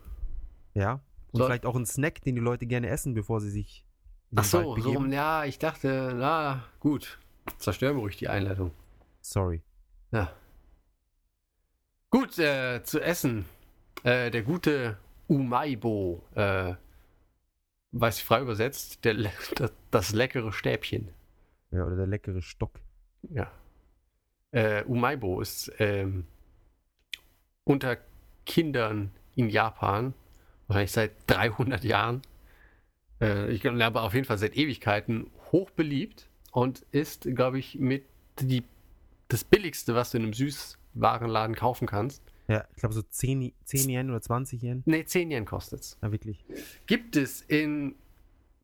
[0.75, 1.01] ja.
[1.33, 1.45] Und So.
[1.47, 3.87] vielleicht auch einen Snack, den die Leute gerne essen, bevor sie sich
[4.35, 5.05] Ach so, so.
[5.07, 7.21] Ja, ich dachte, na gut.
[7.59, 8.73] Zerstören wir ruhig die Einleitung.
[9.21, 9.63] Sorry.
[10.11, 10.33] Ja.
[12.11, 13.45] Gut, äh, zu essen.
[14.03, 14.99] Äh, der gute
[15.29, 16.75] Umaibo, äh,
[17.93, 21.11] weiß ich frei übersetzt, der, le- das, das leckere Stäbchen.
[21.71, 22.73] Ja, oder der leckere Stock.
[23.31, 23.51] Ja.
[24.53, 26.27] Äh, Umaibo ist ähm,
[27.65, 27.99] unter
[28.47, 30.15] Kindern in Japan,
[30.67, 32.23] wahrscheinlich seit 300 Jahren,
[33.21, 37.79] äh, ich glaube aber auf jeden Fall seit Ewigkeiten, hoch beliebt und ist, glaube ich,
[37.79, 38.05] mit
[38.41, 38.65] die,
[39.29, 40.33] das billigste, was du in einem
[40.95, 42.23] Süßwarenladen kaufen kannst.
[42.49, 44.83] Ja, ich glaube so 10, 10 Yen oder 20 Yen.
[44.87, 45.99] Ne, 10 Yen kostet's.
[46.03, 46.45] Ja, wirklich.
[46.87, 47.95] Gibt es in,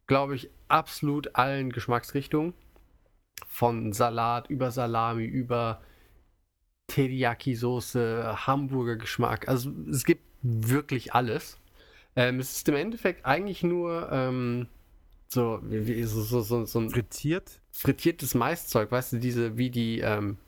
[0.06, 2.54] glaube ich, absolut allen Geschmacksrichtungen.
[3.46, 5.80] Von Salat über Salami, über
[6.88, 9.48] Teriyaki-Soße, Hamburger Geschmack.
[9.48, 11.58] Also es gibt wirklich alles.
[12.16, 14.68] Ähm, es ist im Endeffekt eigentlich nur ähm,
[15.28, 17.60] so, wie, wie, so, so, so, so ein Frittiert.
[17.70, 20.38] frittiertes Maiszeug, weißt du, diese wie die ähm,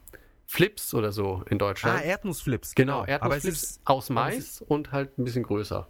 [0.51, 2.03] Flips oder so in Ah, Deutschland.
[2.05, 2.75] Erdnussflips.
[2.75, 5.87] genau, es Erdnussflips ist, aus Mais und halt ein bisschen größer.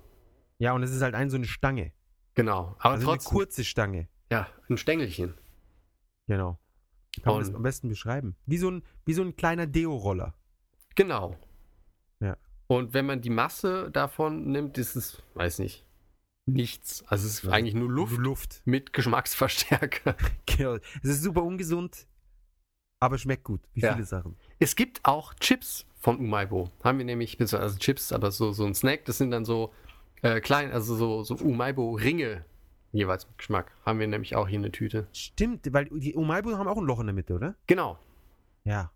[0.59, 1.93] ja, und es ist halt ein so eine Stange.
[2.35, 4.09] Genau, aber also trotzdem, eine kurze Stange.
[4.33, 5.35] ja, ein Stängelchen.
[6.27, 6.59] Genau.
[7.23, 8.37] Kann man Und- das am besten beschreiben?
[8.47, 10.35] Wie so ein, wie so ein kleiner Deo-Roller.
[10.95, 11.37] Genau.
[12.21, 12.37] Ja.
[12.67, 15.87] Und wenn man die Masse davon nimmt, ist es, weiß nicht,
[16.47, 17.05] nichts.
[17.07, 18.63] Also es ist Ja, eigentlich nur Luft Luft.
[18.65, 20.17] mit Geschmacksverstärker.
[20.47, 20.75] Genau.
[21.03, 22.07] Es ist super ungesund,
[23.01, 23.61] aber schmeckt gut.
[23.75, 23.93] Wie Ja.
[23.93, 24.37] viele Sachen.
[24.59, 26.71] Es gibt auch Chips von Umaibo.
[26.83, 29.73] Haben wir nämlich, also Chips, aber so, so ein Snack, das sind dann so
[30.23, 32.45] äh, klein, also so, so Umaibo-Ringe
[32.93, 33.71] jeweils mit Geschmack.
[33.85, 35.07] Haben wir nämlich auch hier eine Tüte.
[35.13, 37.55] Stimmt, weil die Umaibo haben auch ein Loch in der Mitte, oder?
[37.67, 37.99] Genau.
[38.65, 38.91] Ja.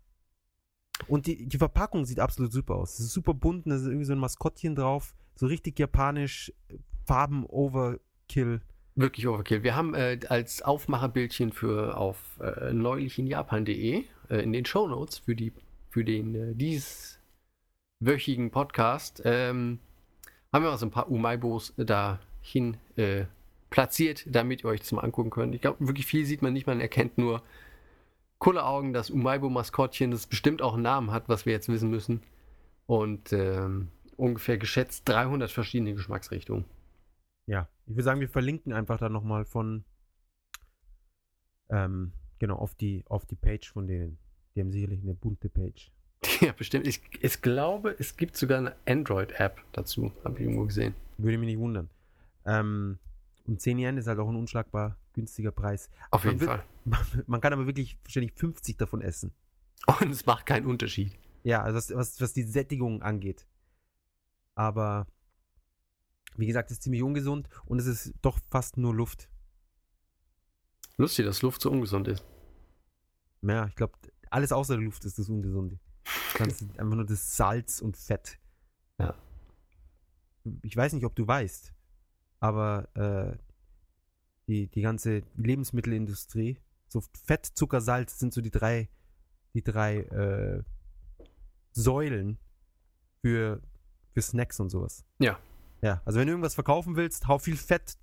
[1.07, 2.93] Und die, die Verpackung sieht absolut super aus.
[2.99, 5.15] Es ist super bunt, da ist irgendwie so ein Maskottchen drauf.
[5.35, 6.51] So richtig japanisch,
[7.05, 8.61] Farben Overkill.
[8.95, 9.63] Wirklich Overkill.
[9.63, 15.51] Wir haben äh, als Aufmacherbildchen für auf äh, neulichinjapan.de äh, in den Shownotes für die
[15.89, 19.79] für den äh, dieswöchigen Podcast ähm,
[20.51, 23.25] haben wir mal so ein paar Umaibos dahin äh,
[23.71, 25.55] platziert, damit ihr euch das mal angucken könnt.
[25.55, 27.41] Ich glaube, wirklich viel sieht man nicht, man erkennt nur
[28.37, 32.21] coole Augen, das Umaibo-Maskottchen, das bestimmt auch einen Namen hat, was wir jetzt wissen müssen.
[32.85, 33.87] Und ähm,
[34.17, 36.65] ungefähr geschätzt 300 verschiedene Geschmacksrichtungen.
[37.85, 39.83] Ich würde sagen, wir verlinken einfach da nochmal von,
[41.69, 44.17] ähm, genau, auf die, auf die Page von denen.
[44.55, 45.91] Die haben sicherlich eine bunte Page.
[46.39, 46.87] Ja, bestimmt.
[46.87, 50.93] Ich, ich glaube, es gibt sogar eine Android-App dazu, habe ich irgendwo gesehen.
[51.17, 51.89] Würde mich nicht wundern.
[52.45, 52.97] Ähm,
[53.45, 55.89] und 10 Yen ist halt auch ein unschlagbar günstiger Preis.
[56.11, 56.65] Auf Man jeden wird- Fall.
[56.85, 59.31] Man, man kann aber wirklich wahrscheinlich 50 davon essen.
[60.01, 61.13] Und es macht keinen Unterschied.
[61.43, 63.45] Ja, also was, was, was die Sättigung angeht.
[64.55, 65.07] Aber
[66.37, 69.29] wie gesagt, es ist ziemlich ungesund und es ist doch fast nur Luft.
[70.97, 72.23] Lustig, dass Luft so ungesund ist.
[73.41, 73.93] Ja, ich glaube,
[74.29, 75.79] alles außer der Luft ist das Ungesunde.
[76.37, 78.39] Das ist einfach nur das Salz und Fett.
[78.97, 79.15] Ja.
[80.63, 81.73] Ich weiß nicht, ob du weißt,
[82.39, 83.37] aber äh,
[84.47, 86.57] die, die ganze Lebensmittelindustrie,
[86.87, 88.89] so Fett, Zucker, Salz sind so die drei,
[89.53, 90.63] die drei äh,
[91.71, 92.39] Säulen
[93.21, 93.61] für,
[94.13, 95.05] für Snacks und sowas.
[95.19, 95.39] Ja.
[95.83, 97.97] Ja, also wenn du irgendwas verkaufen willst, hau viel Fett,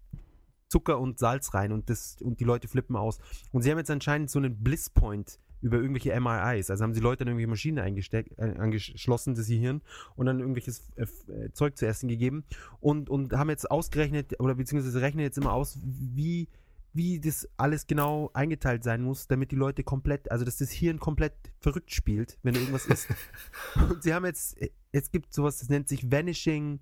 [0.68, 3.18] Zucker und Salz rein und, das, und die Leute flippen aus.
[3.52, 6.70] Und sie haben jetzt anscheinend so einen Bliss-Point über irgendwelche MRIs.
[6.70, 9.80] Also haben sie Leute an irgendwelche Maschinen eingesteckt, äh, angeschlossen, das Gehirn,
[10.14, 12.44] und dann irgendwelches äh, äh, Zeug zu essen gegeben
[12.80, 16.48] und, und haben jetzt ausgerechnet, oder beziehungsweise rechnen jetzt immer aus, wie,
[16.92, 21.00] wie das alles genau eingeteilt sein muss, damit die Leute komplett, also dass das Hirn
[21.00, 23.08] komplett verrückt spielt, wenn du irgendwas isst.
[23.90, 24.58] und sie haben jetzt,
[24.92, 26.80] es gibt sowas, das nennt sich Vanishing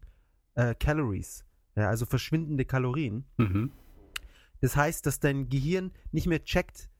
[0.58, 1.44] äh, Calories.
[1.76, 3.24] Ja, also verschwindende Kalorien.
[3.36, 3.70] Mhm.
[4.60, 6.90] Das heißt, dass dein Gehirn nicht mehr checkt,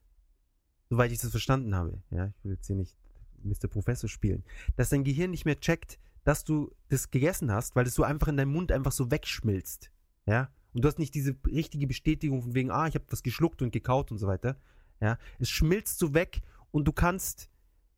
[0.89, 2.01] soweit ich das verstanden habe.
[2.09, 2.97] Ja, ich will jetzt hier nicht
[3.43, 3.67] Mr.
[3.67, 4.43] Professor spielen.
[4.77, 8.29] Dass dein Gehirn nicht mehr checkt, dass du das gegessen hast, weil das so einfach
[8.29, 9.91] in deinem Mund einfach so wegschmilzt.
[10.25, 13.61] Ja, und du hast nicht diese richtige Bestätigung von wegen, ah, ich habe was geschluckt
[13.61, 14.55] und gekaut und so weiter.
[15.01, 16.41] Ja, es schmilzt so weg
[16.71, 17.49] und du kannst,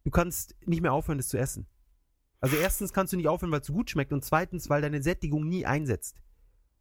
[0.05, 1.67] du kannst nicht mehr aufhören, das zu essen.
[2.41, 5.01] Also erstens kannst du nicht aufhören, weil es so gut schmeckt und zweitens, weil deine
[5.01, 6.17] Sättigung nie einsetzt.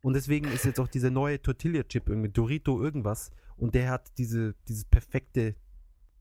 [0.02, 4.54] Und deswegen ist jetzt auch dieser neue Tortilla-Chip irgendwie Dorito irgendwas und der hat diese,
[4.66, 5.54] dieses perfekte,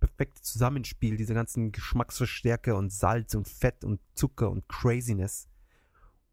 [0.01, 5.47] perfekte Zusammenspiel, diese ganzen Geschmacksverstärker und Salz und Fett und Zucker und Craziness.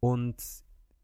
[0.00, 0.42] Und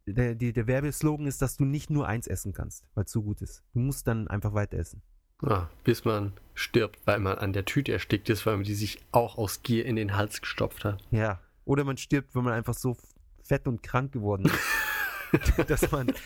[0.06, 3.22] der, die, der Werbeslogan ist, dass du nicht nur eins essen kannst, weil es so
[3.22, 3.62] gut ist.
[3.72, 5.02] Du musst dann einfach weiter essen.
[5.42, 9.00] Ja, bis man stirbt, weil man an der Tüte erstickt ist, weil man die sich
[9.12, 11.02] auch aus Gier in den Hals gestopft hat.
[11.12, 11.40] Ja.
[11.64, 12.96] Oder man stirbt, wenn man einfach so
[13.42, 15.52] fett und krank geworden ist.
[15.70, 16.12] dass man.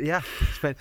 [0.00, 0.74] Ja, ich meine,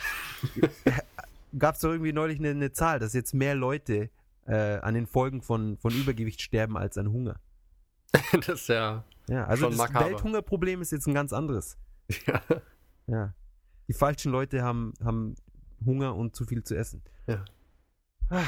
[1.60, 4.10] gab es doch irgendwie neulich eine, eine Zahl, dass jetzt mehr Leute
[4.48, 7.40] äh, an den Folgen von, von Übergewicht sterben als an Hunger.
[8.32, 10.06] das ist ja, Ja, also Schon das makaber.
[10.08, 11.78] Welthungerproblem ist jetzt ein ganz anderes.
[12.26, 12.42] ja.
[13.06, 13.34] Ja.
[13.88, 15.36] Die falschen Leute haben, haben
[15.86, 17.04] Hunger und zu viel zu essen.
[17.28, 17.46] Ja.
[18.30, 18.44] Ah,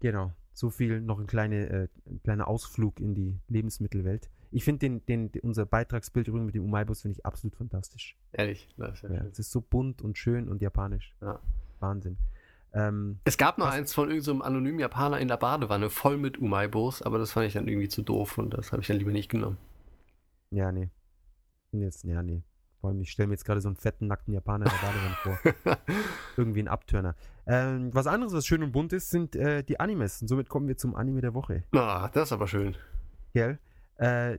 [0.00, 0.32] Genau.
[0.60, 4.28] So viel, noch ein, kleine, äh, ein kleiner Ausflug in die Lebensmittelwelt.
[4.50, 8.18] Ich finde den, den, den- unser Beitragsbild übrigens mit dem Umaibus finde ich absolut fantastisch.
[8.32, 11.16] Ehrlich, das ist ja Ja, es ist so bunt und schön und japanisch.
[11.22, 11.40] Ja.
[11.78, 12.18] Wahnsinn.
[12.74, 16.18] Ähm, Es gab noch Was- eins von irgendeinem so anonymen Japaner in der Badewanne, voll
[16.18, 18.98] mit Umaibos, aber das fand ich dann irgendwie zu doof und das habe ich dann
[18.98, 19.56] lieber nicht genommen.
[20.50, 20.90] ja, nee.
[21.72, 22.42] Jetzt, ja, nee.
[22.80, 25.54] Vor allem, ich stelle mir jetzt gerade so einen fetten, nackten Japaner in der Badewanne
[25.64, 25.76] vor.
[26.36, 27.14] Irgendwie ein Abturner.
[27.46, 30.22] Ähm, was anderes, was schön und bunt ist, sind äh, die Animes.
[30.22, 31.64] Und somit kommen wir zum Anime der Woche.
[31.72, 32.76] Ah, das ist aber schön.
[33.34, 33.58] Gell?
[33.96, 34.38] Äh,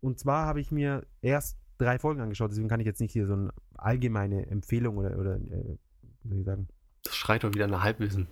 [0.00, 3.26] und zwar habe ich mir erst drei Folgen angeschaut, deswegen kann ich jetzt nicht hier
[3.26, 5.76] so eine allgemeine Empfehlung oder, oder äh,
[6.22, 6.68] wie soll ich sagen?
[7.02, 8.28] Das schreit doch wieder nach Halbwissen.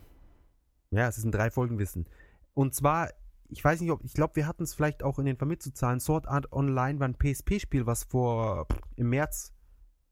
[0.91, 2.07] Ja, es ist ein drei Folgen Wissen.
[2.55, 3.11] Und zwar,
[3.53, 6.01] ich weiß nicht, ob, ich glaube, wir hatten es vielleicht auch in den Vermittlungszahlen.
[6.01, 9.53] Sword Art Online war ein PSP-Spiel, was vor im März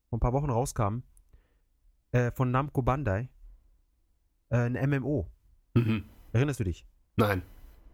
[0.09, 1.03] vor ein paar Wochen rauskam.
[2.13, 3.31] Äh, von Namco Bandai.
[4.51, 5.27] Äh, ein MMO.
[5.75, 6.05] Mhm.
[6.33, 6.87] Erinnerst du dich?
[7.17, 7.43] Nein.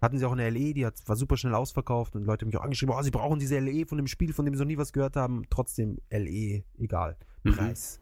[0.02, 2.58] Hatten sie auch eine LE, die hat, war super schnell ausverkauft und Leute haben mich
[2.58, 4.78] auch angeschrieben, oh, sie brauchen diese LE von dem Spiel, von dem sie noch nie
[4.78, 5.44] was gehört haben.
[5.48, 7.16] Trotzdem LE, egal.
[7.44, 7.52] Mhm.
[7.52, 8.00] Preis.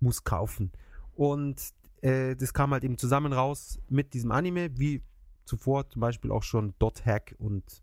[0.00, 0.72] Muss kaufen.
[1.14, 1.62] Und
[2.00, 5.02] äh, das kam halt eben zusammen raus mit diesem Anime, wie
[5.48, 7.82] zuvor zum Beispiel auch schon Dot Hack und,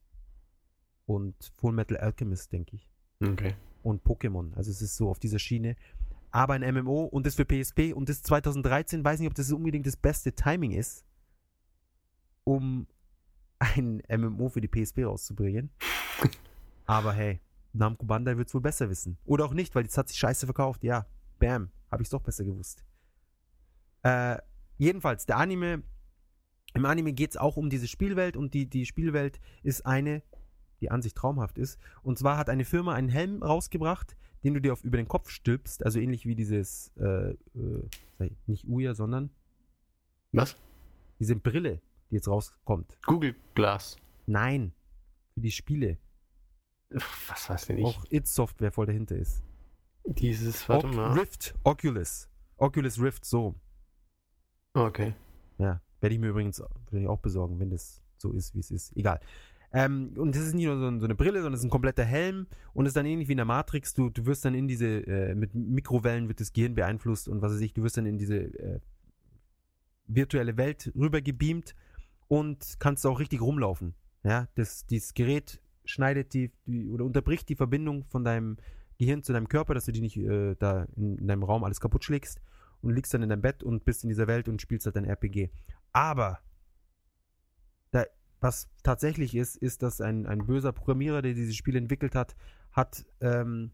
[1.06, 2.90] und Full Metal Alchemist, denke ich.
[3.22, 3.56] Okay.
[3.84, 4.56] Und Pokémon.
[4.56, 5.76] Also es ist so auf dieser Schiene.
[6.32, 9.88] Aber ein MMO und das für PSP und das 2013, weiß nicht, ob das unbedingt
[9.88, 11.06] das beste Timing ist,
[12.44, 12.88] um
[13.60, 15.70] ein MMO für die PSP rauszubringen.
[16.86, 17.40] Aber hey,
[17.74, 19.18] Namco Bandai wird es wohl besser wissen.
[19.26, 20.84] Oder auch nicht, weil jetzt hat sich scheiße verkauft.
[20.84, 21.06] Ja,
[21.40, 22.84] bam, habe ich es doch besser gewusst.
[24.04, 24.38] Äh,
[24.78, 25.84] jedenfalls, der Anime,
[26.76, 30.22] im Anime geht es auch um diese Spielwelt und die, die Spielwelt ist eine,
[30.82, 31.80] die an sich traumhaft ist.
[32.04, 35.30] Und zwar hat eine Firma einen Helm rausgebracht, den du dir auf, über den Kopf
[35.30, 39.30] stülpst, also ähnlich wie dieses, äh, äh, nicht Uya, sondern
[40.32, 40.56] Was?
[41.20, 42.98] diese Brille, die jetzt rauskommt.
[43.06, 43.98] Google Glass.
[44.28, 44.74] Nein,
[45.34, 45.98] für die Spiele.
[47.30, 47.86] Was weiß denn ich?
[47.86, 49.42] Auch It Software voll dahinter ist.
[50.06, 51.18] Dieses, warte Oc- mal.
[51.18, 52.30] Rift, Oculus.
[52.58, 53.56] Oculus Rift, so.
[54.74, 55.14] Okay.
[55.58, 58.70] Ja, werde ich mir übrigens werde ich auch besorgen, wenn das so ist, wie es
[58.70, 58.96] ist.
[58.96, 59.20] Egal.
[59.74, 62.06] Ähm, und das ist nicht nur so, so eine Brille, sondern es ist ein kompletter
[62.06, 62.46] Helm
[62.76, 63.96] und es ist dann ähnlich wie in der Matrix.
[63.96, 67.54] Du, du wirst dann in diese, äh, mit Mikrowellen wird das Gehirn beeinflusst und was
[67.54, 68.80] weiß ich, du wirst dann in diese äh,
[70.06, 71.76] virtuelle Welt rüber gebeamt
[72.28, 73.96] und kannst auch richtig rumlaufen.
[74.24, 78.58] Ja, das, dieses Gerät schneidet die, die oder unterbricht die Verbindung von deinem
[79.00, 81.80] Gehirn zu deinem Körper, dass du die nicht äh, da in, in deinem Raum alles
[81.80, 82.40] kaputt schlägst
[82.86, 85.06] und liegst dann in deinem Bett und bist in dieser Welt und spielst halt dein
[85.06, 85.50] RPG.
[85.96, 86.40] Aber
[87.92, 88.04] da,
[88.42, 92.36] was tatsächlich ist, ist, dass ein, ein böser Programmierer, der dieses Spiel entwickelt hat,
[92.74, 93.72] hat, ähm,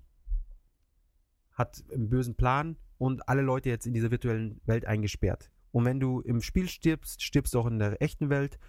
[1.53, 5.49] hat einen bösen Plan und alle Leute jetzt in dieser virtuellen Welt eingesperrt.
[5.72, 8.59] Und wenn du im Spiel stirbst, stirbst du auch in der echten Welt.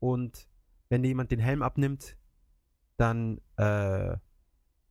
[0.00, 0.46] Und
[0.90, 2.14] wenn dir jemand den Helm abnimmt,
[2.98, 4.18] dann äh,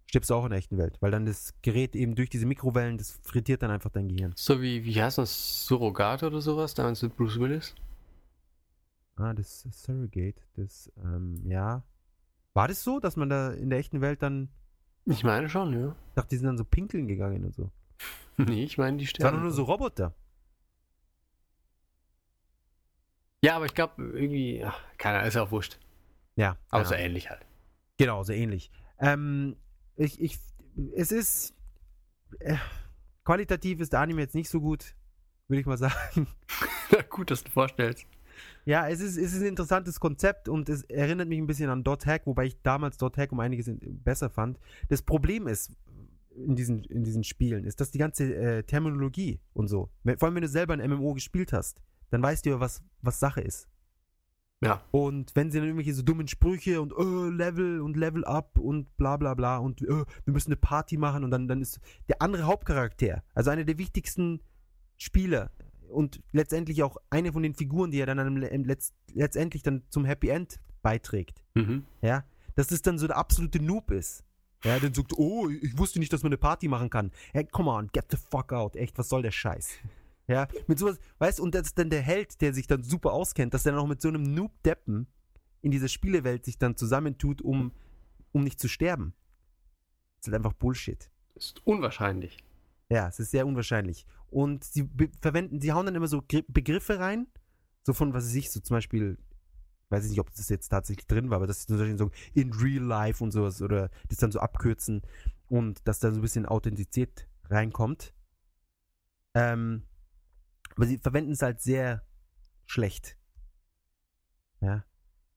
[0.07, 0.97] stirbst du auch in der echten Welt.
[1.01, 4.34] Weil dann das Gerät eben durch diese Mikrowellen, das frittiert dann einfach dein Gehirn.
[4.36, 5.68] So wie, wie heißt das?
[5.68, 6.74] Surrogat oder sowas?
[6.74, 7.76] Damals mit Bruce Willis?
[9.18, 11.84] Ah, das Surrogate, das, ähm, ja.
[12.53, 14.49] War das so, dass man da in der echten Welt dann,
[15.05, 15.95] Ich meine schon, ja.
[16.09, 17.72] ich dachte, die sind dann so pinkeln gegangen und so.
[18.38, 20.13] Nee, ich meine die Das waren nur so Roboter.
[23.43, 25.80] Ja, aber ich glaube irgendwie, ach, keiner, ist ja auch wurscht.
[26.36, 26.57] Ja.
[26.70, 26.95] Aber genau.
[26.95, 27.43] so ähnlich halt.
[27.97, 28.70] Genau, so ähnlich.
[28.99, 29.55] Ähm,
[29.95, 30.38] ich, ich,
[30.95, 31.55] es ist,
[32.39, 32.57] äh,
[33.24, 34.95] qualitativ ist der Anime jetzt nicht so gut,
[35.47, 36.28] würde ich mal sagen.
[36.91, 38.05] Na gut, dass du vorstellst.
[38.65, 41.83] Ja, es ist, es ist ein interessantes Konzept und es erinnert mich ein bisschen an
[41.83, 44.59] Dot Hack, wobei ich damals Dot Hack um einiges in- besser fand.
[44.89, 45.71] Das Problem ist
[46.35, 50.35] in diesen, in diesen Spielen, ist, dass die ganze äh, Terminologie und so, vor allem
[50.35, 51.81] wenn du selber ein MMO gespielt hast,
[52.11, 53.67] dann weißt du ja, was, was Sache ist.
[54.61, 54.83] Ja.
[54.91, 58.95] Und wenn sie dann irgendwelche so dummen Sprüche und äh, Level und Level up und
[58.97, 62.21] bla bla bla und äh, wir müssen eine Party machen und dann, dann ist der
[62.21, 64.41] andere Hauptcharakter, also einer der wichtigsten
[64.97, 65.51] Spieler
[65.89, 70.29] und letztendlich auch eine von den Figuren, die er dann letzt, letztendlich dann zum Happy
[70.29, 71.85] End beiträgt, Mhm.
[72.01, 72.23] ja,
[72.55, 74.23] dass das dann so der absolute Noob ist.
[74.63, 77.11] Ja, dann sagt, oh, ich wusste nicht, dass man eine Party machen kann.
[77.31, 78.75] Hey, come on, get the fuck out.
[78.75, 79.69] Echt, was soll der Scheiß?
[80.29, 83.13] Ja, mit sowas, weißt du, und das ist dann der Held, der sich dann super
[83.13, 85.07] auskennt, dass der dann auch mit so einem Noob-Deppen
[85.61, 87.71] in dieser Spielewelt sich dann zusammentut, um,
[88.33, 89.13] um nicht zu sterben.
[90.17, 91.09] Das ist halt einfach Bullshit.
[91.35, 92.39] Ist unwahrscheinlich.
[92.89, 94.05] Ja, es ist sehr unwahrscheinlich.
[94.30, 94.89] Und sie
[95.21, 97.28] verwenden, sie hauen dann immer so Gri- Begriffe rein,
[97.84, 99.17] so von, was weiß ich, so zum Beispiel,
[99.89, 102.11] weiß ich nicht, ob das jetzt tatsächlich drin war, aber das ist zum Beispiel so
[102.34, 105.01] in real life und sowas oder das dann so abkürzen
[105.47, 108.13] und dass da so ein bisschen Authentizität reinkommt.
[109.34, 109.84] Ähm,
[110.75, 112.05] aber sie verwenden es halt sehr
[112.65, 113.17] schlecht.
[114.59, 114.84] Ja.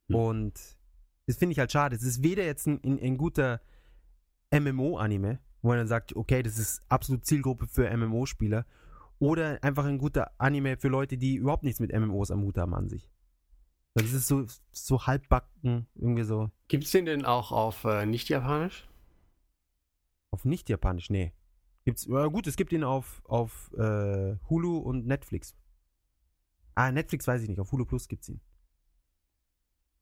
[0.09, 0.17] Hm.
[0.17, 0.79] Und
[1.27, 1.95] das finde ich halt schade.
[1.95, 3.61] Es ist weder jetzt ein, ein, ein guter
[4.51, 8.65] MMO-Anime, wo man dann sagt, okay, das ist absolut Zielgruppe für MMO-Spieler,
[9.19, 12.75] oder einfach ein guter Anime für Leute, die überhaupt nichts mit MMOs am Hut haben
[12.75, 13.09] an sich.
[13.95, 18.89] Das ist so, so halbbacken, irgendwie so Gibt es den denn auch auf äh, nicht-japanisch?
[20.31, 21.33] auf nicht-japanisch, nee.
[21.85, 25.57] Gibt's, ja gut, es gibt ihn auf, auf äh, Hulu und Netflix.
[26.75, 28.41] Ah, Netflix weiß ich nicht, auf Hulu Plus gibt's ihn.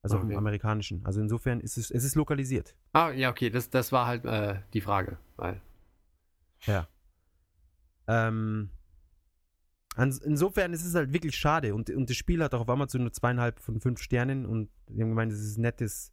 [0.02, 0.32] Also auf Okay.
[0.32, 1.04] dem amerikanischen.
[1.04, 2.74] Also insofern ist es, es ist lokalisiert.
[2.92, 5.18] Ah, ja, okay, das, das war halt äh, die Frage.
[5.36, 5.60] Weil,
[8.06, 8.70] Ähm,
[9.96, 11.74] ans- insofern ist es halt wirklich schade.
[11.74, 15.02] Und, und das Spiel hat auch auf Amazon nur zweieinhalb von fünf Sternen und die
[15.02, 16.12] haben gemeint, es ist ein nettes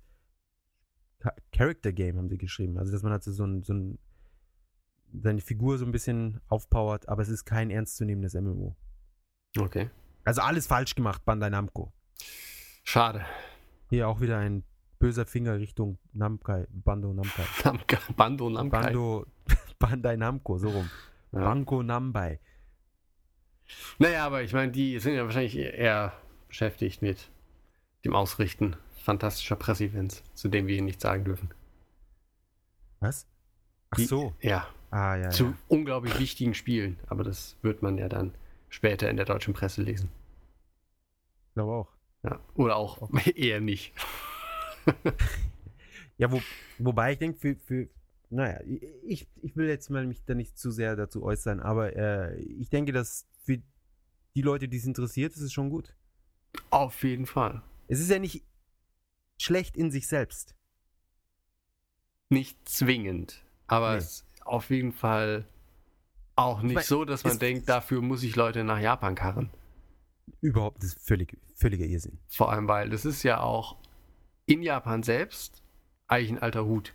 [1.21, 2.77] Cha- Character Game, haben sie geschrieben.
[2.77, 3.99] Also, dass man halt so, so ein, so ein
[5.17, 8.75] seine Figur so ein bisschen aufpowert, aber es ist kein ernstzunehmendes MMO.
[9.57, 9.89] okay.
[10.25, 11.93] Also alles falsch gemacht, Bandai Namco.
[12.83, 13.23] Schade.
[13.95, 14.65] Hier auch wieder ein
[14.99, 17.45] böser Finger Richtung Namkai, Bando Namkai.
[17.63, 18.81] Namka, Bando Namkai.
[18.87, 19.25] Bando,
[19.79, 20.89] Bandai Namco, so rum.
[21.31, 21.39] Ja.
[21.39, 22.41] Banco Nambai.
[23.97, 26.11] Naja, aber ich meine, die sind ja wahrscheinlich eher
[26.49, 27.29] beschäftigt mit
[28.03, 31.53] dem Ausrichten fantastischer Presseevents, zu denen wir Ihnen nichts sagen dürfen.
[32.99, 33.25] Was?
[33.91, 34.33] Ach Die- so.
[34.41, 35.53] Ja, Ah, ja, zu ja.
[35.69, 38.35] unglaublich wichtigen Spielen, aber das wird man ja dann
[38.67, 40.09] später in der deutschen Presse lesen.
[41.47, 41.94] Ich glaube auch.
[42.25, 42.39] Ja.
[42.55, 43.93] Oder auch eher nicht.
[46.17, 46.41] Ja, wo,
[46.77, 47.89] wobei ich denke, für, für,
[48.29, 48.61] naja,
[49.05, 52.69] ich, ich will jetzt mal mich da nicht zu sehr dazu äußern, aber äh, ich
[52.69, 53.57] denke, dass für
[54.33, 55.93] die Leute, die es interessiert, ist es schon gut.
[56.69, 57.61] Auf jeden Fall.
[57.89, 58.45] Es ist ja nicht
[59.37, 60.55] schlecht in sich selbst.
[62.29, 63.97] Nicht zwingend, aber Nee.
[63.97, 65.45] es ist auf jeden Fall
[66.37, 69.49] auch nicht mein, so, dass man denkt, dafür muss ich Leute nach Japan karren.
[70.41, 72.17] Überhaupt, das ist völlig, völliger Irrsinn.
[72.29, 73.77] Vor allem, weil das ist ja auch
[74.45, 75.61] in Japan selbst
[76.07, 76.93] eigentlich ein alter Hut.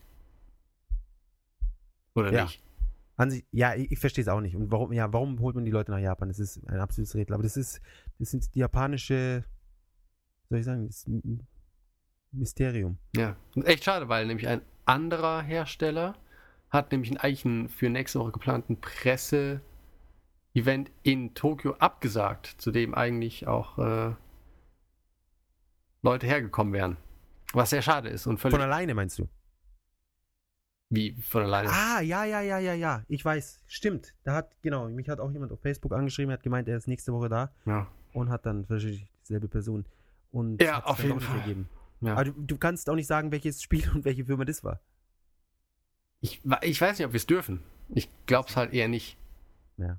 [2.14, 2.44] Oder Ja.
[2.44, 2.62] nicht?
[3.16, 4.56] An sich, ja, ich, ich verstehe es auch nicht.
[4.56, 6.28] Und warum, ja, warum holt man die Leute nach Japan?
[6.28, 7.34] Das ist ein absolutes Rätsel.
[7.34, 7.80] Aber das ist,
[8.18, 9.44] das sind die japanische,
[10.48, 11.04] soll ich sagen, das
[12.32, 12.98] Mysterium.
[13.14, 13.36] Ja.
[13.54, 16.16] Und echt schade, weil nämlich ein anderer Hersteller
[16.70, 19.60] hat nämlich einen, einen für nächste Woche geplanten Presse
[20.54, 24.14] Event in Tokio abgesagt, zu dem eigentlich auch äh,
[26.02, 26.96] Leute hergekommen wären.
[27.52, 29.28] Was sehr schade ist und völlig Von alleine meinst du?
[30.92, 31.68] wie von alleine.
[31.70, 33.04] Ah, ja, ja, ja, ja, ja.
[33.06, 33.62] Ich weiß.
[33.68, 34.12] Stimmt.
[34.24, 37.12] Da hat, genau, mich hat auch jemand auf Facebook angeschrieben, hat gemeint, er ist nächste
[37.12, 37.86] Woche da Ja.
[38.12, 39.84] und hat dann wahrscheinlich dieselbe Person.
[40.32, 41.38] Und Ja, auf jeden Fall.
[41.38, 41.68] Ergeben.
[42.00, 42.14] Ja.
[42.14, 44.80] Aber du, du kannst auch nicht sagen, welches Spiel und welche Firma das war.
[46.20, 47.62] Ich, ich weiß nicht, ob wir es dürfen.
[47.90, 49.16] Ich glaube es halt eher nicht.
[49.76, 49.96] Ja,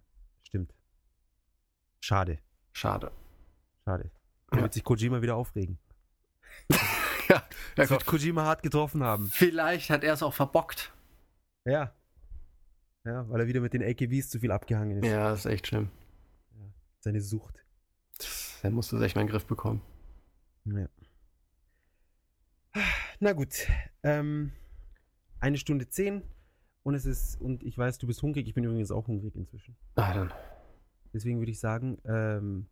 [0.52, 0.74] stimmt.
[2.02, 2.40] Schade,
[2.74, 3.12] Schade.
[3.86, 4.12] schade.
[4.50, 4.64] Da Ja.
[4.64, 5.78] wird sich Kojima wieder aufregen.
[7.30, 7.44] Ja, ja
[7.76, 9.30] Das wird Kojima hart getroffen haben.
[9.30, 10.92] Vielleicht hat er es auch verbockt.
[11.64, 11.96] Ja.
[13.06, 15.08] Ja, weil er wieder mit den AKWs zu viel abgehangen ist.
[15.10, 15.90] Ja, das ist echt schlimm.
[17.00, 17.64] Seine Sucht.
[18.64, 19.82] Er musste sich mal in den Griff bekommen.
[20.66, 20.88] Ja.
[23.20, 23.66] Na gut.
[24.04, 24.52] Ähm,
[25.40, 26.24] eine Stunde zehn
[26.84, 29.76] und es ist, und ich weiß, du bist hungrig, ich bin übrigens auch hungrig inzwischen.
[29.96, 30.34] Ah, dann.
[31.14, 32.68] Deswegen würde ich sagen, ähm,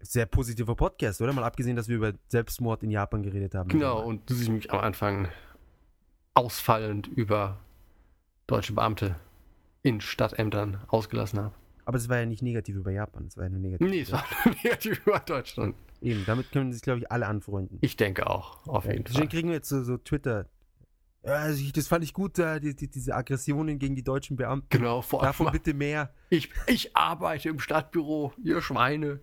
[0.00, 1.32] sehr positiver Podcast, oder?
[1.32, 3.68] Mal abgesehen, dass wir über Selbstmord in Japan geredet haben.
[3.68, 5.28] Genau, und du siehst mich am Anfang
[6.34, 7.58] ausfallend über
[8.46, 9.16] deutsche Beamte
[9.82, 11.54] in Stadtämtern ausgelassen habe.
[11.84, 13.88] Aber es war ja nicht negativ über Japan, es war ja nur negativ.
[13.88, 14.24] Nee, es war
[14.64, 15.76] negativ über Deutschland.
[16.02, 17.78] Eben, damit können sich, glaube ich, alle anfreunden.
[17.80, 19.28] Ich denke auch, auf jeden Deswegen Fall.
[19.28, 20.46] kriegen wir jetzt so, so Twitter.
[21.26, 24.68] Also ich, das fand ich gut, da, die, die, diese Aggressionen gegen die deutschen Beamten.
[24.70, 25.28] Genau, vor allem.
[25.28, 26.14] Davon bitte mehr.
[26.30, 29.20] Ich, ich arbeite im Stadtbüro, ihr Schweine.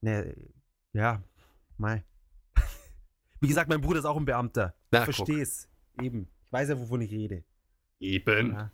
[0.00, 0.34] Ne,
[0.92, 1.22] ja,
[1.76, 2.04] mei.
[3.40, 4.74] Wie gesagt, mein Bruder ist auch ein Beamter.
[4.90, 5.68] Na, ich versteh's.
[6.00, 6.28] Eben.
[6.46, 7.44] Ich weiß ja, wovon ich rede.
[8.00, 8.52] Eben.
[8.52, 8.70] Ja.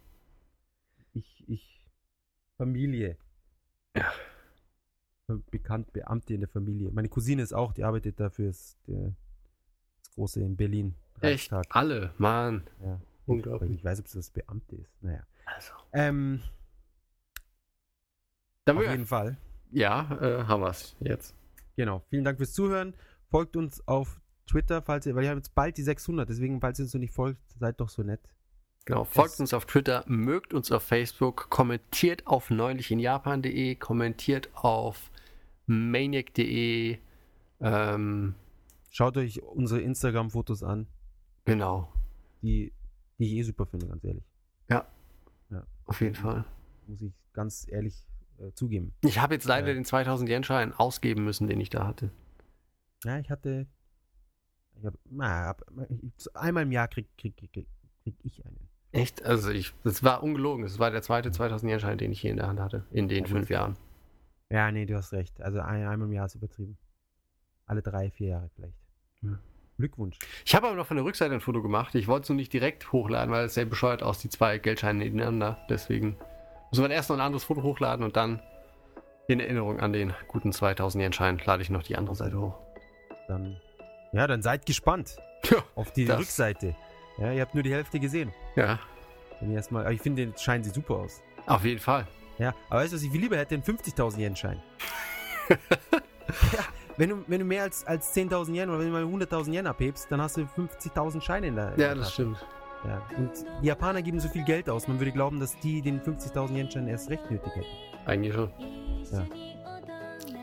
[1.14, 1.86] Ich, ich,
[2.56, 3.16] Familie.
[3.96, 4.12] Ja.
[5.50, 6.90] Bekannt, Beamte in der Familie.
[6.92, 9.14] Meine Cousine ist auch, die arbeitet dafür, ist der,
[10.20, 10.94] große in Berlin.
[11.16, 11.52] Echt?
[11.52, 11.66] Reichstag.
[11.70, 12.62] Alle, Mann.
[12.84, 13.00] Ja.
[13.26, 13.72] Unglaublich.
[13.72, 15.02] Ich weiß, ob es das Beamte ist.
[15.02, 15.22] Naja.
[15.46, 15.72] Also.
[15.92, 16.42] Ähm,
[18.64, 19.38] Dann auf jeden Fall.
[19.72, 21.34] ja, äh, haben wir es jetzt.
[21.76, 22.02] Genau.
[22.10, 22.94] Vielen Dank fürs Zuhören.
[23.30, 26.78] Folgt uns auf Twitter, falls ihr, weil wir haben jetzt bald die 600, deswegen, falls
[26.78, 28.20] ihr uns noch nicht folgt, seid doch so nett.
[28.84, 35.10] Genau, folgt uns auf Twitter, mögt uns auf Facebook, kommentiert auf neulichinjapan.de, kommentiert auf
[35.66, 36.98] maniac.de.
[37.60, 38.34] Ähm,
[38.90, 40.86] Schaut euch unsere Instagram-Fotos an,
[41.44, 41.92] genau,
[42.42, 42.72] die,
[43.18, 44.24] die ich eh super finde, ganz ehrlich.
[45.86, 46.44] auf jeden Fall.
[46.86, 48.06] Muss ich ganz ehrlich
[48.38, 48.92] äh, zugeben.
[49.02, 49.74] Ich habe jetzt leider Ja.
[49.74, 52.10] den 2000 Yen-Schein ausgeben müssen, den ich da hatte.
[53.04, 53.66] Ja, ich hatte.
[54.76, 57.66] Ich hab, na, hab, ich, einmal im Jahr krieg, krieg, krieg, krieg,
[58.22, 58.68] ich einen.
[58.92, 59.24] Echt?
[59.24, 60.62] Also ich, das war ungelogen.
[60.64, 63.18] Das war der zweite 2000 Yen-Schein, den ich hier in der Hand hatte, in den
[63.18, 63.30] Ja, gut.
[63.30, 63.76] fünf Jahren.
[64.48, 65.40] Ja, nee, du hast recht.
[65.40, 66.76] Also ein, einmal im Jahr ist übertrieben.
[67.66, 68.79] Alle drei, vier Jahre vielleicht.
[69.78, 70.18] Glückwunsch.
[70.44, 71.94] Ich habe aber noch von der Rückseite ein Foto gemacht.
[71.94, 74.98] Ich wollte es nur nicht direkt hochladen, weil es sehr bescheuert aus, die zwei Geldscheine
[74.98, 75.58] nebeneinander.
[75.70, 76.16] Deswegen
[76.70, 78.42] müssen wir erst noch ein anderes Foto hochladen und dann
[79.26, 82.58] in Erinnerung an den guten 2000 Yen-Schein lade ich noch die andere Seite hoch.
[83.28, 83.58] Dann,
[84.12, 85.16] ja, dann seid gespannt
[85.50, 86.76] Ja, auf die Das- Rückseite.
[87.18, 88.34] Ja, ihr habt nur die Hälfte gesehen.
[88.56, 88.78] ja
[89.40, 91.22] Wenn ihr erstmal, aber ich finde, den Schein sieht super aus.
[91.46, 92.06] auf jeden Fall.
[92.38, 93.54] Ja, aber weißt du, was ich viel lieber hätte?
[93.54, 94.60] Einen 50.000 Yen Schein.
[95.48, 95.56] ja,
[96.96, 99.66] wenn du, wenn du mehr als, als 10.000 Yen oder wenn du mal 100.000 Yen
[99.66, 102.12] abhebst, dann hast du 50.000 Scheine in der Ja, das Tasche.
[102.12, 102.46] stimmt.
[102.84, 103.02] Ja.
[103.18, 103.30] Und
[103.62, 106.70] die Japaner geben so viel Geld aus, man würde glauben, dass die den 50.000 Yen
[106.70, 107.66] Schein erst recht nötig hätten.
[108.06, 108.50] Eigentlich schon.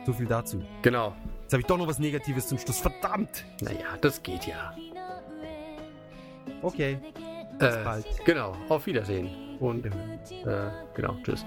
[0.06, 0.62] So viel dazu.
[0.84, 1.14] Genau.
[1.42, 2.80] Jetzt habe ich doch noch was Negatives zum Schluss.
[2.80, 3.46] Verdammt!
[3.62, 4.74] Naja, das geht ja.
[6.62, 6.98] Okay,
[7.60, 8.06] Äh, bald.
[8.26, 8.56] Genau.
[8.70, 9.58] Auf Wiedersehen.
[9.60, 9.90] Und äh,
[10.94, 11.16] genau.
[11.24, 11.46] Tschüss.「